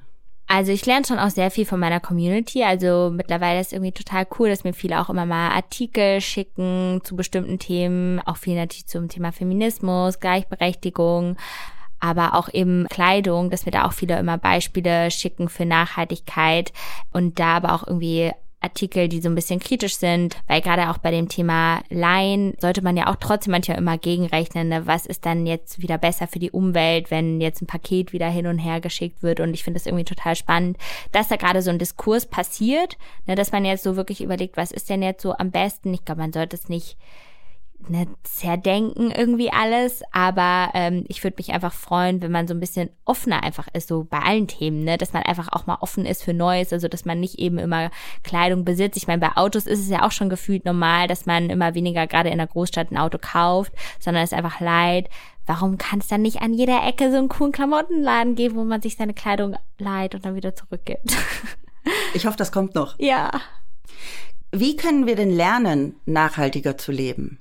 Also 0.46 0.70
ich 0.70 0.84
lerne 0.84 1.06
schon 1.06 1.18
auch 1.18 1.30
sehr 1.30 1.50
viel 1.50 1.64
von 1.64 1.80
meiner 1.80 2.00
Community. 2.00 2.62
Also 2.62 3.10
mittlerweile 3.10 3.60
ist 3.60 3.72
irgendwie 3.72 3.92
total 3.92 4.26
cool, 4.38 4.50
dass 4.50 4.64
mir 4.64 4.74
viele 4.74 5.00
auch 5.00 5.08
immer 5.08 5.24
mal 5.24 5.50
Artikel 5.50 6.20
schicken 6.20 7.00
zu 7.04 7.16
bestimmten 7.16 7.58
Themen, 7.58 8.20
auch 8.20 8.36
viel 8.36 8.54
natürlich 8.54 8.86
zum 8.86 9.08
Thema 9.08 9.32
Feminismus, 9.32 10.20
Gleichberechtigung 10.20 11.36
aber 12.02 12.34
auch 12.34 12.52
eben 12.52 12.88
Kleidung, 12.88 13.48
dass 13.48 13.64
mir 13.64 13.70
da 13.70 13.84
auch 13.84 13.92
viele 13.92 14.18
immer 14.18 14.36
Beispiele 14.36 15.12
schicken 15.12 15.48
für 15.48 15.64
Nachhaltigkeit 15.64 16.72
und 17.12 17.38
da 17.38 17.54
aber 17.58 17.74
auch 17.74 17.86
irgendwie 17.86 18.32
Artikel, 18.62 19.08
die 19.08 19.20
so 19.20 19.28
ein 19.28 19.34
bisschen 19.34 19.60
kritisch 19.60 19.96
sind, 19.96 20.36
weil 20.46 20.60
gerade 20.60 20.90
auch 20.90 20.98
bei 20.98 21.10
dem 21.10 21.28
Thema 21.28 21.82
Laien 21.90 22.54
sollte 22.60 22.82
man 22.82 22.96
ja 22.96 23.08
auch 23.08 23.16
trotzdem 23.16 23.52
manchmal 23.52 23.78
immer 23.78 23.98
gegenrechnen, 23.98 24.68
ne? 24.68 24.86
was 24.86 25.06
ist 25.06 25.26
dann 25.26 25.46
jetzt 25.46 25.80
wieder 25.82 25.98
besser 25.98 26.26
für 26.26 26.38
die 26.38 26.50
Umwelt, 26.50 27.10
wenn 27.10 27.40
jetzt 27.40 27.62
ein 27.62 27.66
Paket 27.66 28.12
wieder 28.12 28.28
hin 28.28 28.46
und 28.46 28.58
her 28.58 28.80
geschickt 28.80 29.22
wird. 29.22 29.40
Und 29.40 29.54
ich 29.54 29.64
finde 29.64 29.78
das 29.78 29.86
irgendwie 29.86 30.04
total 30.04 30.36
spannend, 30.36 30.76
dass 31.12 31.28
da 31.28 31.36
gerade 31.36 31.62
so 31.62 31.70
ein 31.70 31.78
Diskurs 31.78 32.26
passiert, 32.26 32.96
ne? 33.26 33.34
dass 33.34 33.52
man 33.52 33.64
jetzt 33.64 33.84
so 33.84 33.96
wirklich 33.96 34.22
überlegt, 34.22 34.56
was 34.56 34.72
ist 34.72 34.90
denn 34.90 35.02
jetzt 35.02 35.22
so 35.22 35.34
am 35.36 35.50
besten. 35.50 35.92
Ich 35.94 36.04
glaube, 36.04 36.20
man 36.20 36.32
sollte 36.32 36.56
es 36.56 36.68
nicht 36.68 36.96
ne, 37.88 38.06
zerdenken 38.22 39.10
irgendwie 39.10 39.52
alles, 39.52 40.02
aber 40.12 40.70
ähm, 40.74 41.04
ich 41.08 41.22
würde 41.24 41.36
mich 41.38 41.52
einfach 41.52 41.72
freuen, 41.72 42.22
wenn 42.22 42.30
man 42.30 42.48
so 42.48 42.54
ein 42.54 42.60
bisschen 42.60 42.90
offener 43.04 43.42
einfach 43.42 43.68
ist, 43.72 43.88
so 43.88 44.04
bei 44.04 44.18
allen 44.18 44.46
Themen, 44.46 44.84
ne, 44.84 44.98
dass 44.98 45.12
man 45.12 45.22
einfach 45.22 45.48
auch 45.52 45.66
mal 45.66 45.78
offen 45.80 46.06
ist 46.06 46.22
für 46.22 46.34
Neues, 46.34 46.72
also 46.72 46.88
dass 46.88 47.04
man 47.04 47.20
nicht 47.20 47.38
eben 47.38 47.58
immer 47.58 47.90
Kleidung 48.22 48.64
besitzt. 48.64 48.96
Ich 48.96 49.06
meine, 49.06 49.20
bei 49.20 49.36
Autos 49.36 49.66
ist 49.66 49.80
es 49.80 49.88
ja 49.88 50.04
auch 50.04 50.12
schon 50.12 50.28
gefühlt 50.28 50.64
normal, 50.64 51.08
dass 51.08 51.26
man 51.26 51.50
immer 51.50 51.74
weniger 51.74 52.06
gerade 52.06 52.30
in 52.30 52.38
der 52.38 52.46
Großstadt 52.46 52.90
ein 52.90 52.98
Auto 52.98 53.18
kauft, 53.20 53.72
sondern 54.00 54.24
es 54.24 54.32
einfach 54.32 54.60
leid. 54.60 55.08
Warum 55.46 55.76
kann 55.76 55.98
es 55.98 56.06
dann 56.06 56.22
nicht 56.22 56.40
an 56.40 56.54
jeder 56.54 56.86
Ecke 56.86 57.10
so 57.10 57.18
einen 57.18 57.28
coolen 57.28 57.52
Klamottenladen 57.52 58.36
geben, 58.36 58.56
wo 58.56 58.64
man 58.64 58.80
sich 58.80 58.96
seine 58.96 59.14
Kleidung 59.14 59.56
leiht 59.78 60.14
und 60.14 60.24
dann 60.24 60.34
wieder 60.34 60.54
zurückgibt? 60.54 61.16
Ich 62.14 62.26
hoffe, 62.26 62.36
das 62.36 62.52
kommt 62.52 62.76
noch. 62.76 62.96
Ja. 63.00 63.32
Wie 64.52 64.76
können 64.76 65.06
wir 65.06 65.16
denn 65.16 65.30
lernen, 65.30 65.96
nachhaltiger 66.06 66.78
zu 66.78 66.92
leben? 66.92 67.38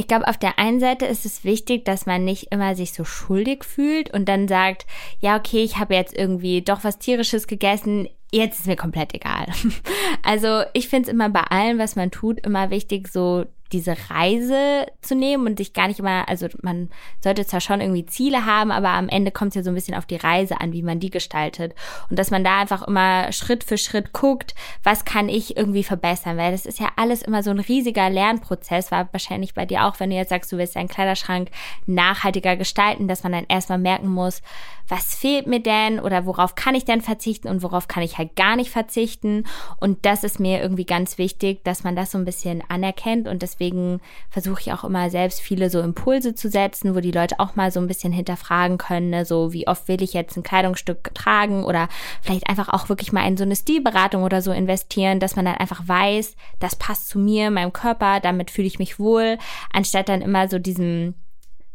Ich 0.00 0.08
glaube, 0.08 0.28
auf 0.28 0.38
der 0.38 0.58
einen 0.58 0.80
Seite 0.80 1.04
ist 1.04 1.26
es 1.26 1.44
wichtig, 1.44 1.84
dass 1.84 2.06
man 2.06 2.24
nicht 2.24 2.50
immer 2.52 2.74
sich 2.74 2.94
so 2.94 3.04
schuldig 3.04 3.64
fühlt 3.64 4.10
und 4.14 4.30
dann 4.30 4.48
sagt, 4.48 4.86
ja, 5.20 5.36
okay, 5.36 5.62
ich 5.62 5.76
habe 5.76 5.94
jetzt 5.94 6.16
irgendwie 6.16 6.62
doch 6.62 6.84
was 6.84 6.98
tierisches 6.98 7.46
gegessen, 7.46 8.08
jetzt 8.32 8.60
ist 8.60 8.66
mir 8.66 8.76
komplett 8.76 9.12
egal. 9.12 9.48
Also 10.22 10.62
ich 10.72 10.88
finde 10.88 11.08
es 11.08 11.12
immer 11.12 11.28
bei 11.28 11.42
allem, 11.42 11.78
was 11.78 11.96
man 11.96 12.10
tut, 12.10 12.40
immer 12.46 12.70
wichtig, 12.70 13.08
so 13.08 13.44
diese 13.72 13.96
Reise 14.10 14.86
zu 15.00 15.14
nehmen 15.14 15.46
und 15.46 15.58
sich 15.58 15.72
gar 15.72 15.88
nicht 15.88 16.00
immer, 16.00 16.28
also 16.28 16.48
man 16.62 16.90
sollte 17.20 17.46
zwar 17.46 17.60
schon 17.60 17.80
irgendwie 17.80 18.06
Ziele 18.06 18.46
haben, 18.46 18.70
aber 18.70 18.90
am 18.90 19.08
Ende 19.08 19.30
kommt 19.30 19.50
es 19.50 19.56
ja 19.56 19.62
so 19.62 19.70
ein 19.70 19.74
bisschen 19.74 19.94
auf 19.94 20.06
die 20.06 20.16
Reise 20.16 20.60
an, 20.60 20.72
wie 20.72 20.82
man 20.82 21.00
die 21.00 21.10
gestaltet. 21.10 21.74
Und 22.08 22.18
dass 22.18 22.30
man 22.30 22.44
da 22.44 22.60
einfach 22.60 22.86
immer 22.86 23.32
Schritt 23.32 23.64
für 23.64 23.78
Schritt 23.78 24.12
guckt, 24.12 24.54
was 24.82 25.04
kann 25.04 25.28
ich 25.28 25.56
irgendwie 25.56 25.84
verbessern, 25.84 26.36
weil 26.36 26.52
das 26.52 26.66
ist 26.66 26.80
ja 26.80 26.88
alles 26.96 27.22
immer 27.22 27.42
so 27.42 27.50
ein 27.50 27.60
riesiger 27.60 28.10
Lernprozess, 28.10 28.90
war 28.90 29.08
wahrscheinlich 29.12 29.54
bei 29.54 29.66
dir 29.66 29.84
auch, 29.84 30.00
wenn 30.00 30.10
du 30.10 30.16
jetzt 30.16 30.30
sagst, 30.30 30.50
du 30.52 30.58
willst 30.58 30.76
deinen 30.76 30.88
Kleiderschrank 30.88 31.50
nachhaltiger 31.86 32.56
gestalten, 32.56 33.08
dass 33.08 33.22
man 33.22 33.32
dann 33.32 33.46
erstmal 33.48 33.78
merken 33.78 34.08
muss, 34.08 34.42
was 34.90 35.14
fehlt 35.14 35.46
mir 35.46 35.60
denn 35.60 36.00
oder 36.00 36.26
worauf 36.26 36.56
kann 36.56 36.74
ich 36.74 36.84
denn 36.84 37.00
verzichten 37.00 37.48
und 37.48 37.62
worauf 37.62 37.86
kann 37.86 38.02
ich 38.02 38.18
halt 38.18 38.34
gar 38.34 38.56
nicht 38.56 38.70
verzichten. 38.70 39.44
Und 39.78 40.04
das 40.04 40.24
ist 40.24 40.40
mir 40.40 40.60
irgendwie 40.60 40.84
ganz 40.84 41.16
wichtig, 41.16 41.64
dass 41.64 41.84
man 41.84 41.94
das 41.94 42.10
so 42.10 42.18
ein 42.18 42.24
bisschen 42.24 42.62
anerkennt 42.68 43.28
und 43.28 43.42
deswegen 43.60 44.00
versuche 44.30 44.60
ich 44.60 44.72
auch 44.72 44.84
immer 44.84 45.10
selbst 45.10 45.40
viele 45.40 45.70
so 45.70 45.80
Impulse 45.80 46.34
zu 46.34 46.48
setzen, 46.48 46.94
wo 46.94 47.00
die 47.00 47.10
Leute 47.10 47.38
auch 47.38 47.56
mal 47.56 47.70
so 47.70 47.80
ein 47.80 47.86
bisschen 47.86 48.12
hinterfragen 48.12 48.78
können, 48.78 49.10
ne? 49.10 49.24
so 49.24 49.52
wie 49.52 49.68
oft 49.68 49.86
will 49.88 50.02
ich 50.02 50.14
jetzt 50.14 50.36
ein 50.36 50.42
Kleidungsstück 50.42 51.14
tragen 51.14 51.64
oder 51.64 51.88
vielleicht 52.22 52.48
einfach 52.48 52.68
auch 52.70 52.88
wirklich 52.88 53.12
mal 53.12 53.26
in 53.26 53.36
so 53.36 53.44
eine 53.44 53.56
Stilberatung 53.56 54.22
oder 54.22 54.42
so 54.42 54.52
investieren, 54.52 55.20
dass 55.20 55.36
man 55.36 55.44
dann 55.44 55.56
einfach 55.56 55.86
weiß, 55.86 56.36
das 56.58 56.76
passt 56.76 57.08
zu 57.08 57.18
mir, 57.18 57.50
meinem 57.50 57.72
Körper, 57.72 58.20
damit 58.20 58.50
fühle 58.50 58.66
ich 58.66 58.78
mich 58.78 58.98
wohl, 58.98 59.38
anstatt 59.72 60.08
dann 60.08 60.22
immer 60.22 60.48
so 60.48 60.58
diesem 60.58 61.14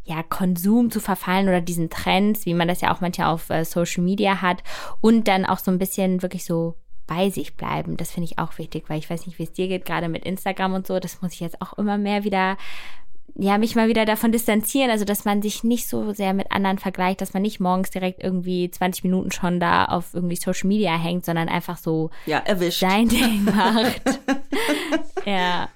ja, 0.04 0.22
Konsum 0.22 0.90
zu 0.90 1.00
verfallen 1.00 1.48
oder 1.48 1.60
diesen 1.60 1.90
Trends, 1.90 2.46
wie 2.46 2.54
man 2.54 2.68
das 2.68 2.80
ja 2.80 2.94
auch 2.94 3.00
manchmal 3.00 3.28
auf 3.28 3.50
äh, 3.50 3.64
Social 3.64 4.04
Media 4.04 4.40
hat 4.40 4.62
und 5.00 5.26
dann 5.26 5.44
auch 5.44 5.58
so 5.58 5.72
ein 5.72 5.78
bisschen 5.78 6.22
wirklich 6.22 6.44
so 6.44 6.76
bei 7.06 7.30
sich 7.30 7.54
bleiben. 7.56 7.96
Das 7.96 8.12
finde 8.12 8.28
ich 8.30 8.38
auch 8.38 8.58
wichtig, 8.58 8.84
weil 8.88 8.98
ich 8.98 9.08
weiß 9.08 9.26
nicht, 9.26 9.38
wie 9.38 9.44
es 9.44 9.52
dir 9.52 9.68
geht, 9.68 9.84
gerade 9.84 10.08
mit 10.08 10.24
Instagram 10.24 10.74
und 10.74 10.86
so. 10.86 10.98
Das 10.98 11.22
muss 11.22 11.32
ich 11.32 11.40
jetzt 11.40 11.60
auch 11.62 11.74
immer 11.74 11.98
mehr 11.98 12.24
wieder 12.24 12.56
ja, 13.38 13.58
mich 13.58 13.76
mal 13.76 13.88
wieder 13.88 14.06
davon 14.06 14.32
distanzieren, 14.32 14.90
also 14.90 15.04
dass 15.04 15.26
man 15.26 15.42
sich 15.42 15.62
nicht 15.62 15.88
so 15.88 16.12
sehr 16.12 16.32
mit 16.32 16.50
anderen 16.52 16.78
vergleicht, 16.78 17.20
dass 17.20 17.34
man 17.34 17.42
nicht 17.42 17.60
morgens 17.60 17.90
direkt 17.90 18.22
irgendwie 18.22 18.70
20 18.70 19.04
Minuten 19.04 19.30
schon 19.30 19.60
da 19.60 19.84
auf 19.84 20.14
irgendwie 20.14 20.36
Social 20.36 20.68
Media 20.68 20.96
hängt, 20.96 21.26
sondern 21.26 21.50
einfach 21.50 21.76
so 21.76 22.10
ja, 22.24 22.38
erwischt. 22.38 22.80
sein 22.80 23.08
Ding 23.08 23.44
macht. 23.54 24.00
ja 25.26 25.68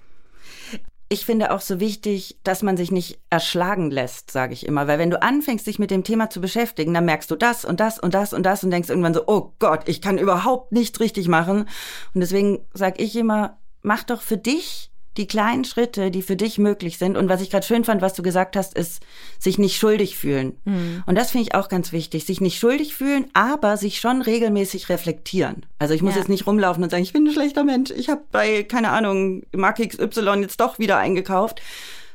ich 1.12 1.26
finde 1.26 1.50
auch 1.52 1.60
so 1.60 1.80
wichtig, 1.80 2.38
dass 2.44 2.62
man 2.62 2.76
sich 2.76 2.92
nicht 2.92 3.18
erschlagen 3.30 3.90
lässt, 3.90 4.30
sage 4.30 4.52
ich 4.52 4.64
immer. 4.64 4.86
Weil 4.86 5.00
wenn 5.00 5.10
du 5.10 5.20
anfängst, 5.20 5.66
dich 5.66 5.80
mit 5.80 5.90
dem 5.90 6.04
Thema 6.04 6.30
zu 6.30 6.40
beschäftigen, 6.40 6.94
dann 6.94 7.04
merkst 7.04 7.28
du 7.32 7.34
das 7.34 7.64
und 7.64 7.80
das 7.80 7.98
und 7.98 8.14
das 8.14 8.32
und 8.32 8.44
das 8.44 8.62
und 8.62 8.70
denkst 8.70 8.88
irgendwann 8.88 9.14
so, 9.14 9.24
oh 9.26 9.52
Gott, 9.58 9.88
ich 9.88 10.00
kann 10.00 10.18
überhaupt 10.18 10.70
nichts 10.70 11.00
richtig 11.00 11.26
machen. 11.26 11.68
Und 12.14 12.20
deswegen 12.20 12.64
sage 12.74 13.02
ich 13.02 13.16
immer, 13.16 13.58
mach 13.82 14.04
doch 14.04 14.22
für 14.22 14.36
dich 14.36 14.89
die 15.20 15.26
kleinen 15.26 15.64
Schritte, 15.64 16.10
die 16.10 16.22
für 16.22 16.34
dich 16.34 16.58
möglich 16.58 16.96
sind. 16.98 17.16
Und 17.16 17.28
was 17.28 17.42
ich 17.42 17.50
gerade 17.50 17.66
schön 17.66 17.84
fand, 17.84 18.00
was 18.00 18.14
du 18.14 18.22
gesagt 18.22 18.56
hast, 18.56 18.76
ist, 18.76 19.02
sich 19.38 19.58
nicht 19.58 19.76
schuldig 19.76 20.16
fühlen. 20.16 20.58
Mhm. 20.64 21.04
Und 21.06 21.14
das 21.16 21.30
finde 21.30 21.46
ich 21.46 21.54
auch 21.54 21.68
ganz 21.68 21.92
wichtig, 21.92 22.24
sich 22.24 22.40
nicht 22.40 22.58
schuldig 22.58 22.94
fühlen, 22.94 23.26
aber 23.34 23.76
sich 23.76 24.00
schon 24.00 24.22
regelmäßig 24.22 24.88
reflektieren. 24.88 25.66
Also 25.78 25.92
ich 25.92 26.02
muss 26.02 26.14
ja. 26.14 26.20
jetzt 26.20 26.28
nicht 26.28 26.46
rumlaufen 26.46 26.82
und 26.82 26.90
sagen, 26.90 27.02
ich 27.02 27.12
bin 27.12 27.26
ein 27.26 27.32
schlechter 27.32 27.64
Mensch, 27.64 27.90
ich 27.90 28.08
habe 28.08 28.22
bei, 28.32 28.62
keine 28.62 28.90
Ahnung, 28.90 29.42
Marke 29.54 29.86
XY 29.86 30.40
jetzt 30.40 30.60
doch 30.60 30.78
wieder 30.78 30.96
eingekauft, 30.96 31.60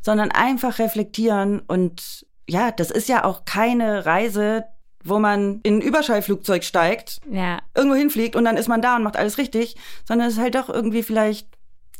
sondern 0.02 0.32
einfach 0.32 0.80
reflektieren. 0.80 1.62
Und 1.68 2.26
ja, 2.50 2.72
das 2.72 2.90
ist 2.90 3.08
ja 3.08 3.24
auch 3.24 3.46
keine 3.46 4.06
Reise, 4.06 4.66
wo 5.04 5.20
man 5.20 5.60
in 5.62 5.78
ein 5.78 5.82
Überschallflugzeug 5.82 6.64
steigt, 6.64 7.22
ja. 7.32 7.60
irgendwo 7.76 7.96
hinfliegt 7.96 8.36
und 8.36 8.46
dann 8.46 8.58
ist 8.58 8.68
man 8.68 8.82
da 8.82 8.96
und 8.96 9.04
macht 9.04 9.18
alles 9.18 9.38
richtig, 9.38 9.76
sondern 10.08 10.28
es 10.28 10.34
ist 10.34 10.40
halt 10.40 10.56
doch 10.56 10.68
irgendwie 10.68 11.04
vielleicht 11.04 11.48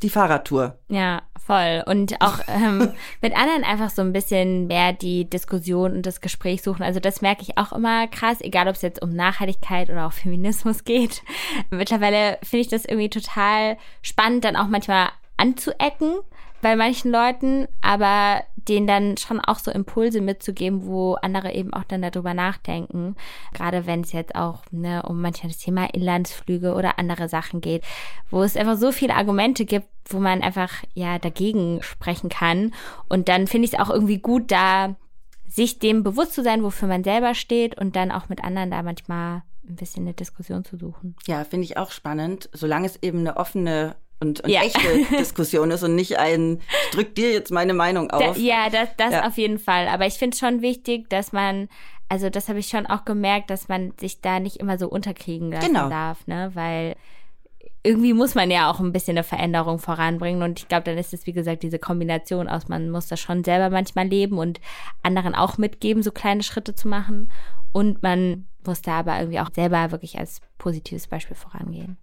die 0.02 0.10
Fahrradtour. 0.10 0.78
Ja, 0.88 1.22
voll. 1.44 1.82
Und 1.86 2.20
auch 2.20 2.40
ähm, 2.48 2.92
mit 3.20 3.36
anderen 3.36 3.64
einfach 3.64 3.90
so 3.90 4.02
ein 4.02 4.12
bisschen 4.12 4.66
mehr 4.66 4.92
die 4.92 5.28
Diskussion 5.28 5.92
und 5.92 6.06
das 6.06 6.20
Gespräch 6.20 6.62
suchen. 6.62 6.82
Also 6.82 7.00
das 7.00 7.22
merke 7.22 7.42
ich 7.42 7.58
auch 7.58 7.72
immer 7.72 8.06
krass, 8.08 8.40
egal 8.40 8.68
ob 8.68 8.74
es 8.74 8.82
jetzt 8.82 9.02
um 9.02 9.10
Nachhaltigkeit 9.10 9.90
oder 9.90 10.06
auch 10.06 10.12
Feminismus 10.12 10.84
geht. 10.84 11.22
Mittlerweile 11.70 12.38
finde 12.42 12.62
ich 12.62 12.68
das 12.68 12.84
irgendwie 12.84 13.10
total 13.10 13.76
spannend, 14.02 14.44
dann 14.44 14.56
auch 14.56 14.68
manchmal 14.68 15.08
anzuecken 15.36 16.16
bei 16.62 16.74
manchen 16.74 17.12
Leuten, 17.12 17.68
aber 17.82 18.42
denen 18.68 18.86
dann 18.86 19.16
schon 19.16 19.40
auch 19.40 19.58
so 19.58 19.70
Impulse 19.70 20.20
mitzugeben, 20.20 20.86
wo 20.86 21.14
andere 21.14 21.52
eben 21.52 21.72
auch 21.72 21.84
dann 21.84 22.02
darüber 22.02 22.34
nachdenken. 22.34 23.16
Gerade 23.52 23.86
wenn 23.86 24.00
es 24.02 24.12
jetzt 24.12 24.34
auch 24.34 24.62
ne, 24.70 25.02
um 25.02 25.20
manchmal 25.20 25.52
das 25.52 25.58
Thema 25.58 25.92
Inlandsflüge 25.92 26.74
oder 26.74 26.98
andere 26.98 27.28
Sachen 27.28 27.60
geht, 27.60 27.82
wo 28.30 28.42
es 28.42 28.56
einfach 28.56 28.76
so 28.76 28.92
viele 28.92 29.14
Argumente 29.14 29.64
gibt, 29.64 29.88
wo 30.08 30.18
man 30.18 30.42
einfach 30.42 30.72
ja 30.94 31.18
dagegen 31.18 31.82
sprechen 31.82 32.28
kann. 32.28 32.72
Und 33.08 33.28
dann 33.28 33.46
finde 33.46 33.66
ich 33.66 33.74
es 33.74 33.78
auch 33.78 33.90
irgendwie 33.90 34.18
gut, 34.18 34.50
da 34.50 34.96
sich 35.48 35.78
dem 35.78 36.02
bewusst 36.02 36.34
zu 36.34 36.42
sein, 36.42 36.62
wofür 36.62 36.88
man 36.88 37.04
selber 37.04 37.34
steht 37.34 37.78
und 37.80 37.96
dann 37.96 38.10
auch 38.10 38.28
mit 38.28 38.42
anderen 38.44 38.70
da 38.70 38.82
manchmal 38.82 39.42
ein 39.68 39.76
bisschen 39.76 40.04
eine 40.04 40.14
Diskussion 40.14 40.64
zu 40.64 40.76
suchen. 40.76 41.16
Ja, 41.26 41.44
finde 41.44 41.64
ich 41.64 41.76
auch 41.76 41.90
spannend, 41.90 42.48
solange 42.52 42.86
es 42.86 43.02
eben 43.02 43.20
eine 43.20 43.36
offene 43.36 43.96
und, 44.20 44.40
und 44.40 44.50
ja. 44.50 44.62
echte 44.62 45.04
Diskussion 45.18 45.70
ist 45.70 45.82
und 45.82 45.94
nicht 45.94 46.18
ein, 46.18 46.60
ich 46.84 46.90
drück 46.92 47.14
dir 47.14 47.32
jetzt 47.32 47.50
meine 47.50 47.74
Meinung 47.74 48.10
auf. 48.10 48.36
Da, 48.36 48.40
ja, 48.40 48.70
das, 48.70 48.88
das 48.96 49.12
ja. 49.12 49.26
auf 49.26 49.36
jeden 49.36 49.58
Fall. 49.58 49.88
Aber 49.88 50.06
ich 50.06 50.14
finde 50.14 50.34
es 50.34 50.40
schon 50.40 50.62
wichtig, 50.62 51.08
dass 51.10 51.32
man, 51.32 51.68
also 52.08 52.30
das 52.30 52.48
habe 52.48 52.58
ich 52.58 52.68
schon 52.68 52.86
auch 52.86 53.04
gemerkt, 53.04 53.50
dass 53.50 53.68
man 53.68 53.92
sich 53.98 54.20
da 54.20 54.40
nicht 54.40 54.56
immer 54.56 54.78
so 54.78 54.88
unterkriegen 54.88 55.52
lassen 55.52 55.66
genau. 55.68 55.88
darf, 55.88 56.26
ne? 56.26 56.50
Weil 56.54 56.94
irgendwie 57.86 58.14
muss 58.14 58.34
man 58.34 58.50
ja 58.50 58.68
auch 58.70 58.80
ein 58.80 58.92
bisschen 58.92 59.16
eine 59.16 59.22
Veränderung 59.22 59.78
voranbringen. 59.78 60.42
Und 60.42 60.58
ich 60.58 60.68
glaube, 60.68 60.84
dann 60.84 60.98
ist 60.98 61.14
es, 61.14 61.26
wie 61.26 61.32
gesagt, 61.32 61.62
diese 61.62 61.78
Kombination 61.78 62.48
aus, 62.48 62.68
man 62.68 62.90
muss 62.90 63.06
das 63.06 63.20
schon 63.20 63.44
selber 63.44 63.70
manchmal 63.70 64.08
leben 64.08 64.38
und 64.38 64.60
anderen 65.04 65.36
auch 65.36 65.56
mitgeben, 65.56 66.02
so 66.02 66.10
kleine 66.10 66.42
Schritte 66.42 66.74
zu 66.74 66.88
machen. 66.88 67.30
Und 67.72 68.02
man 68.02 68.48
muss 68.64 68.82
da 68.82 68.98
aber 68.98 69.18
irgendwie 69.18 69.38
auch 69.38 69.50
selber 69.54 69.92
wirklich 69.92 70.18
als 70.18 70.40
positives 70.58 71.06
Beispiel 71.06 71.36
vorangehen. 71.36 71.96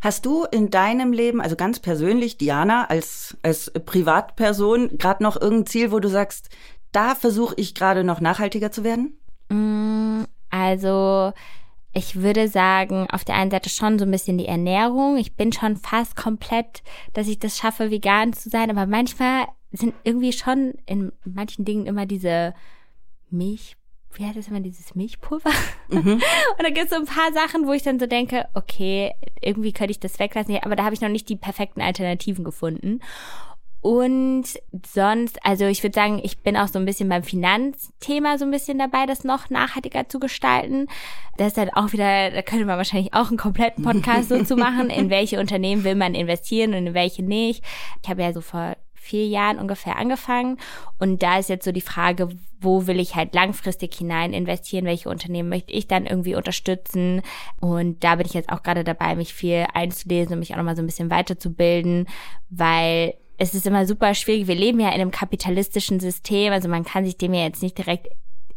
Hast 0.00 0.26
du 0.26 0.44
in 0.44 0.70
deinem 0.70 1.12
Leben, 1.12 1.40
also 1.40 1.56
ganz 1.56 1.80
persönlich, 1.80 2.38
Diana, 2.38 2.86
als, 2.86 3.36
als 3.42 3.70
Privatperson, 3.70 4.98
gerade 4.98 5.22
noch 5.22 5.40
irgendein 5.40 5.66
Ziel, 5.66 5.92
wo 5.92 6.00
du 6.00 6.08
sagst, 6.08 6.48
da 6.92 7.14
versuche 7.14 7.54
ich 7.56 7.74
gerade 7.74 8.04
noch 8.04 8.20
nachhaltiger 8.20 8.70
zu 8.70 8.84
werden? 8.84 9.18
Mm, 9.48 10.24
also, 10.50 11.32
ich 11.92 12.16
würde 12.16 12.48
sagen, 12.48 13.08
auf 13.10 13.24
der 13.24 13.36
einen 13.36 13.50
Seite 13.50 13.70
schon 13.70 13.98
so 13.98 14.04
ein 14.04 14.10
bisschen 14.10 14.38
die 14.38 14.46
Ernährung. 14.46 15.16
Ich 15.16 15.36
bin 15.36 15.52
schon 15.52 15.76
fast 15.76 16.16
komplett, 16.16 16.82
dass 17.12 17.28
ich 17.28 17.38
das 17.38 17.56
schaffe, 17.56 17.90
vegan 17.90 18.32
zu 18.32 18.50
sein, 18.50 18.70
aber 18.70 18.86
manchmal 18.86 19.46
sind 19.72 19.94
irgendwie 20.04 20.32
schon 20.32 20.74
in 20.86 21.12
manchen 21.24 21.64
Dingen 21.64 21.86
immer 21.86 22.06
diese 22.06 22.54
Milch 23.30 23.76
wie 24.18 24.24
heißt 24.24 24.36
das 24.36 24.48
immer, 24.48 24.60
dieses 24.60 24.94
Milchpulver? 24.94 25.50
Mhm. 25.88 26.12
und 26.58 26.62
da 26.62 26.68
gibt 26.68 26.86
es 26.86 26.90
so 26.90 26.96
ein 26.96 27.06
paar 27.06 27.32
Sachen, 27.32 27.66
wo 27.66 27.72
ich 27.72 27.82
dann 27.82 27.98
so 27.98 28.06
denke, 28.06 28.46
okay, 28.54 29.12
irgendwie 29.40 29.72
könnte 29.72 29.92
ich 29.92 30.00
das 30.00 30.18
weglassen, 30.18 30.58
aber 30.62 30.76
da 30.76 30.84
habe 30.84 30.94
ich 30.94 31.00
noch 31.00 31.08
nicht 31.08 31.28
die 31.28 31.36
perfekten 31.36 31.80
Alternativen 31.80 32.44
gefunden. 32.44 33.00
Und 33.84 34.44
sonst, 34.94 35.44
also 35.44 35.66
ich 35.66 35.82
würde 35.82 35.94
sagen, 35.94 36.18
ich 36.22 36.38
bin 36.38 36.56
auch 36.56 36.68
so 36.68 36.78
ein 36.78 36.86
bisschen 36.86 37.06
beim 37.10 37.22
Finanzthema 37.22 38.38
so 38.38 38.46
ein 38.46 38.50
bisschen 38.50 38.78
dabei, 38.78 39.04
das 39.04 39.24
noch 39.24 39.50
nachhaltiger 39.50 40.08
zu 40.08 40.18
gestalten. 40.18 40.86
Das 41.36 41.48
ist 41.48 41.58
dann 41.58 41.68
auch 41.68 41.92
wieder, 41.92 42.30
da 42.30 42.40
könnte 42.40 42.64
man 42.64 42.78
wahrscheinlich 42.78 43.12
auch 43.12 43.28
einen 43.28 43.36
kompletten 43.36 43.84
Podcast 43.84 44.30
so 44.30 44.42
zu 44.42 44.56
machen, 44.56 44.88
in 44.88 45.10
welche 45.10 45.38
Unternehmen 45.38 45.84
will 45.84 45.96
man 45.96 46.14
investieren 46.14 46.70
und 46.70 46.86
in 46.86 46.94
welche 46.94 47.22
nicht. 47.22 47.62
Ich 48.02 48.08
habe 48.08 48.22
ja 48.22 48.32
so 48.32 48.40
vor 48.40 48.74
vier 49.04 49.26
Jahren 49.26 49.58
ungefähr 49.58 49.96
angefangen. 49.96 50.58
Und 50.98 51.22
da 51.22 51.38
ist 51.38 51.50
jetzt 51.50 51.64
so 51.64 51.72
die 51.72 51.80
Frage, 51.82 52.30
wo 52.58 52.86
will 52.86 52.98
ich 52.98 53.14
halt 53.14 53.34
langfristig 53.34 53.94
hinein 53.94 54.32
investieren, 54.32 54.86
welche 54.86 55.10
Unternehmen 55.10 55.50
möchte 55.50 55.72
ich 55.72 55.86
dann 55.86 56.06
irgendwie 56.06 56.34
unterstützen. 56.34 57.20
Und 57.60 58.02
da 58.02 58.16
bin 58.16 58.26
ich 58.26 58.32
jetzt 58.32 58.50
auch 58.50 58.62
gerade 58.62 58.82
dabei, 58.82 59.14
mich 59.14 59.34
viel 59.34 59.66
einzulesen 59.74 60.32
und 60.32 60.38
mich 60.38 60.52
auch 60.52 60.56
nochmal 60.56 60.76
so 60.76 60.82
ein 60.82 60.86
bisschen 60.86 61.10
weiterzubilden, 61.10 62.08
weil 62.48 63.14
es 63.36 63.54
ist 63.54 63.66
immer 63.66 63.84
super 63.84 64.14
schwierig. 64.14 64.46
Wir 64.46 64.54
leben 64.54 64.80
ja 64.80 64.88
in 64.88 64.94
einem 64.94 65.10
kapitalistischen 65.10 66.00
System, 66.00 66.52
also 66.52 66.68
man 66.68 66.84
kann 66.84 67.04
sich 67.04 67.18
dem 67.18 67.34
ja 67.34 67.42
jetzt 67.42 67.62
nicht 67.62 67.76
direkt 67.76 68.08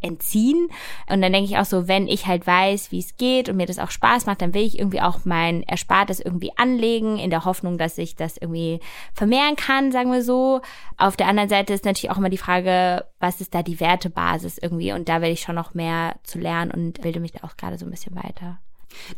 entziehen. 0.02 0.70
Und 1.10 1.22
dann 1.22 1.34
denke 1.34 1.50
ich 1.50 1.58
auch 1.58 1.66
so, 1.66 1.88
wenn 1.88 2.08
ich 2.08 2.28
halt 2.28 2.46
weiß, 2.46 2.92
wie 2.92 3.00
es 3.00 3.18
geht 3.18 3.50
und 3.50 3.58
mir 3.58 3.66
das 3.66 3.80
auch 3.80 3.92
Spaß 3.92 4.26
macht, 4.26 4.42
dann 4.42 4.54
will 4.54 4.64
ich 4.64 4.80
irgendwie 4.80 5.02
auch 5.02 5.20
mein 5.26 5.64
Erspartes 5.64 6.20
irgendwie 6.20 6.52
anlegen, 6.58 7.18
in 7.18 7.30
der 7.30 7.46
Hoffnung, 7.46 7.78
dass 7.78 7.98
ich 7.98 8.16
das 8.16 8.38
irgendwie 8.38 8.80
vermehren 9.14 9.56
kann, 9.56 9.92
sagen 9.92 10.12
wir 10.12 10.24
so. 10.24 10.62
Auf 10.98 11.18
der 11.18 11.28
anderen 11.28 11.50
Seite 11.50 11.74
ist 11.74 11.86
natürlich 11.86 12.12
auch 12.12 12.18
immer 12.18 12.30
die 12.30 12.38
Frage, 12.38 13.06
was 13.20 13.42
ist 13.42 13.54
da 13.54 13.64
die 13.64 13.80
Wertebasis 13.80 14.58
irgendwie? 14.58 14.94
Und 14.94 15.10
da 15.10 15.22
werde 15.22 15.34
ich 15.34 15.42
schon 15.42 15.56
noch 15.56 15.74
mehr 15.74 16.16
zu 16.24 16.40
lernen 16.40 16.72
und 16.72 17.02
bilde 17.02 17.20
mich 17.20 17.32
da 17.32 17.46
auch 17.48 17.58
gerade 17.58 17.78
so 17.78 17.86
ein 17.86 17.92
bisschen 17.92 18.16
weiter. 18.16 18.60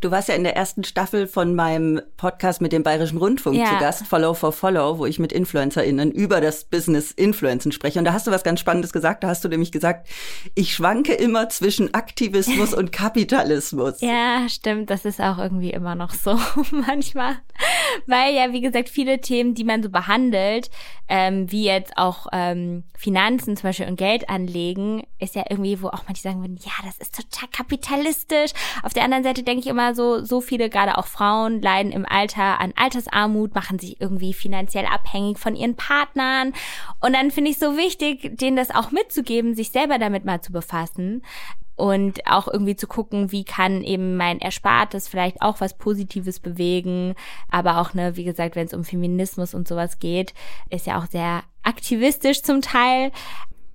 Du 0.02 0.12
warst 0.12 0.30
ja 0.30 0.36
in 0.36 0.44
der 0.44 0.56
ersten 0.56 0.84
Staffel 0.84 1.28
von 1.28 1.56
meinem 1.56 2.02
Podcast 2.18 2.62
mit 2.62 2.72
dem 2.72 2.84
Bayerischen 2.84 3.18
Rundfunk 3.18 3.58
ja. 3.58 3.66
zu 3.66 3.78
Gast, 3.80 4.08
Follow 4.08 4.34
for 4.34 4.52
Follow, 4.52 4.98
wo 4.98 5.06
ich 5.06 5.20
mit 5.20 5.32
InfluencerInnen 5.32 6.12
über 6.12 6.42
das 6.42 6.66
Business 6.66 7.12
Influencen 7.12 7.72
spreche. 7.72 8.00
Und 8.00 8.06
da 8.06 8.14
hast 8.14 8.28
du 8.28 8.32
was 8.32 8.44
ganz 8.44 8.60
Spannendes 8.60 8.94
gesagt. 8.94 9.24
Da 9.24 9.28
hast 9.28 9.44
du 9.44 9.50
nämlich 9.50 9.72
gesagt, 9.72 10.08
ich 10.56 10.74
schwanke 10.74 11.14
immer 11.14 11.50
zwischen 11.50 11.94
Aktivismus 11.94 12.74
und 12.74 12.92
Kapitalismus. 13.00 14.02
Ja, 14.02 14.48
stimmt. 14.50 14.90
Das 14.90 15.06
ist 15.06 15.20
auch 15.20 15.38
irgendwie 15.38 15.72
immer 15.72 15.96
noch 15.96 16.14
so 16.14 16.40
manchmal. 16.72 17.38
Weil 18.08 18.34
ja, 18.34 18.52
wie 18.52 18.62
gesagt, 18.62 18.90
viele 18.90 19.22
Themen, 19.22 19.54
die 19.56 19.64
man 19.64 19.84
so 19.84 19.90
behandelt, 19.90 20.70
ähm, 21.08 21.52
wie 21.52 21.66
jetzt 21.66 21.98
auch 21.98 22.28
ähm, 22.32 22.84
Finanzen 22.96 23.58
zum 23.58 23.70
Beispiel 23.70 23.88
und 23.88 23.98
Geld 23.98 24.30
anlegen, 24.30 25.04
ist 25.20 25.36
ja 25.36 25.44
irgendwie, 25.50 25.82
wo 25.82 25.88
auch 25.88 26.04
manche 26.06 26.22
sagen 26.22 26.42
würden, 26.42 26.60
ja, 26.64 26.72
das 26.86 26.98
ist 26.98 27.16
total 27.16 27.50
kapitalistisch. 27.50 28.52
Auf 28.84 28.94
der 28.94 29.04
anderen 29.04 29.24
Seite 29.24 29.44
denke 29.44 29.62
ich 29.62 29.68
immer 29.68 29.96
so, 29.96 30.24
so 30.24 30.42
viele, 30.42 30.70
gerade 30.70 30.98
auch 30.98 31.08
Frauen, 31.08 31.62
leiden 31.62 31.92
im 31.92 32.06
Alter 32.06 32.60
an 32.60 32.74
Altersarmut, 32.76 33.56
machen 33.56 33.80
sich 33.80 34.00
irgendwie 34.00 34.34
finanziell 34.34 34.86
abhängig 34.86 35.40
von 35.40 35.56
ihren 35.56 35.76
Partnern. 35.76 36.54
Und 37.00 37.14
dann 37.14 37.32
finde 37.32 37.52
ich 37.52 37.58
so 37.58 37.76
wichtig, 37.76 38.38
denen 38.38 38.58
das 38.58 38.70
auch 38.72 38.92
mitzugeben, 38.92 39.56
sich 39.56 39.72
selber 39.72 39.98
damit 39.98 40.26
mal 40.26 40.42
zu 40.42 40.52
befassen 40.52 41.24
und 41.80 42.28
auch 42.28 42.48
irgendwie 42.48 42.76
zu 42.76 42.88
gucken, 42.88 43.32
wie 43.32 43.46
kann 43.46 43.84
eben 43.84 44.18
mein 44.18 44.40
Erspartes 44.40 45.08
vielleicht 45.08 45.42
auch 45.42 45.62
was 45.62 45.78
Positives 45.78 46.40
bewegen. 46.40 47.16
Aber 47.50 47.80
auch, 47.80 47.94
ne, 47.94 48.18
wie 48.18 48.26
gesagt, 48.26 48.56
wenn 48.56 48.66
es 48.66 48.74
um 48.74 48.84
Feminismus 48.84 49.54
und 49.54 49.68
sowas 49.68 50.00
geht, 50.00 50.34
ist 50.70 50.88
ja 50.88 51.00
auch 51.00 51.08
sehr 51.08 51.44
aktivistisch 51.64 52.44
zum 52.44 52.62
Teil. 52.62 53.12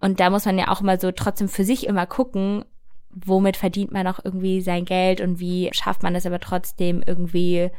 Und 0.00 0.20
da 0.20 0.28
muss 0.28 0.44
man 0.44 0.58
ja 0.58 0.68
auch 0.68 0.82
immer 0.82 0.98
so 0.98 1.12
trotzdem 1.12 1.48
für 1.48 1.64
sich 1.64 1.86
immer 1.86 2.06
gucken, 2.06 2.66
womit 3.10 3.56
verdient 3.56 3.90
man 3.90 4.06
auch 4.06 4.20
irgendwie 4.22 4.60
sein 4.60 4.84
Geld 4.84 5.20
und 5.20 5.40
wie 5.40 5.70
schafft 5.72 6.02
man 6.02 6.14
es 6.14 6.26
aber 6.26 6.40
trotzdem 6.40 7.02
irgendwie, 7.06 7.70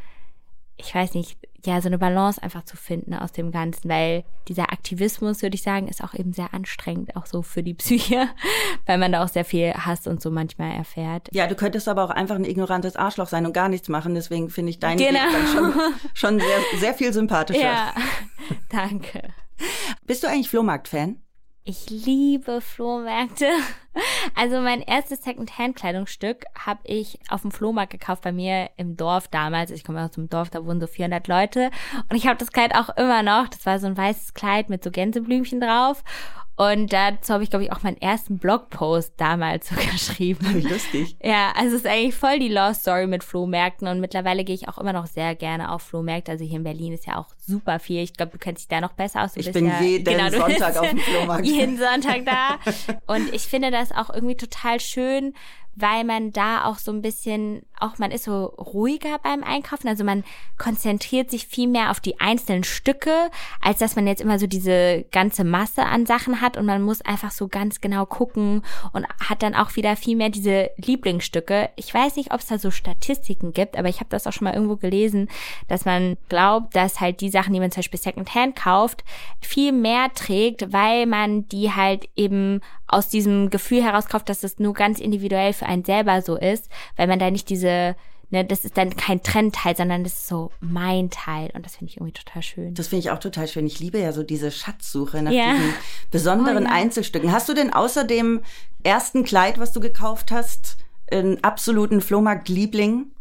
ich 0.78 0.96
weiß 0.96 1.14
nicht, 1.14 1.38
ja, 1.66 1.82
so 1.82 1.88
eine 1.88 1.98
Balance 1.98 2.42
einfach 2.42 2.64
zu 2.64 2.78
finden 2.78 3.14
aus 3.14 3.32
dem 3.32 3.52
Ganzen, 3.52 3.90
weil 3.90 4.24
dieser 4.48 4.72
Aktivismus, 4.72 5.42
würde 5.42 5.56
ich 5.56 5.64
sagen, 5.64 5.88
ist 5.88 6.04
auch 6.04 6.14
eben 6.14 6.34
sehr 6.34 6.54
anstrengend, 6.54 7.16
auch 7.16 7.26
so 7.26 7.42
für 7.42 7.64
die 7.64 7.74
Psyche, 7.74 8.28
weil 8.86 8.98
man 8.98 9.12
da 9.12 9.24
auch 9.24 9.28
sehr 9.28 9.46
viel 9.46 9.74
Hass 9.74 10.08
und 10.08 10.22
so 10.22 10.32
manchmal 10.32 10.72
erfährt. 10.72 11.30
Ja, 11.34 11.48
du 11.48 11.56
könntest 11.56 11.88
aber 11.88 12.04
auch 12.04 12.10
einfach 12.10 12.36
ein 12.36 12.46
ignorantes 12.46 12.96
Arschloch 12.96 13.28
sein 13.28 13.46
und 13.46 13.54
gar 13.54 13.70
nichts 13.70 13.90
machen, 13.90 14.16
deswegen 14.16 14.50
finde 14.50 14.72
ich 14.72 14.80
deinen 14.80 14.98
genau. 14.98 15.20
Schon, 15.54 15.74
schon 16.14 16.40
sehr, 16.40 16.80
sehr 16.80 16.94
viel 16.94 17.14
sympathischer. 17.14 17.62
Ja, 17.62 17.94
danke. 18.70 19.30
Bist 20.06 20.24
du 20.24 20.28
eigentlich 20.28 20.50
Flohmarkt-Fan? 20.50 21.18
Ich 21.68 21.90
liebe 21.90 22.62
Flohmärkte. 22.62 23.50
Also 24.36 24.60
mein 24.60 24.82
erstes 24.82 25.24
Second-Hand-Kleidungsstück 25.24 26.44
habe 26.60 26.82
ich 26.84 27.18
auf 27.30 27.44
dem 27.44 27.52
Flohmarkt 27.52 27.94
gekauft 27.94 28.24
bei 28.24 28.34
mir 28.34 28.70
im 28.76 28.98
Dorf 28.98 29.30
damals. 29.30 29.72
Ich 29.72 29.86
komme 29.86 30.04
aus 30.04 30.12
dem 30.12 30.28
Dorf, 30.28 30.50
da 30.50 30.66
wohnen 30.66 30.82
so 30.82 30.88
400 30.88 31.30
Leute. 31.30 31.72
Und 32.10 32.18
ich 32.18 32.28
habe 32.28 32.38
das 32.38 32.52
Kleid 32.52 32.76
auch 32.76 32.90
immer 32.98 33.24
noch. 33.24 33.48
Das 33.48 33.66
war 33.66 33.80
so 33.80 33.88
ein 33.88 33.96
weißes 33.96 34.34
Kleid 34.34 34.70
mit 34.70 34.84
so 34.84 34.92
Gänseblümchen 34.92 35.62
drauf. 35.62 36.04
Und 36.58 36.94
dazu 36.94 37.34
habe 37.34 37.44
ich, 37.44 37.50
glaube 37.50 37.66
ich, 37.66 37.72
auch 37.74 37.84
meinen 37.84 38.02
ersten 38.02 38.38
Blogpost 38.38 39.14
damals 39.18 39.70
so 39.70 39.76
geschrieben. 39.76 40.46
Wie 40.54 40.68
lustig. 40.68 41.18
Ja, 41.22 41.52
also 41.56 41.76
es 41.76 41.84
ist 41.84 41.88
eigentlich 41.88 42.16
voll 42.16 42.40
die 42.40 42.48
Lost 42.48 42.82
Story 42.82 43.08
mit 43.08 43.24
Flohmärkten 43.24 43.88
und 43.88 44.00
mittlerweile 44.00 44.44
gehe 44.44 44.56
ich 44.56 44.70
auch 44.70 44.78
immer 44.78 44.94
noch 44.94 45.08
sehr 45.08 45.36
gerne 45.36 45.72
auf 45.72 45.82
Flohmärkte. 45.82 46.32
Also 46.32 46.46
hier 46.46 46.58
in 46.58 46.64
Berlin 46.64 46.94
ist 46.94 47.08
ja 47.08 47.18
auch 47.18 47.28
super 47.46 47.80
viel. 47.80 48.02
Ich 48.02 48.14
glaube, 48.14 48.32
du 48.32 48.38
kennst 48.38 48.64
dich 48.64 48.68
da 48.70 48.80
noch 48.80 48.94
besser 48.94 49.24
aus. 49.24 49.34
Du 49.34 49.42
ich 49.42 49.52
bin 49.52 49.68
ja, 49.68 49.82
jeden 49.82 50.06
genau, 50.06 50.30
Sonntag 50.30 50.78
auf 50.78 50.90
dem 50.90 51.00
Flohmarkt. 51.00 51.46
Jeden 51.46 51.78
Sonntag 51.78 52.26
da. 52.26 52.58
Und 53.06 53.34
ich 53.34 53.44
finde 53.44 53.72
das 53.72 53.92
auch 53.92 54.10
irgendwie 54.10 54.38
total 54.38 54.80
schön, 54.80 55.34
weil 55.76 56.06
man 56.06 56.32
da 56.32 56.66
auch 56.66 56.78
so 56.78 56.92
ein 56.92 57.02
bisschen, 57.02 57.64
auch 57.80 57.98
man 57.98 58.12
ist 58.12 58.26
so 58.26 58.46
ruhiger 58.58 59.18
beim 59.22 59.44
Einkaufen. 59.44 59.88
Also 59.88 60.04
man 60.04 60.24
konzentriert 60.58 61.30
sich 61.30 61.48
viel 61.48 61.68
mehr 61.68 61.92
auf 61.92 62.00
die 62.00 62.20
einzelnen 62.20 62.64
Stücke, 62.64 63.30
als 63.62 63.80
dass 63.80 63.96
man 63.96 64.08
jetzt 64.08 64.22
immer 64.22 64.40
so 64.40 64.48
diese 64.48 65.06
ganze 65.12 65.44
Masse 65.44 65.84
an 65.84 66.06
Sachen 66.06 66.42
hat 66.42 66.58
und 66.58 66.66
man 66.66 66.82
muss 66.82 67.02
einfach 67.02 67.32
so 67.32 67.48
ganz 67.48 67.82
genau 67.82 68.06
gucken 68.06 68.64
und 68.94 69.06
hat 69.20 69.44
dann 69.44 69.56
auch 69.56 69.76
wieder 69.76 69.96
viel 69.96 70.16
mehr 70.16 70.30
diese 70.30 70.70
Lieblingsstücke. 70.78 71.70
Ich 71.76 71.94
weiß 71.94 72.16
nicht, 72.16 72.34
ob 72.34 72.40
es 72.40 72.48
da 72.48 72.58
so 72.58 72.72
Statistiken 72.72 73.54
gibt, 73.54 73.78
aber 73.78 73.90
ich 73.90 74.00
habe 74.00 74.10
das 74.10 74.28
auch 74.28 74.34
schon 74.34 74.46
mal 74.46 74.54
irgendwo 74.54 74.78
gelesen, 74.78 75.30
dass 75.68 75.86
man 75.86 76.18
glaubt, 76.30 76.76
dass 76.76 77.00
halt 77.00 77.22
die 77.22 77.30
Sachen, 77.30 77.54
die 77.54 77.60
man 77.60 77.72
zum 77.72 77.80
Beispiel 77.80 78.00
Secondhand 78.00 78.56
kauft, 78.56 79.04
viel 79.42 79.72
mehr 79.72 80.14
trägt, 80.14 80.72
weil 80.74 81.06
man 81.06 81.48
die 81.50 81.72
halt 81.72 82.08
eben 82.16 82.62
aus 82.88 83.10
diesem 83.10 83.50
Gefühl 83.50 83.84
herauskauft, 83.84 84.30
dass 84.30 84.44
es 84.44 84.60
nur 84.60 84.74
ganz 84.74 85.00
individuell 85.00 85.54
für 85.54 85.66
einen 85.66 85.84
selber 85.84 86.22
so 86.22 86.36
ist, 86.36 86.70
weil 86.96 87.08
man 87.08 87.20
da 87.20 87.32
nicht 87.32 87.50
diese 87.50 87.65
Ne, 88.32 88.44
das 88.44 88.66
ist 88.66 88.76
dann 88.76 88.96
kein 88.96 89.22
Trendteil, 89.22 89.78
sondern 89.78 90.04
das 90.04 90.14
ist 90.14 90.28
so 90.28 90.52
mein 90.60 91.12
Teil. 91.12 91.52
Und 91.54 91.64
das 91.64 91.76
finde 91.76 91.92
ich 91.92 91.98
irgendwie 91.98 92.14
total 92.14 92.42
schön. 92.42 92.74
Das 92.74 92.88
finde 92.88 93.02
ich 93.02 93.12
auch 93.12 93.20
total 93.20 93.48
schön. 93.48 93.68
Ich 93.68 93.80
liebe 93.80 94.00
ja 94.00 94.12
so 94.12 94.24
diese 94.24 94.50
Schatzsuche 94.50 95.22
nach 95.22 95.32
ja. 95.32 95.54
diesen 95.54 95.74
besonderen 96.10 96.66
oh, 96.66 96.68
ja. 96.68 96.74
Einzelstücken. 96.74 97.32
Hast 97.32 97.48
du 97.50 97.54
denn 97.54 97.72
außer 97.72 98.04
dem 98.04 98.42
ersten 98.84 99.24
Kleid, 99.24 99.60
was 99.60 99.74
du 99.74 99.80
gekauft 99.80 100.32
hast, 100.32 100.78
einen 101.12 101.44
absoluten 101.44 102.02
Flohmarkt-Liebling? 102.02 103.12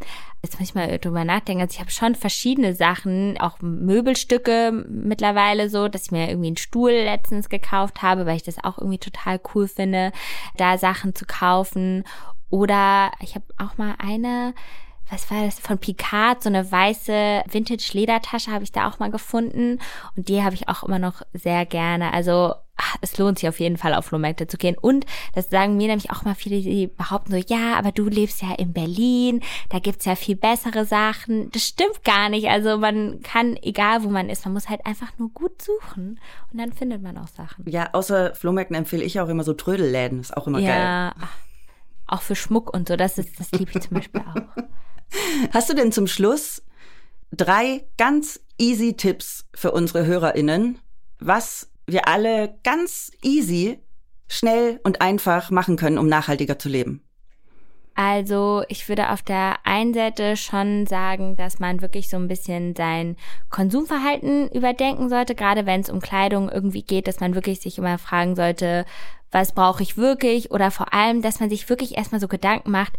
jetzt 0.45 0.61
muss 0.61 0.69
ich 0.69 0.75
mal 0.75 0.99
drüber 0.99 1.25
nachdenken. 1.25 1.63
Also 1.63 1.75
ich 1.75 1.81
habe 1.81 1.91
schon 1.91 2.15
verschiedene 2.15 2.75
Sachen, 2.75 3.41
auch 3.41 3.61
Möbelstücke 3.61 4.73
mittlerweile 4.89 5.71
so, 5.71 5.89
dass 5.89 6.05
ich 6.05 6.11
mir 6.13 6.29
irgendwie 6.29 6.49
einen 6.49 6.57
Stuhl 6.59 6.91
letztens 6.91 7.49
gekauft 7.49 8.03
habe, 8.03 8.27
weil 8.27 8.37
ich 8.37 8.43
das 8.43 8.63
auch 8.63 8.79
irgendwie 8.79 8.99
total 8.99 9.41
cool 9.55 9.67
finde, 9.67 10.13
da 10.57 10.77
Sachen 10.77 11.15
zu 11.15 11.25
kaufen. 11.25 12.05
Oder 12.55 13.11
ich 13.19 13.35
habe 13.35 13.47
auch 13.59 13.79
mal 13.79 13.97
eine, 13.99 14.55
was 15.11 15.29
war 15.29 15.45
das, 15.45 15.59
von 15.59 15.77
Picard, 15.77 16.41
so 16.41 16.49
eine 16.49 16.71
weiße 16.71 17.43
Vintage-Ledertasche 17.51 18.53
habe 18.53 18.63
ich 18.63 18.71
da 18.71 18.89
auch 18.89 19.01
mal 19.01 19.11
gefunden. 19.11 19.81
Und 20.17 20.29
die 20.29 20.45
habe 20.45 20.55
ich 20.55 20.69
auch 20.69 20.85
immer 20.85 21.01
noch 21.01 21.23
sehr 21.33 21.67
gerne. 21.67 22.13
Also 22.13 22.55
ach, 22.77 22.97
es 23.01 23.19
lohnt 23.19 23.41
sich 23.41 23.49
auf 23.49 23.59
jeden 23.59 23.77
Fall 23.77 23.93
auf 23.93 24.05
Flohmärkte 24.05 24.47
zu 24.47 24.57
gehen. 24.57 24.77
Und 24.81 25.05
das 25.35 25.51
sagen 25.51 25.77
mir 25.77 25.89
nämlich 25.89 26.13
auch 26.13 26.23
mal 26.23 26.37
viele, 26.37 26.61
die 26.61 26.87
behaupten 26.87 27.33
so, 27.33 27.39
ja, 27.39 27.75
aber 27.75 27.91
du 27.91 28.09
lebst 28.09 28.41
ja 28.41 28.55
in 28.55 28.73
Berlin, 28.73 29.43
da 29.71 29.81
gibt's 29.81 30.05
ja 30.05 30.15
viel 30.15 30.37
bessere 30.37 30.85
Sachen. 30.85 31.51
Das 31.51 31.65
stimmt 31.65 32.05
gar 32.05 32.29
nicht. 32.29 32.49
Also 32.51 32.79
man 32.79 33.21
kann, 33.23 33.57
egal 33.63 34.05
wo 34.05 34.11
man 34.11 34.31
ist, 34.31 34.45
man 34.45 34.55
muss 34.55 34.69
halt 34.69 34.87
einfach 34.87 35.11
nur 35.19 35.31
gut 35.31 35.61
suchen 35.61 36.21
und 36.53 36.61
dann 36.61 36.73
findet 36.73 37.03
man 37.03 37.19
auch 37.19 37.27
Sachen. 37.27 37.69
Ja, 37.69 37.91
außer 37.95 38.33
Flohmärkten 38.37 38.77
empfehle 38.77 39.03
ich 39.03 39.19
auch 39.19 39.29
immer 39.29 39.43
so 39.43 39.55
Trödelläden. 39.55 40.21
Ist 40.21 40.37
auch 40.37 40.47
immer 40.47 40.61
ja, 40.61 40.69
geil. 40.69 40.81
Ja, 40.81 41.15
auch 42.15 42.23
für 42.23 42.37
Schmuck 42.37 42.73
und 42.73 42.89
so, 42.89 42.97
das 42.97 43.19
ist, 43.19 43.39
das 43.39 43.51
liebe 43.53 43.73
ich 43.75 43.83
zum 43.83 43.97
Beispiel 43.97 44.23
auch. 44.23 44.65
Hast 45.53 45.69
du 45.69 45.75
denn 45.75 45.93
zum 45.93 46.07
Schluss 46.07 46.63
drei 47.31 47.87
ganz 47.99 48.41
easy 48.59 48.97
Tipps 48.97 49.47
für 49.55 49.73
unsere 49.73 50.07
HörerInnen, 50.07 50.79
was 51.19 51.71
wir 51.87 52.09
alle 52.09 52.59
ganz 52.63 53.11
easy, 53.23 53.81
schnell 54.29 54.81
und 54.85 55.01
einfach 55.01 55.51
machen 55.51 55.77
können, 55.77 55.99
um 55.99 56.09
nachhaltiger 56.09 56.59
zu 56.59 56.69
leben? 56.69 57.03
Also 57.95 58.65
ich 58.69 58.89
würde 58.89 59.11
auf 59.11 59.23
der 59.23 59.57
einen 59.65 59.95
Seite 59.95 60.37
schon 60.37 60.87
sagen, 60.87 61.37
dass 61.37 61.61
man 61.61 61.81
wirklich 61.81 62.09
so 62.09 62.17
ein 62.17 62.27
bisschen 62.27 62.75
sein 62.75 63.17
Konsumverhalten 63.51 64.49
überdenken 64.51 65.09
sollte, 65.09 65.35
gerade 65.35 65.65
wenn 65.65 65.81
es 65.81 65.91
um 65.91 66.01
Kleidung 66.01 66.51
irgendwie 66.51 66.83
geht, 66.83 67.07
dass 67.07 67.21
man 67.21 67.35
wirklich 67.35 67.61
sich 67.61 67.79
immer 67.79 67.99
fragen 67.99 68.35
sollte, 68.35 68.85
was 69.31 69.53
brauche 69.53 69.83
ich 69.83 69.97
wirklich? 69.97 70.51
Oder 70.51 70.71
vor 70.71 70.93
allem, 70.93 71.23
dass 71.23 71.41
man 71.41 71.51
sich 71.51 71.69
wirklich 71.69 71.97
erstmal 71.97 72.21
so 72.21 72.29
Gedanken 72.29 72.71
macht, 72.71 72.95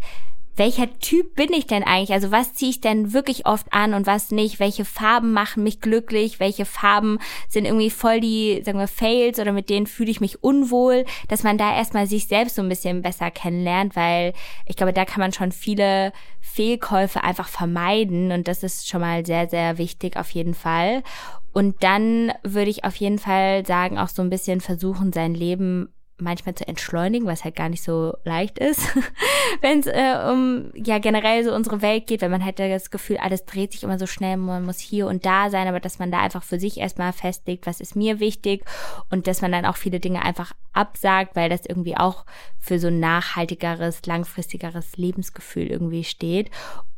welcher 0.55 0.99
Typ 0.99 1.35
bin 1.35 1.51
ich 1.51 1.67
denn 1.67 1.83
eigentlich? 1.83 2.13
Also 2.13 2.31
was 2.31 2.53
ziehe 2.53 2.71
ich 2.71 2.81
denn 2.81 3.13
wirklich 3.13 3.45
oft 3.45 3.71
an 3.71 3.93
und 3.93 4.07
was 4.07 4.31
nicht? 4.31 4.59
Welche 4.59 4.85
Farben 4.85 5.33
machen 5.33 5.63
mich 5.63 5.81
glücklich? 5.81 6.39
Welche 6.39 6.65
Farben 6.65 7.19
sind 7.49 7.65
irgendwie 7.65 7.89
voll 7.89 8.21
die, 8.21 8.61
sagen 8.63 8.79
wir, 8.79 8.87
Fails 8.87 9.39
oder 9.39 9.51
mit 9.51 9.69
denen 9.69 9.87
fühle 9.87 10.11
ich 10.11 10.21
mich 10.21 10.43
unwohl? 10.43 11.05
Dass 11.27 11.43
man 11.43 11.57
da 11.57 11.75
erstmal 11.75 12.07
sich 12.07 12.27
selbst 12.27 12.55
so 12.55 12.61
ein 12.61 12.69
bisschen 12.69 13.01
besser 13.01 13.31
kennenlernt, 13.31 13.95
weil 13.95 14.33
ich 14.65 14.75
glaube, 14.75 14.93
da 14.93 15.03
kann 15.03 15.19
man 15.19 15.33
schon 15.33 15.51
viele 15.51 16.13
Fehlkäufe 16.39 17.23
einfach 17.23 17.49
vermeiden 17.49 18.31
und 18.31 18.47
das 18.47 18.63
ist 18.63 18.87
schon 18.87 19.01
mal 19.01 19.25
sehr, 19.25 19.49
sehr 19.49 19.77
wichtig 19.77 20.15
auf 20.15 20.29
jeden 20.31 20.53
Fall. 20.53 21.03
Und 21.51 21.83
dann 21.83 22.33
würde 22.43 22.69
ich 22.69 22.83
auf 22.83 22.95
jeden 22.97 23.19
Fall 23.19 23.65
sagen, 23.65 23.97
auch 23.97 24.09
so 24.09 24.21
ein 24.21 24.29
bisschen 24.29 24.59
versuchen, 24.61 25.13
sein 25.13 25.33
Leben 25.33 25.94
manchmal 26.17 26.55
zu 26.55 26.67
entschleunigen, 26.67 27.27
was 27.27 27.43
halt 27.43 27.55
gar 27.55 27.69
nicht 27.69 27.83
so 27.83 28.15
leicht 28.23 28.57
ist, 28.57 28.81
wenn 29.61 29.79
es 29.79 29.87
äh, 29.87 30.31
um 30.31 30.71
ja 30.73 30.99
generell 30.99 31.43
so 31.43 31.53
unsere 31.53 31.81
Welt 31.81 32.07
geht, 32.07 32.21
wenn 32.21 32.31
man 32.31 32.43
halt 32.43 32.59
das 32.59 32.89
Gefühl, 32.89 33.17
alles 33.17 33.45
dreht 33.45 33.73
sich 33.73 33.83
immer 33.83 33.99
so 33.99 34.07
schnell, 34.07 34.37
man 34.37 34.65
muss 34.65 34.79
hier 34.79 35.07
und 35.07 35.25
da 35.25 35.49
sein, 35.49 35.67
aber 35.67 35.79
dass 35.79 35.99
man 35.99 36.11
da 36.11 36.19
einfach 36.19 36.43
für 36.43 36.59
sich 36.59 36.79
erstmal 36.79 37.11
festlegt, 37.11 37.67
was 37.67 37.81
ist 37.81 37.95
mir 37.95 38.19
wichtig 38.19 38.63
und 39.09 39.27
dass 39.27 39.41
man 39.41 39.51
dann 39.51 39.65
auch 39.65 39.77
viele 39.77 39.99
Dinge 39.99 40.23
einfach 40.23 40.53
absagt, 40.73 41.35
weil 41.35 41.49
das 41.49 41.65
irgendwie 41.65 41.97
auch 41.97 42.25
für 42.59 42.79
so 42.79 42.87
ein 42.87 42.99
nachhaltigeres, 42.99 44.05
langfristigeres 44.05 44.97
Lebensgefühl 44.97 45.67
irgendwie 45.67 46.03
steht. 46.03 46.49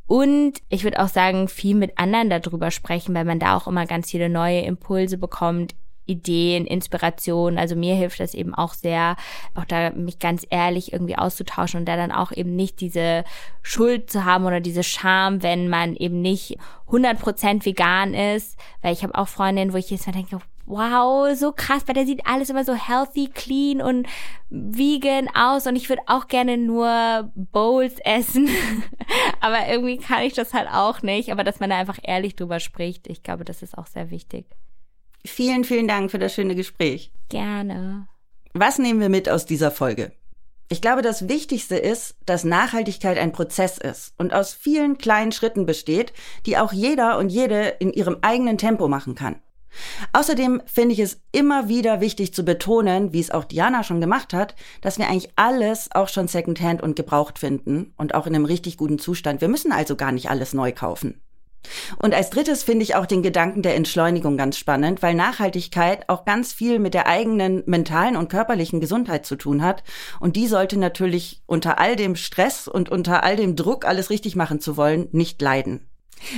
Und 0.05 0.61
ich 0.69 0.85
würde 0.85 1.01
auch 1.03 1.09
sagen, 1.09 1.49
viel 1.49 1.75
mit 1.75 1.97
anderen 1.97 2.29
darüber 2.29 2.71
sprechen, 2.71 3.13
weil 3.13 3.25
man 3.25 3.39
da 3.39 3.57
auch 3.57 3.67
immer 3.67 3.85
ganz 3.85 4.09
viele 4.09 4.29
neue 4.29 4.61
Impulse 4.61 5.17
bekommt 5.17 5.75
Ideen, 6.07 6.65
Inspirationen. 6.65 7.59
Also 7.59 7.75
mir 7.75 7.95
hilft 7.95 8.19
das 8.19 8.33
eben 8.33 8.53
auch 8.53 8.73
sehr, 8.73 9.15
auch 9.55 9.65
da 9.65 9.91
mich 9.91 10.19
ganz 10.19 10.45
ehrlich 10.49 10.93
irgendwie 10.93 11.17
auszutauschen 11.17 11.81
und 11.81 11.85
da 11.85 11.95
dann 11.95 12.11
auch 12.11 12.31
eben 12.31 12.55
nicht 12.55 12.81
diese 12.81 13.23
Schuld 13.61 14.09
zu 14.09 14.25
haben 14.25 14.45
oder 14.45 14.59
diese 14.59 14.83
Scham, 14.83 15.43
wenn 15.43 15.69
man 15.69 15.95
eben 15.95 16.21
nicht 16.21 16.57
100% 16.89 17.65
vegan 17.65 18.13
ist. 18.13 18.57
Weil 18.81 18.93
ich 18.93 19.03
habe 19.03 19.15
auch 19.15 19.27
Freundinnen, 19.27 19.73
wo 19.73 19.77
ich 19.77 19.89
jetzt 19.89 20.07
mal 20.07 20.13
denke, 20.13 20.39
wow, 20.67 21.33
so 21.33 21.53
krass, 21.53 21.83
weil 21.87 21.95
der 21.95 22.05
sieht 22.05 22.27
alles 22.27 22.49
immer 22.49 22.65
so 22.65 22.75
healthy, 22.75 23.29
clean 23.33 23.81
und 23.81 24.05
vegan 24.49 25.29
aus 25.33 25.65
und 25.65 25.75
ich 25.75 25.89
würde 25.89 26.01
auch 26.07 26.27
gerne 26.27 26.57
nur 26.57 27.31
Bowls 27.35 27.95
essen. 28.03 28.49
aber 29.39 29.67
irgendwie 29.67 29.97
kann 29.97 30.23
ich 30.23 30.33
das 30.33 30.53
halt 30.53 30.67
auch 30.69 31.01
nicht. 31.01 31.31
Aber 31.31 31.43
dass 31.43 31.59
man 31.59 31.69
da 31.69 31.77
einfach 31.77 31.99
ehrlich 32.03 32.35
drüber 32.35 32.59
spricht, 32.59 33.07
ich 33.07 33.23
glaube, 33.23 33.45
das 33.45 33.63
ist 33.63 33.77
auch 33.77 33.87
sehr 33.87 34.11
wichtig. 34.11 34.45
Vielen, 35.25 35.63
vielen 35.63 35.87
Dank 35.87 36.11
für 36.11 36.19
das 36.19 36.33
schöne 36.33 36.55
Gespräch. 36.55 37.11
Gerne. 37.29 38.07
Was 38.53 38.79
nehmen 38.79 38.99
wir 38.99 39.09
mit 39.09 39.29
aus 39.29 39.45
dieser 39.45 39.71
Folge? 39.71 40.11
Ich 40.69 40.81
glaube, 40.81 41.01
das 41.01 41.29
Wichtigste 41.29 41.77
ist, 41.77 42.15
dass 42.25 42.43
Nachhaltigkeit 42.43 43.17
ein 43.17 43.31
Prozess 43.31 43.77
ist 43.77 44.13
und 44.17 44.33
aus 44.33 44.53
vielen 44.53 44.97
kleinen 44.97 45.31
Schritten 45.31 45.65
besteht, 45.65 46.11
die 46.45 46.57
auch 46.57 46.73
jeder 46.73 47.17
und 47.17 47.29
jede 47.29 47.67
in 47.79 47.93
ihrem 47.93 48.17
eigenen 48.21 48.57
Tempo 48.57 48.89
machen 48.89 49.15
kann. 49.15 49.41
Außerdem 50.13 50.61
finde 50.65 50.93
ich 50.93 50.99
es 50.99 51.21
immer 51.31 51.69
wieder 51.69 52.01
wichtig 52.01 52.33
zu 52.33 52.43
betonen, 52.43 53.13
wie 53.13 53.19
es 53.19 53.31
auch 53.31 53.45
Diana 53.45 53.83
schon 53.83 54.01
gemacht 54.01 54.33
hat, 54.33 54.55
dass 54.81 54.97
wir 54.97 55.07
eigentlich 55.07 55.31
alles 55.35 55.89
auch 55.91 56.09
schon 56.09 56.27
secondhand 56.27 56.81
und 56.81 56.95
gebraucht 56.95 57.39
finden 57.39 57.93
und 57.97 58.15
auch 58.15 58.27
in 58.27 58.35
einem 58.35 58.45
richtig 58.45 58.77
guten 58.77 58.99
Zustand. 58.99 59.39
Wir 59.39 59.47
müssen 59.47 59.71
also 59.71 59.95
gar 59.95 60.11
nicht 60.11 60.29
alles 60.29 60.53
neu 60.53 60.71
kaufen. 60.71 61.21
Und 61.97 62.13
als 62.13 62.29
drittes 62.29 62.63
finde 62.63 62.83
ich 62.83 62.95
auch 62.95 63.05
den 63.05 63.23
Gedanken 63.23 63.61
der 63.61 63.75
Entschleunigung 63.75 64.37
ganz 64.37 64.57
spannend, 64.57 65.01
weil 65.01 65.15
Nachhaltigkeit 65.15 66.07
auch 66.07 66.25
ganz 66.25 66.53
viel 66.53 66.79
mit 66.79 66.93
der 66.93 67.07
eigenen 67.07 67.63
mentalen 67.65 68.15
und 68.15 68.29
körperlichen 68.29 68.79
Gesundheit 68.79 69.25
zu 69.25 69.35
tun 69.35 69.61
hat. 69.61 69.83
Und 70.19 70.35
die 70.35 70.47
sollte 70.47 70.77
natürlich 70.77 71.41
unter 71.45 71.79
all 71.79 71.95
dem 71.95 72.15
Stress 72.15 72.67
und 72.67 72.89
unter 72.89 73.23
all 73.23 73.35
dem 73.35 73.55
Druck, 73.55 73.85
alles 73.85 74.09
richtig 74.09 74.35
machen 74.35 74.59
zu 74.59 74.77
wollen, 74.77 75.07
nicht 75.11 75.41
leiden. 75.41 75.87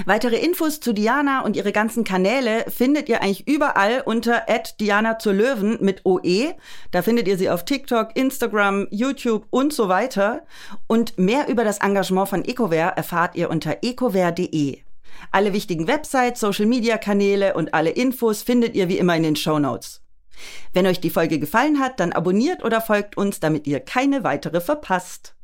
Weitere 0.05 0.35
Infos 0.35 0.81
zu 0.81 0.93
Diana 0.93 1.41
und 1.41 1.55
ihre 1.55 1.71
ganzen 1.71 2.03
Kanäle 2.03 2.65
findet 2.69 3.07
ihr 3.07 3.21
eigentlich 3.21 3.47
überall 3.47 4.01
unter 4.05 4.43
Diana 4.79 5.19
zur 5.19 5.33
Löwen 5.33 5.77
mit 5.79 6.05
OE. 6.05 6.53
Da 6.91 7.01
findet 7.01 7.27
ihr 7.29 7.37
sie 7.37 7.49
auf 7.49 7.63
TikTok, 7.63 8.09
Instagram, 8.15 8.87
YouTube 8.91 9.47
und 9.49 9.71
so 9.71 9.87
weiter. 9.87 10.41
Und 10.87 11.17
mehr 11.17 11.47
über 11.47 11.63
das 11.63 11.79
Engagement 11.79 12.27
von 12.27 12.43
EcoWare 12.43 12.97
erfahrt 12.97 13.35
ihr 13.35 13.49
unter 13.49 13.77
ecoware.de. 13.81 14.79
Alle 15.31 15.53
wichtigen 15.53 15.87
Websites, 15.87 16.39
Social 16.39 16.65
Media 16.65 16.97
Kanäle 16.97 17.53
und 17.53 17.73
alle 17.73 17.91
Infos 17.91 18.41
findet 18.41 18.75
ihr 18.75 18.89
wie 18.89 18.97
immer 18.97 19.15
in 19.15 19.23
den 19.23 19.35
Show 19.35 19.59
Notes. 19.59 20.01
Wenn 20.73 20.87
euch 20.87 20.99
die 20.99 21.09
Folge 21.09 21.39
gefallen 21.39 21.79
hat, 21.79 21.99
dann 21.99 22.13
abonniert 22.13 22.63
oder 22.63 22.81
folgt 22.81 23.17
uns, 23.17 23.39
damit 23.39 23.67
ihr 23.67 23.79
keine 23.79 24.23
weitere 24.23 24.61
verpasst. 24.61 25.35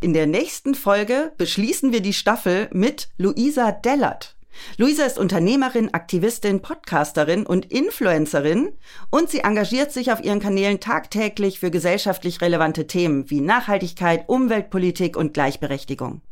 In 0.00 0.12
der 0.12 0.26
nächsten 0.26 0.74
Folge 0.74 1.32
beschließen 1.36 1.92
wir 1.92 2.00
die 2.00 2.12
Staffel 2.12 2.68
mit 2.72 3.08
Luisa 3.16 3.72
Dellert. 3.72 4.36
Luisa 4.76 5.04
ist 5.04 5.18
Unternehmerin, 5.18 5.92
Aktivistin, 5.94 6.62
Podcasterin 6.62 7.44
und 7.44 7.72
Influencerin 7.72 8.72
und 9.10 9.28
sie 9.28 9.40
engagiert 9.40 9.92
sich 9.92 10.12
auf 10.12 10.22
ihren 10.22 10.38
Kanälen 10.38 10.78
tagtäglich 10.78 11.58
für 11.58 11.70
gesellschaftlich 11.70 12.40
relevante 12.40 12.86
Themen 12.86 13.30
wie 13.30 13.40
Nachhaltigkeit, 13.40 14.28
Umweltpolitik 14.28 15.16
und 15.16 15.34
Gleichberechtigung. 15.34 16.22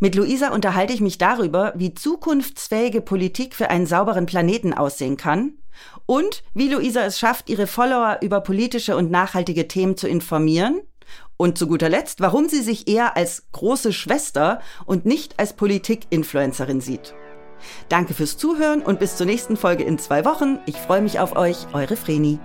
Mit 0.00 0.14
Luisa 0.14 0.50
unterhalte 0.50 0.92
ich 0.92 1.00
mich 1.00 1.18
darüber, 1.18 1.72
wie 1.76 1.94
zukunftsfähige 1.94 3.00
Politik 3.00 3.54
für 3.54 3.70
einen 3.70 3.86
sauberen 3.86 4.26
Planeten 4.26 4.74
aussehen 4.74 5.16
kann 5.16 5.54
und 6.06 6.42
wie 6.54 6.68
Luisa 6.68 7.04
es 7.04 7.18
schafft, 7.18 7.48
ihre 7.48 7.66
Follower 7.66 8.18
über 8.22 8.40
politische 8.40 8.96
und 8.96 9.10
nachhaltige 9.10 9.68
Themen 9.68 9.96
zu 9.96 10.08
informieren 10.08 10.80
und 11.36 11.56
zu 11.56 11.66
guter 11.66 11.88
Letzt, 11.88 12.20
warum 12.20 12.48
sie 12.48 12.62
sich 12.62 12.88
eher 12.88 13.16
als 13.16 13.44
große 13.52 13.92
Schwester 13.92 14.60
und 14.86 15.06
nicht 15.06 15.38
als 15.38 15.54
Politik-Influencerin 15.54 16.80
sieht. 16.80 17.14
Danke 17.88 18.14
fürs 18.14 18.36
Zuhören 18.36 18.82
und 18.82 19.00
bis 19.00 19.16
zur 19.16 19.26
nächsten 19.26 19.56
Folge 19.56 19.84
in 19.84 19.98
zwei 19.98 20.24
Wochen. 20.24 20.58
Ich 20.66 20.76
freue 20.76 21.02
mich 21.02 21.18
auf 21.18 21.36
euch, 21.36 21.66
eure 21.72 21.96
Vreni. 21.96 22.38